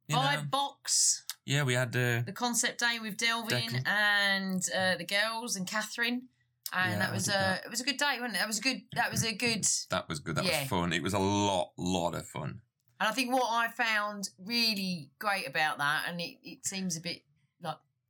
you 0.09 0.17
know, 0.17 0.23
Vibe 0.23 0.51
box, 0.51 1.25
yeah, 1.47 1.63
we 1.63 1.75
had 1.75 1.89
uh, 1.95 2.23
the 2.25 2.33
concept 2.35 2.81
day 2.81 2.99
with 3.03 3.17
Delvin 3.19 3.59
Declan. 3.59 3.87
and 3.87 4.63
uh, 4.75 4.97
the 4.97 5.05
girls 5.05 5.57
and 5.57 5.67
Catherine, 5.67 6.29
and 6.73 6.93
Yeah, 6.93 6.99
that 7.01 7.13
was 7.13 7.29
a 7.29 7.33
that. 7.33 7.65
it 7.67 7.71
was 7.71 7.81
a 7.81 7.85
good 7.85 7.99
day, 7.99 8.17
wasn't 8.19 8.37
it? 8.37 8.39
That 8.39 8.47
was 8.47 8.59
a 8.59 8.63
good. 8.63 8.81
That 8.95 9.11
was 9.11 9.25
a 9.25 9.33
good. 9.35 9.67
that 9.91 10.09
was 10.09 10.21
good. 10.21 10.37
That 10.37 10.45
Yeah. 10.47 10.61
was 10.61 10.69
fun. 10.71 10.93
It 10.95 11.03
was 11.03 11.13
a 11.13 11.19
lot, 11.19 11.73
lot 11.77 12.15
of 12.15 12.27
fun. 12.27 12.61
And 13.01 13.09
I 13.09 13.13
think 13.13 13.31
what 13.33 13.51
I 13.51 13.69
found 13.69 14.31
really 14.39 15.11
great 15.19 15.47
about 15.47 15.77
that, 15.79 16.05
and 16.09 16.19
it, 16.21 16.39
it 16.43 16.67
seems 16.67 16.97
a 16.97 17.01
bit 17.03 17.23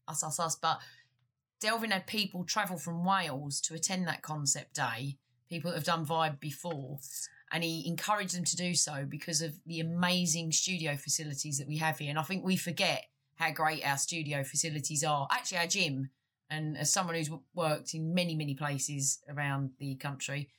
us, 0.09 0.23
us, 0.23 0.39
us, 0.41 0.57
but 0.57 0.81
Delvin 1.61 1.91
had 1.93 2.07
people 2.07 2.45
travel 2.45 2.77
from 2.77 3.05
Wales 3.05 3.61
to 3.63 3.75
attend 3.75 4.07
that 4.07 4.23
concept 4.23 4.75
day, 4.75 5.17
people 5.49 5.71
that 5.71 5.77
have 5.77 5.85
done 5.87 6.05
Vibe 6.05 6.41
before, 6.41 6.99
and 7.53 7.65
he 7.65 7.87
encouraged 7.87 8.37
them 8.37 8.45
to 8.45 8.57
do 8.57 8.75
so 8.75 9.07
because 9.09 9.41
of 9.41 9.55
the 9.67 9.81
amazing 9.81 10.53
studio 10.53 10.97
facilities 10.97 11.59
that 11.59 11.69
we 11.69 11.79
have 11.79 11.99
here. 11.99 12.11
And 12.11 12.19
I 12.19 12.23
think 12.23 12.45
we 12.45 12.57
forget 12.57 13.07
how 13.37 13.51
great 13.53 13.87
our 13.87 13.97
studio 13.97 14.45
facilities 14.45 15.03
are. 15.05 15.27
Actually, 15.31 15.59
our 15.59 15.67
gym, 15.67 16.11
and 16.51 16.77
as 16.77 16.93
someone 16.93 17.15
who's 17.15 17.31
worked 17.55 17.95
in 17.95 18.13
many, 18.15 18.35
many 18.35 18.55
places 18.55 19.21
around 19.29 19.71
the 19.79 19.95
country, 19.97 20.51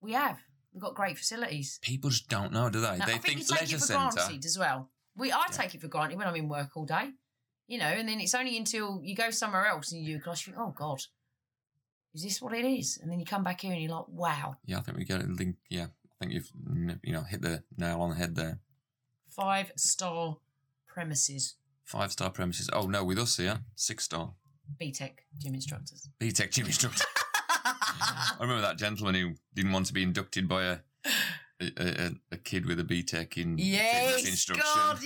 we 0.00 0.12
have. 0.12 0.38
We've 0.72 0.82
got 0.82 0.94
great 0.94 1.16
facilities. 1.18 1.78
People 1.82 2.10
just 2.10 2.28
don't 2.28 2.52
know, 2.52 2.68
do 2.68 2.80
they? 2.80 2.98
No, 2.98 3.04
they 3.06 3.12
I 3.14 3.18
think, 3.18 3.22
think 3.22 3.38
you 3.38 3.44
take 3.44 3.60
leisure 3.62 3.76
it 3.76 3.80
for 3.80 3.86
centre. 3.86 4.14
granted 4.16 4.44
as 4.44 4.58
well. 4.58 4.90
We 5.16 5.30
I 5.32 5.44
Yeah. 5.48 5.56
take 5.56 5.74
it 5.74 5.80
for 5.80 5.88
granted 5.88 6.18
when 6.18 6.26
I'm 6.26 6.34
in 6.36 6.48
work 6.48 6.76
all 6.76 6.84
day, 6.84 7.12
you 7.66 7.78
know, 7.78 7.86
and 7.86 8.08
then 8.08 8.20
it's 8.20 8.34
only 8.34 8.56
until 8.56 9.00
you 9.02 9.14
go 9.14 9.30
somewhere 9.30 9.66
else 9.66 9.92
and 9.92 10.02
you 10.04 10.14
do 10.14 10.18
a 10.18 10.22
class, 10.22 10.46
you 10.46 10.52
think, 10.52 10.62
oh 10.62 10.74
God, 10.76 11.00
is 12.14 12.22
this 12.22 12.40
what 12.42 12.52
it 12.52 12.64
is? 12.64 12.98
And 13.02 13.10
then 13.10 13.18
you 13.18 13.26
come 13.26 13.42
back 13.42 13.60
here 13.62 13.72
and 13.72 13.82
you're 13.82 13.90
like, 13.92 14.08
wow, 14.08 14.56
Yeah, 14.66 14.78
I 14.78 14.80
think 14.82 14.96
we 14.98 15.04
get 15.04 15.20
it 15.20 15.28
linked. 15.28 15.58
Yeah, 15.68 15.86
I 16.04 16.14
think 16.20 16.32
you've 16.32 16.50
you 17.02 17.12
know 17.12 17.22
hit 17.22 17.42
the 17.42 17.62
nail 17.76 18.00
on 18.00 18.10
the 18.10 18.16
head 18.16 18.36
there. 18.36 18.60
five 19.28 19.72
star 19.76 20.36
premises, 20.86 21.54
Five 21.82 22.12
star 22.12 22.30
premises. 22.30 22.70
Oh 22.72 22.86
no, 22.86 23.04
with 23.04 23.18
us 23.18 23.36
here, 23.36 23.58
six 23.74 24.04
star. 24.04 24.32
BTEC 24.80 25.10
gym 25.38 25.54
instructors. 25.54 26.08
BTEC 26.18 26.50
Gym 26.50 26.66
instructors. 26.66 27.04
I 27.66 28.36
remember 28.40 28.62
that 28.62 28.78
gentleman 28.78 29.14
who 29.14 29.32
didn't 29.54 29.72
want 29.72 29.84
to 29.86 29.92
be 29.92 30.02
inducted 30.02 30.48
by 30.48 30.64
a 30.64 30.76
a, 31.60 31.66
a, 31.76 32.10
a 32.32 32.36
kid 32.38 32.64
with 32.66 32.80
a 32.80 32.84
BTEC 32.84 33.36
in 33.36 33.56
fitness 33.56 33.66
yes, 33.66 34.26
instruction. 34.28 34.64
God, 34.74 34.98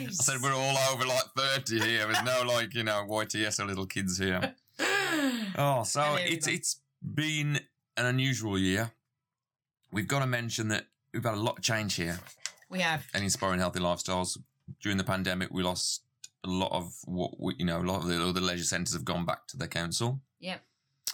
yes. 0.00 0.20
I 0.20 0.32
said 0.32 0.42
we're 0.42 0.52
all 0.54 0.76
over 0.92 1.04
like 1.06 1.24
thirty 1.36 1.80
here. 1.80 2.06
There's 2.06 2.24
no 2.24 2.42
like 2.46 2.74
you 2.74 2.82
know 2.84 3.06
YTS 3.08 3.60
or 3.60 3.66
little 3.66 3.86
kids 3.86 4.18
here. 4.18 4.54
Oh, 5.58 5.82
so 5.84 6.00
it's 6.18 6.46
everyone. 6.46 6.54
it's 6.56 6.80
been 7.14 7.60
an 7.98 8.06
unusual 8.06 8.58
year. 8.58 8.90
We've 9.92 10.08
got 10.08 10.20
to 10.20 10.26
mention 10.26 10.68
that 10.68 10.86
we've 11.12 11.22
had 11.22 11.34
a 11.34 11.40
lot 11.40 11.58
of 11.58 11.62
change 11.62 11.94
here 11.94 12.18
we 12.70 12.80
have. 12.80 13.04
and 13.12 13.22
inspiring 13.22 13.60
healthy 13.60 13.80
lifestyles. 13.80 14.38
During 14.80 14.96
the 14.96 15.04
pandemic, 15.04 15.50
we 15.52 15.62
lost 15.62 16.02
a 16.44 16.48
lot 16.48 16.72
of 16.72 16.94
what 17.04 17.38
we, 17.38 17.54
you 17.58 17.66
know, 17.66 17.80
a 17.80 17.84
lot 17.84 17.98
of 18.02 18.06
the 18.08 18.26
other 18.26 18.40
leisure 18.40 18.64
centres 18.64 18.94
have 18.94 19.04
gone 19.04 19.26
back 19.26 19.46
to 19.48 19.58
the 19.58 19.68
council. 19.68 20.20
Yep. 20.40 20.62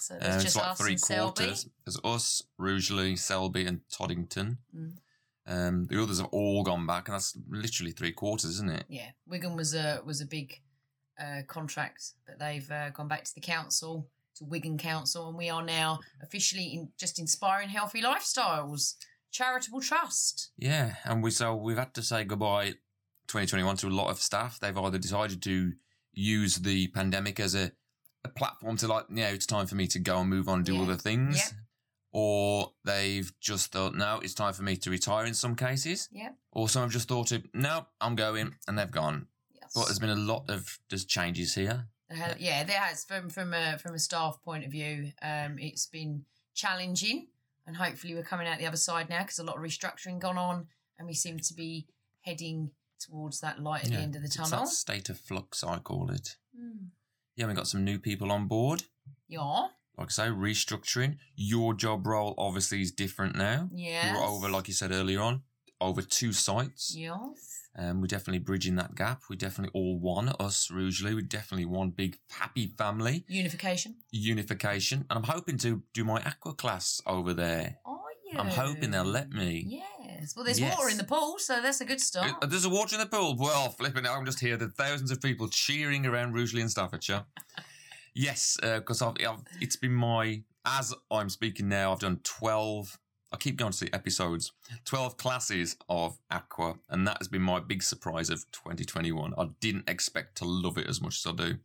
So 0.01 0.15
Uh, 0.15 0.19
there's 0.21 0.35
it's 0.37 0.45
just 0.45 0.57
like 0.57 0.69
us 0.71 0.79
three 0.79 0.93
and 0.93 1.01
Selby. 1.01 1.35
quarters. 1.45 1.69
There's 1.85 1.99
us, 2.05 2.43
Rugeley, 2.59 3.17
Selby, 3.17 3.67
and 3.67 3.81
Toddington. 3.91 4.59
Mm. 4.77 4.93
Um, 5.49 5.87
the 5.87 6.01
others 6.03 6.19
have 6.19 6.29
all 6.31 6.63
gone 6.63 6.87
back, 6.87 7.09
and 7.09 7.15
that's 7.15 7.37
literally 7.49 7.93
three 7.93 8.13
quarters, 8.13 8.51
isn't 8.51 8.71
it? 8.71 8.85
Yeah, 8.89 9.09
Wigan 9.27 9.57
was 9.57 9.75
a 9.75 10.01
was 10.05 10.21
a 10.21 10.27
big 10.27 10.61
uh, 11.19 11.43
contract, 11.47 12.13
but 12.27 12.39
they've 12.39 12.71
uh, 12.71 12.91
gone 12.91 13.09
back 13.09 13.25
to 13.25 13.35
the 13.35 13.41
council, 13.41 14.09
to 14.37 14.45
Wigan 14.45 14.77
Council, 14.79 15.29
and 15.29 15.39
we 15.39 15.49
are 15.49 15.63
now 15.65 16.01
officially 16.23 16.65
in 16.75 16.91
just 16.99 17.19
inspiring 17.19 17.69
healthy 17.71 18.03
lifestyles 18.03 18.95
charitable 19.31 19.81
trust. 19.81 20.51
Yeah, 20.59 20.95
and 21.05 21.23
we 21.23 21.31
so 21.31 21.55
we've 21.57 21.77
had 21.79 21.95
to 21.95 22.03
say 22.03 22.25
goodbye 22.25 22.75
2021 23.29 23.77
to 23.79 23.89
a 23.89 23.91
lot 23.91 24.11
of 24.11 24.19
staff. 24.19 24.59
They've 24.61 24.77
either 24.77 24.99
decided 24.99 25.43
to 25.43 25.73
use 26.13 26.57
the 26.57 26.89
pandemic 26.89 27.39
as 27.41 27.55
a, 27.55 27.73
a 28.25 28.29
platform 28.29 28.77
to 28.79 28.89
like, 28.89 29.05
you 29.11 29.17
know, 29.17 29.29
it's 29.29 29.47
time 29.47 29.67
for 29.67 29.75
me 29.77 29.87
to 29.89 29.99
go 29.99 30.21
and 30.21 30.31
move 30.31 30.49
on 30.49 30.59
and 30.59 30.65
do 30.67 30.75
Yeah. 30.77 30.83
other 30.83 30.97
things. 30.97 31.37
Yep. 31.37 31.47
Or 32.11 32.73
they've 32.85 33.31
just 33.41 33.73
thought, 33.73 33.95
no, 33.95 34.21
it's 34.23 34.35
time 34.35 34.55
for 34.55 34.63
me 34.63 34.77
to 34.77 34.91
retire 34.91 35.27
in 35.27 35.35
some 35.35 35.55
cases. 35.55 36.09
Yeah. 36.11 36.31
Or 36.53 36.69
some 36.69 36.83
have 36.83 36.91
just 36.91 37.09
thought, 37.09 37.33
of, 37.33 37.45
no, 37.53 37.87
I'm 38.01 38.17
going, 38.17 38.55
and 38.67 38.79
they've 38.79 38.91
gone. 38.91 39.27
Yes. 39.55 39.73
But 39.75 39.85
there's 39.87 39.99
been 39.99 40.09
a 40.11 40.15
lot 40.17 40.49
of 40.49 40.79
just 40.89 41.09
changes 41.09 41.55
here. 41.55 41.87
Uh, 42.11 42.33
yeah, 42.39 42.65
there 42.65 42.81
has 42.81 43.05
from 43.05 43.29
from 43.29 43.53
a 43.53 43.77
from 43.79 43.95
a 43.95 43.99
staff 43.99 44.41
point 44.43 44.65
of 44.65 44.71
view. 44.73 45.13
Um, 45.21 45.59
it's 45.59 45.85
been 45.85 46.25
challenging, 46.55 47.27
and 47.67 47.77
hopefully 47.77 48.15
we're 48.15 48.23
coming 48.23 48.47
out 48.49 48.59
the 48.59 48.67
other 48.67 48.79
side 48.79 49.11
now 49.11 49.21
because 49.23 49.39
a 49.39 49.45
lot 49.45 49.57
of 49.57 49.63
restructuring 49.63 50.19
gone 50.19 50.39
on, 50.39 50.69
and 50.99 51.07
we 51.07 51.13
seem 51.13 51.39
to 51.39 51.53
be 51.55 51.87
heading 52.23 52.71
towards 52.99 53.41
that 53.41 53.63
light 53.63 53.85
at 53.85 53.91
Yeah, 53.91 53.99
the 53.99 54.03
end 54.05 54.17
of 54.17 54.23
the 54.23 54.27
It's 54.27 54.37
tunnel. 54.37 54.61
that 54.65 54.69
state 54.69 55.11
of 55.11 55.21
flux, 55.21 55.63
I 55.63 55.79
call 55.81 56.11
it. 56.11 56.37
Hmm. 56.59 56.87
Yeah, 57.37 57.47
we 57.47 57.53
got 57.53 57.69
some 57.69 57.85
new 57.85 57.99
people 57.99 58.33
on 58.33 58.49
board. 58.49 58.85
Yeah, 59.29 59.67
Like 59.99 60.09
I 60.09 60.11
say, 60.11 60.29
restructuring. 60.29 61.17
Your 61.37 61.75
job 61.75 62.07
role 62.07 62.35
obviously 62.39 62.81
is 62.83 62.93
different 62.93 63.37
now. 63.37 63.69
yeah. 63.75 64.13
You're 64.15 64.23
over, 64.23 64.49
like 64.49 64.69
you 64.69 64.75
said 64.75 64.93
earlier 64.93 65.21
on, 65.21 65.43
over 65.81 66.03
two 66.03 66.33
sites. 66.33 66.95
Yes. 66.97 67.55
Um, 67.77 68.01
we're 68.01 68.07
definitely 68.09 68.41
bridging 68.41 68.77
that 68.77 68.95
gap. 68.97 69.23
We're 69.31 69.37
definitely 69.37 69.73
all 69.79 69.99
one, 70.01 70.29
us, 70.41 70.71
Rugeley. 70.71 71.15
We're 71.15 71.21
definitely 71.23 71.67
one 71.67 71.91
big 71.91 72.19
happy 72.31 72.73
family. 72.79 73.25
Unification. 73.29 73.97
Unification. 74.11 75.05
And 75.11 75.19
I'm 75.19 75.23
hoping 75.25 75.59
to 75.59 75.83
do 75.95 76.05
my 76.05 76.21
aqua 76.23 76.55
class 76.55 77.01
over 77.07 77.35
there. 77.35 77.77
Are 77.85 77.97
you? 78.33 78.39
I'm 78.39 78.49
hoping 78.49 78.91
they'll 78.91 79.05
let 79.05 79.31
me. 79.31 79.65
Yes. 79.67 80.35
Well, 80.35 80.45
there's 80.45 80.59
Yes. 80.61 80.77
water 80.77 80.91
in 80.91 80.97
the 80.97 81.05
pool, 81.05 81.37
so 81.39 81.61
that's 81.63 81.81
a 81.81 81.85
good 81.85 82.01
start. 82.01 82.33
Uh, 82.43 82.47
There's 82.47 82.65
a 82.65 82.69
water 82.69 82.97
in 82.97 83.01
the 83.01 83.07
pool. 83.07 83.37
Well, 83.39 83.71
flipping 83.71 84.05
it, 84.05 84.09
I'm 84.11 84.25
just 84.27 84.41
here. 84.41 84.57
There's 84.57 84.73
thousands 84.73 85.11
of 85.13 85.21
people 85.21 85.49
cheering 85.49 86.05
around 86.07 86.33
Rugeley 86.35 86.61
and 86.61 86.71
Staffordshire. 86.71 87.25
yes, 88.19 88.59
uh, 88.63 88.81
because 88.81 89.01
I've, 89.01 89.15
I've, 89.27 89.43
it's 89.61 89.77
been 89.77 89.95
my, 89.95 90.43
as 90.67 90.93
I'm 91.11 91.29
speaking 91.29 91.69
now, 91.69 91.93
I've 91.93 92.01
done 92.01 92.21
12, 92.25 92.99
I 93.33 93.37
keep 93.37 93.57
going 93.57 93.73
to 93.73 93.85
the 93.85 93.95
episodes, 93.95 94.53
12 94.85 95.17
classes 95.17 95.77
of 95.89 96.19
Aqua, 96.31 96.75
and 96.91 97.07
that 97.07 97.19
has 97.19 97.29
been 97.29 97.43
my 97.43 97.61
big 97.61 97.83
surprise 97.83 98.29
of 98.31 98.45
2021. 98.53 99.35
I 99.39 99.49
didn't 99.61 99.89
expect 99.89 100.37
to 100.39 100.45
love 100.45 100.77
it 100.79 100.89
as 100.89 101.01
much 101.01 101.25
as 101.25 101.33
I 101.33 101.37
do. 101.37 101.59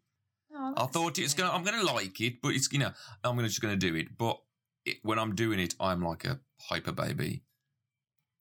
Oh, 0.56 0.74
I 0.78 0.86
thought 0.86 1.18
it's 1.18 1.34
gonna, 1.34 1.51
I'm 1.51 1.64
gonna 1.64 1.84
like 1.84 2.22
it, 2.22 2.41
but 2.41 2.49
it's, 2.49 2.72
you 2.72 2.80
know, 2.80 2.91
I'm 3.24 3.36
gonna, 3.36 3.47
just 3.47 3.62
gonna 3.62 3.76
do 3.76 3.95
it. 3.95 4.16
But 4.18 4.39
it, 4.86 4.97
when 5.01 5.18
I'm 5.18 5.34
doing 5.36 5.60
it, 5.60 5.74
I'm 5.80 6.04
like 6.04 6.26
a 6.26 6.39
hyper 6.70 6.91
baby. 6.91 7.41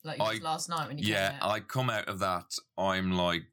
like 0.05 0.21
I- 0.21 0.39
last 0.43 0.69
night 0.69 0.89
when 0.89 0.99
you 0.99 1.09
Yeah, 1.11 1.31
came 1.31 1.41
out. 1.43 1.51
I 1.51 1.61
come 1.61 1.89
out 1.89 2.09
of 2.09 2.19
that, 2.19 2.55
I'm 2.77 3.13
like 3.13 3.45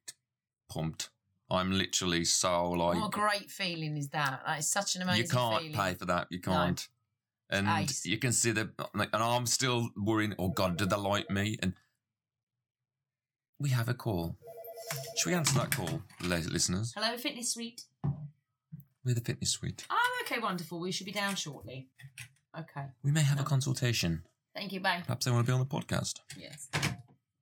pumped. 0.69 1.09
I'm 1.51 1.71
literally 1.71 2.25
so 2.25 2.71
like 2.71 2.99
what 2.99 3.07
a 3.07 3.09
great 3.09 3.49
feeling 3.49 3.97
is 3.97 4.09
that? 4.09 4.41
That 4.45 4.59
is 4.59 4.69
such 4.69 4.95
an 4.95 5.01
amazing 5.01 5.23
you 5.23 5.29
can't 5.29 5.61
feeling. 5.63 5.77
pay 5.77 5.93
for 5.95 6.05
that. 6.05 6.27
You 6.29 6.39
can't. 6.39 6.87
And 7.49 7.67
Ace. 7.67 8.05
you 8.05 8.19
can 8.19 8.31
see 8.31 8.51
the 8.51 8.69
like, 8.93 9.09
and 9.11 9.23
I'm 9.23 9.47
still 9.47 9.89
worrying. 9.97 10.35
Oh 10.37 10.49
God, 10.49 10.77
did 10.77 10.91
they 10.91 10.97
like 10.97 11.29
me? 11.31 11.57
And 11.61 11.73
we 13.59 13.69
have 13.69 13.89
a 13.89 13.95
call. 13.95 14.37
Should 15.17 15.29
we 15.29 15.35
answer 15.35 15.57
that 15.59 15.71
call, 15.71 16.01
listeners? 16.21 16.93
Hello, 16.95 17.17
Fitness 17.17 17.53
Suite. 17.53 17.83
We're 19.03 19.15
the 19.15 19.21
fitness 19.21 19.51
suite. 19.51 19.85
Oh, 19.89 20.23
okay, 20.25 20.39
wonderful. 20.39 20.79
We 20.79 20.91
should 20.91 21.05
be 21.05 21.11
down 21.11 21.35
shortly. 21.35 21.87
Okay. 22.57 22.85
We 23.03 23.11
may 23.11 23.21
have 23.21 23.39
a 23.39 23.43
consultation. 23.43 24.23
Thank 24.53 24.73
you, 24.73 24.81
bye. 24.81 25.01
Perhaps 25.05 25.25
they 25.25 25.31
want 25.31 25.45
to 25.45 25.51
be 25.51 25.53
on 25.53 25.59
the 25.59 25.65
podcast. 25.65 26.19
Yes. 26.37 26.69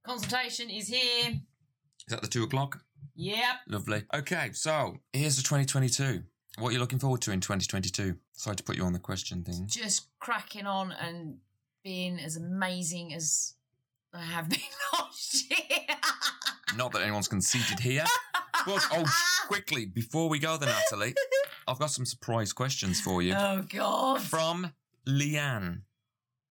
Consultation 0.05 0.69
is 0.69 0.87
here. 0.87 1.31
Is 1.31 2.09
that 2.09 2.21
the 2.21 2.27
two 2.27 2.43
o'clock? 2.43 2.81
Yep. 3.15 3.55
Lovely. 3.67 4.03
Okay, 4.13 4.51
so 4.53 4.97
here's 5.13 5.37
the 5.37 5.43
2022. 5.43 6.23
What 6.59 6.69
are 6.69 6.71
you 6.71 6.79
looking 6.79 6.99
forward 6.99 7.21
to 7.21 7.31
in 7.31 7.39
2022? 7.39 8.15
Sorry 8.33 8.55
to 8.55 8.63
put 8.63 8.75
you 8.77 8.83
on 8.83 8.93
the 8.93 8.99
question 8.99 9.43
thing. 9.43 9.65
Just 9.67 10.07
cracking 10.19 10.65
on 10.65 10.91
and 10.91 11.37
being 11.83 12.19
as 12.19 12.35
amazing 12.35 13.13
as 13.13 13.53
I 14.13 14.21
have 14.21 14.49
been 14.49 14.59
last 14.93 15.49
year. 15.49 15.59
Not 16.75 16.91
that 16.93 17.01
anyone's 17.01 17.27
conceited 17.27 17.79
here. 17.79 18.05
But, 18.65 18.85
oh, 18.91 19.05
quickly, 19.47 19.85
before 19.85 20.29
we 20.29 20.39
go 20.39 20.57
there, 20.57 20.69
Natalie, 20.69 21.13
I've 21.67 21.79
got 21.79 21.91
some 21.91 22.05
surprise 22.05 22.53
questions 22.53 22.99
for 22.99 23.21
you. 23.21 23.33
Oh 23.35 23.63
God. 23.69 24.21
From 24.21 24.73
Leanne. 25.07 25.81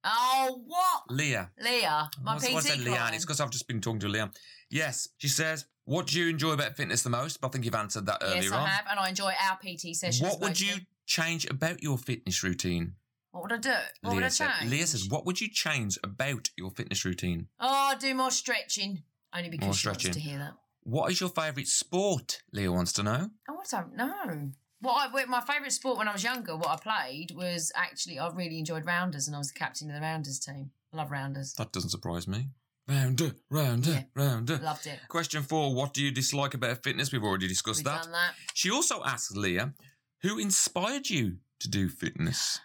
Oh 0.05 0.63
what? 0.67 1.03
Leah. 1.11 1.51
Leah, 1.63 2.11
my 2.23 2.35
What's- 2.35 2.49
PT 2.49 2.55
what's 2.55 2.69
that, 2.69 2.79
Leanne? 2.79 3.15
It's 3.15 3.25
because 3.25 3.41
I've 3.41 3.51
just 3.51 3.67
been 3.67 3.81
talking 3.81 4.01
to 4.01 4.07
Leanne. 4.07 4.35
Yes, 4.71 5.09
she 5.19 5.29
says, 5.29 5.67
What 5.87 6.09
do 6.09 6.19
you 6.19 6.29
enjoy 6.29 6.51
about 6.51 6.77
fitness 6.77 7.03
the 7.03 7.11
most? 7.11 7.41
But 7.41 7.49
I 7.49 7.51
think 7.53 7.65
you've 7.65 7.75
answered 7.75 8.07
that 8.07 8.19
earlier 8.21 8.43
Yes, 8.43 8.53
on. 8.53 8.65
I 8.65 8.67
have, 8.69 8.87
and 8.91 8.99
I 8.99 9.09
enjoy 9.09 9.33
our 9.41 9.57
PT 9.57 9.95
sessions. 9.95 10.21
What 10.21 10.41
would 10.41 10.51
mostly. 10.51 10.67
you 10.67 10.75
change 11.07 11.47
about 11.49 11.81
your 11.83 11.97
fitness 11.97 12.43
routine? 12.43 12.95
What 13.31 13.45
would 13.45 13.53
I 13.53 13.59
do? 13.59 13.73
What 14.03 14.15
would 14.17 14.25
I 14.25 14.29
said, 14.29 14.51
change? 14.59 14.71
Leah 14.71 14.87
says, 14.89 15.09
What 15.09 15.25
would 15.27 15.41
you 15.41 15.49
change 15.49 15.97
about 16.03 16.51
your 16.57 16.71
fitness 16.71 17.05
routine? 17.05 17.47
Oh, 17.61 17.95
do 17.99 18.15
more 18.15 18.33
stretching. 18.33 19.05
Only 19.33 19.49
because 19.49 19.67
More 19.67 19.75
she 19.75 19.89
wants 19.89 20.09
to 20.09 20.21
hear 20.21 20.39
that. 20.39 20.55
What 20.83 21.11
is 21.13 21.21
your 21.21 21.31
favourite 21.31 21.69
sport? 21.69 22.43
Leah 22.53 22.73
wants 22.73 22.93
to 22.95 23.03
know. 23.03 23.31
Oh, 23.49 23.59
I 23.61 23.65
don't 23.71 23.97
know. 23.97 24.51
What 24.81 25.15
I, 25.15 25.25
my 25.27 25.41
favourite 25.41 25.73
sport 25.73 25.99
when 25.99 26.09
I 26.09 26.13
was 26.13 26.25
younger, 26.25 26.57
what 26.57 26.69
I 26.69 26.77
played 26.77 27.33
was 27.35 27.71
actually 27.77 28.19
I 28.19 28.29
really 28.29 28.59
enjoyed 28.59 28.85
rounders, 28.87 29.27
and 29.29 29.37
I 29.37 29.39
was 29.39 29.53
the 29.53 29.59
captain 29.59 29.89
of 29.91 29.95
the 29.95 30.01
rounders 30.01 30.41
team. 30.41 30.71
I 30.93 30.97
love 30.97 31.11
rounders. 31.11 31.55
That 31.55 31.73
doesn't 31.73 31.91
surprise 31.91 32.27
me. 32.27 32.49
Rounder, 32.89 33.35
rounder, 33.51 33.91
Yeah. 33.91 34.05
rounder. 34.15 34.59
Loved 34.59 34.87
it. 34.87 35.01
Question 35.09 35.43
four 35.43 35.75
What 35.75 35.93
do 35.93 36.03
you 36.03 36.13
dislike 36.13 36.55
about 36.55 36.83
fitness? 36.85 37.11
We've 37.13 37.25
already 37.25 37.49
discussed 37.49 37.79
We've 37.81 37.85
that. 37.87 38.03
done 38.05 38.13
that. 38.13 38.35
She 38.55 38.71
also 38.71 39.03
asked 39.05 39.37
Leah, 39.37 39.75
Who 40.23 40.39
inspired 40.39 41.11
you 41.11 41.39
to 41.61 41.69
do 41.69 41.89
fitness? 41.89 42.61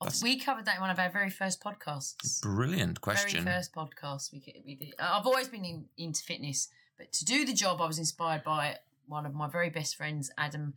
That's- 0.00 0.22
We 0.22 0.38
covered 0.38 0.64
that 0.66 0.76
in 0.76 0.80
one 0.80 0.90
of 0.90 0.98
our 0.98 1.10
very 1.10 1.30
first 1.30 1.60
podcasts. 1.62 2.40
Brilliant 2.40 3.00
question. 3.00 3.44
Very 3.44 3.56
first 3.56 3.74
podcast 3.74 4.32
we 4.32 4.62
we 4.64 4.74
did. 4.76 4.94
I've 4.98 5.26
always 5.26 5.48
been 5.48 5.64
in, 5.64 5.88
into 5.96 6.22
fitness, 6.22 6.68
but 6.96 7.12
to 7.12 7.24
do 7.24 7.44
the 7.44 7.52
job, 7.52 7.80
I 7.80 7.86
was 7.86 7.98
inspired 7.98 8.44
by 8.44 8.78
one 9.06 9.26
of 9.26 9.34
my 9.34 9.48
very 9.48 9.70
best 9.70 9.96
friends, 9.96 10.30
Adam 10.38 10.74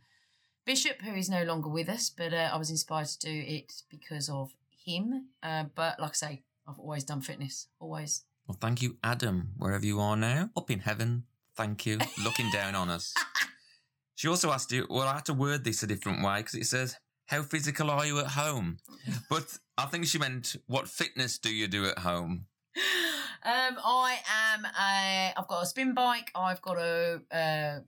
Bishop, 0.64 1.00
who 1.02 1.14
is 1.14 1.30
no 1.30 1.44
longer 1.44 1.68
with 1.68 1.88
us. 1.88 2.10
But 2.10 2.34
uh, 2.34 2.50
I 2.52 2.56
was 2.56 2.68
inspired 2.70 3.06
to 3.08 3.18
do 3.20 3.44
it 3.46 3.72
because 3.88 4.28
of 4.28 4.52
him. 4.84 5.28
Uh, 5.42 5.64
but 5.74 5.98
like 6.00 6.10
I 6.10 6.14
say, 6.14 6.42
I've 6.66 6.78
always 6.80 7.04
done 7.04 7.20
fitness. 7.20 7.68
Always. 7.78 8.24
Well, 8.48 8.56
thank 8.58 8.80
you, 8.80 8.96
Adam, 9.04 9.50
wherever 9.58 9.84
you 9.84 10.00
are 10.00 10.16
now. 10.16 10.48
Up 10.56 10.70
in 10.70 10.78
heaven, 10.80 11.24
thank 11.54 11.84
you, 11.84 11.98
looking 12.24 12.50
down 12.50 12.74
on 12.74 12.88
us. 12.90 13.14
She 14.14 14.26
also 14.26 14.50
asked 14.50 14.72
you, 14.72 14.84
well, 14.90 15.06
I 15.06 15.14
had 15.14 15.26
to 15.26 15.32
word 15.32 15.62
this 15.62 15.84
a 15.84 15.86
different 15.86 16.24
way 16.24 16.38
because 16.38 16.56
it 16.56 16.66
says, 16.66 16.96
How 17.26 17.44
physical 17.44 17.88
are 17.88 18.04
you 18.04 18.18
at 18.18 18.26
home? 18.26 18.78
But 19.30 19.58
I 19.76 19.86
think 19.86 20.06
she 20.06 20.18
meant, 20.18 20.56
What 20.66 20.88
fitness 20.88 21.38
do 21.38 21.54
you 21.54 21.68
do 21.68 21.86
at 21.86 22.00
home? 22.00 22.46
Um, 23.44 23.78
I 23.84 24.18
am 24.52 24.64
a. 24.64 25.32
I've 25.38 25.46
got 25.46 25.62
a 25.62 25.66
spin 25.66 25.94
bike. 25.94 26.32
I've 26.34 26.60
got 26.62 26.78
a, 26.78 27.20
uh 27.30 27.80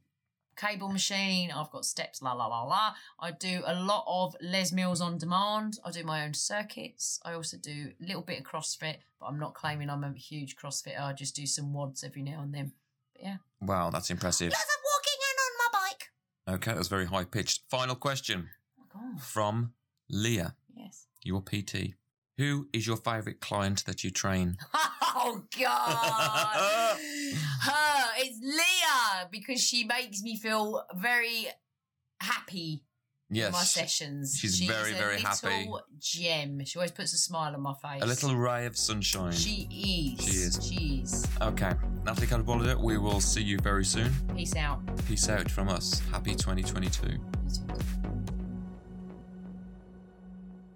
cable 0.61 0.89
machine. 0.91 1.51
I've 1.51 1.71
got 1.71 1.85
steps. 1.85 2.21
La 2.23 2.33
la 2.33 2.47
la 2.47 2.65
la. 2.65 2.95
I 3.19 3.31
do 3.31 3.63
a 3.65 3.75
lot 3.75 4.05
of 4.07 4.35
Les 4.43 4.73
Mills 4.73 5.01
on 5.01 5.19
demand. 5.19 5.79
I 5.85 5.91
do 5.91 6.05
my 6.05 6.25
own 6.25 6.35
circuits. 6.35 7.19
I 7.25 7.33
also 7.33 7.57
do 7.57 7.93
a 8.01 8.05
little 8.05 8.23
bit 8.23 8.41
of 8.41 8.45
CrossFit, 8.47 8.97
but 9.19 9.27
I'm 9.27 9.39
not 9.39 9.55
claiming 9.55 9.89
I'm 9.91 10.05
a 10.05 10.13
huge 10.13 10.57
CrossFitter. 10.57 11.01
I 11.01 11.13
just 11.13 11.35
do 11.35 11.47
some 11.47 11.73
WODs 11.73 12.05
every 12.05 12.23
now 12.23 12.41
and 12.43 12.55
then. 12.55 12.73
But 13.15 13.23
yeah. 13.23 13.37
Wow, 13.61 13.91
that's 13.91 14.11
impressive. 14.11 14.51
Yes, 14.51 14.67
I'm 14.71 14.83
walking 14.95 15.21
in 15.31 15.37
on 15.47 15.53
my 15.59 15.87
bike. 15.89 16.57
Okay, 16.57 16.71
that 16.73 16.79
was 16.79 16.89
very 16.89 17.07
high 17.07 17.25
pitched. 17.25 17.63
Final 17.71 17.95
question 17.97 18.49
Oh 18.95 19.19
from 19.19 19.73
Leah, 20.11 20.55
Yes. 20.77 21.07
your 21.23 21.41
PT. 21.43 21.95
Who 22.39 22.69
is 22.73 22.87
your 22.87 22.97
favourite 22.97 23.41
client 23.41 23.85
that 23.87 24.05
you 24.05 24.11
train? 24.11 24.57
Oh 25.13 25.43
God! 25.59 26.97
Her, 27.63 28.11
it's 28.19 28.39
Leah 28.41 28.70
Uh, 29.21 29.25
because 29.31 29.63
she 29.63 29.85
makes 29.85 30.23
me 30.23 30.37
feel 30.37 30.83
very 30.95 31.47
happy 32.21 32.85
in 33.31 33.53
my 33.53 33.63
sessions. 33.63 34.37
she's 34.39 34.61
very, 34.61 34.93
a 34.93 34.95
very 34.95 35.17
little 35.17 35.29
happy. 35.29 35.71
Gem. 35.99 36.65
She 36.65 36.79
always 36.79 36.91
puts 36.91 37.13
a 37.13 37.19
smile 37.19 37.55
on 37.55 37.61
my 37.61 37.75
face. 37.75 38.03
a 38.03 38.07
little 38.07 38.35
ray 38.35 38.67
of 38.67 38.77
sunshine. 38.77 39.33
She 39.33 40.17
is. 40.19 40.25
She 40.25 40.37
is. 40.37 40.67
She 40.67 41.01
is. 41.03 41.27
Okay, 41.43 41.73
Natalie 42.05 42.27
Calibolida, 42.27 42.81
we 42.81 42.99
will 42.99 43.21
see 43.21 43.43
you 43.43 43.59
very 43.59 43.85
soon. 43.85 44.11
Peace 44.35 44.57
out. 44.57 44.81
Peace 45.07 45.29
out 45.29 45.51
from 45.51 45.69
us. 45.69 46.01
Happy 46.11 46.35
2022. 46.35 47.19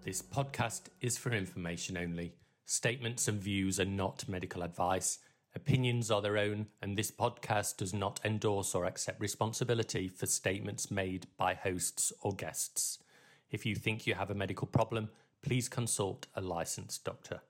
This 0.05 0.21
podcast 0.21 0.83
is 1.01 1.17
for 1.17 1.33
information 1.33 1.97
only. 1.97 2.35
Statements 2.67 3.27
and 3.27 3.41
views 3.41 3.81
are 3.81 3.87
not 3.87 4.29
medical 4.29 4.63
advice. 4.63 5.19
Opinions 5.57 6.11
are 6.11 6.21
their 6.21 6.37
own, 6.37 6.67
and 6.83 6.97
this 6.97 7.13
podcast 7.13 7.77
does 7.77 7.95
not 7.95 8.21
endorse 8.25 8.75
or 8.75 8.85
accept 8.85 9.21
responsibility 9.21 10.09
for 10.09 10.27
statements 10.27 10.91
made 10.91 11.27
by 11.37 11.55
hosts 11.55 12.13
or 12.23 12.35
guests. 12.35 12.99
If 13.51 13.65
you 13.65 13.77
think 13.77 14.05
you 14.07 14.15
have 14.15 14.31
a 14.31 14.35
medical 14.35 14.67
problem, 14.67 15.11
please 15.43 15.69
consult 15.69 16.27
a 16.35 16.41
licensed 16.41 17.05
doctor. 17.05 17.41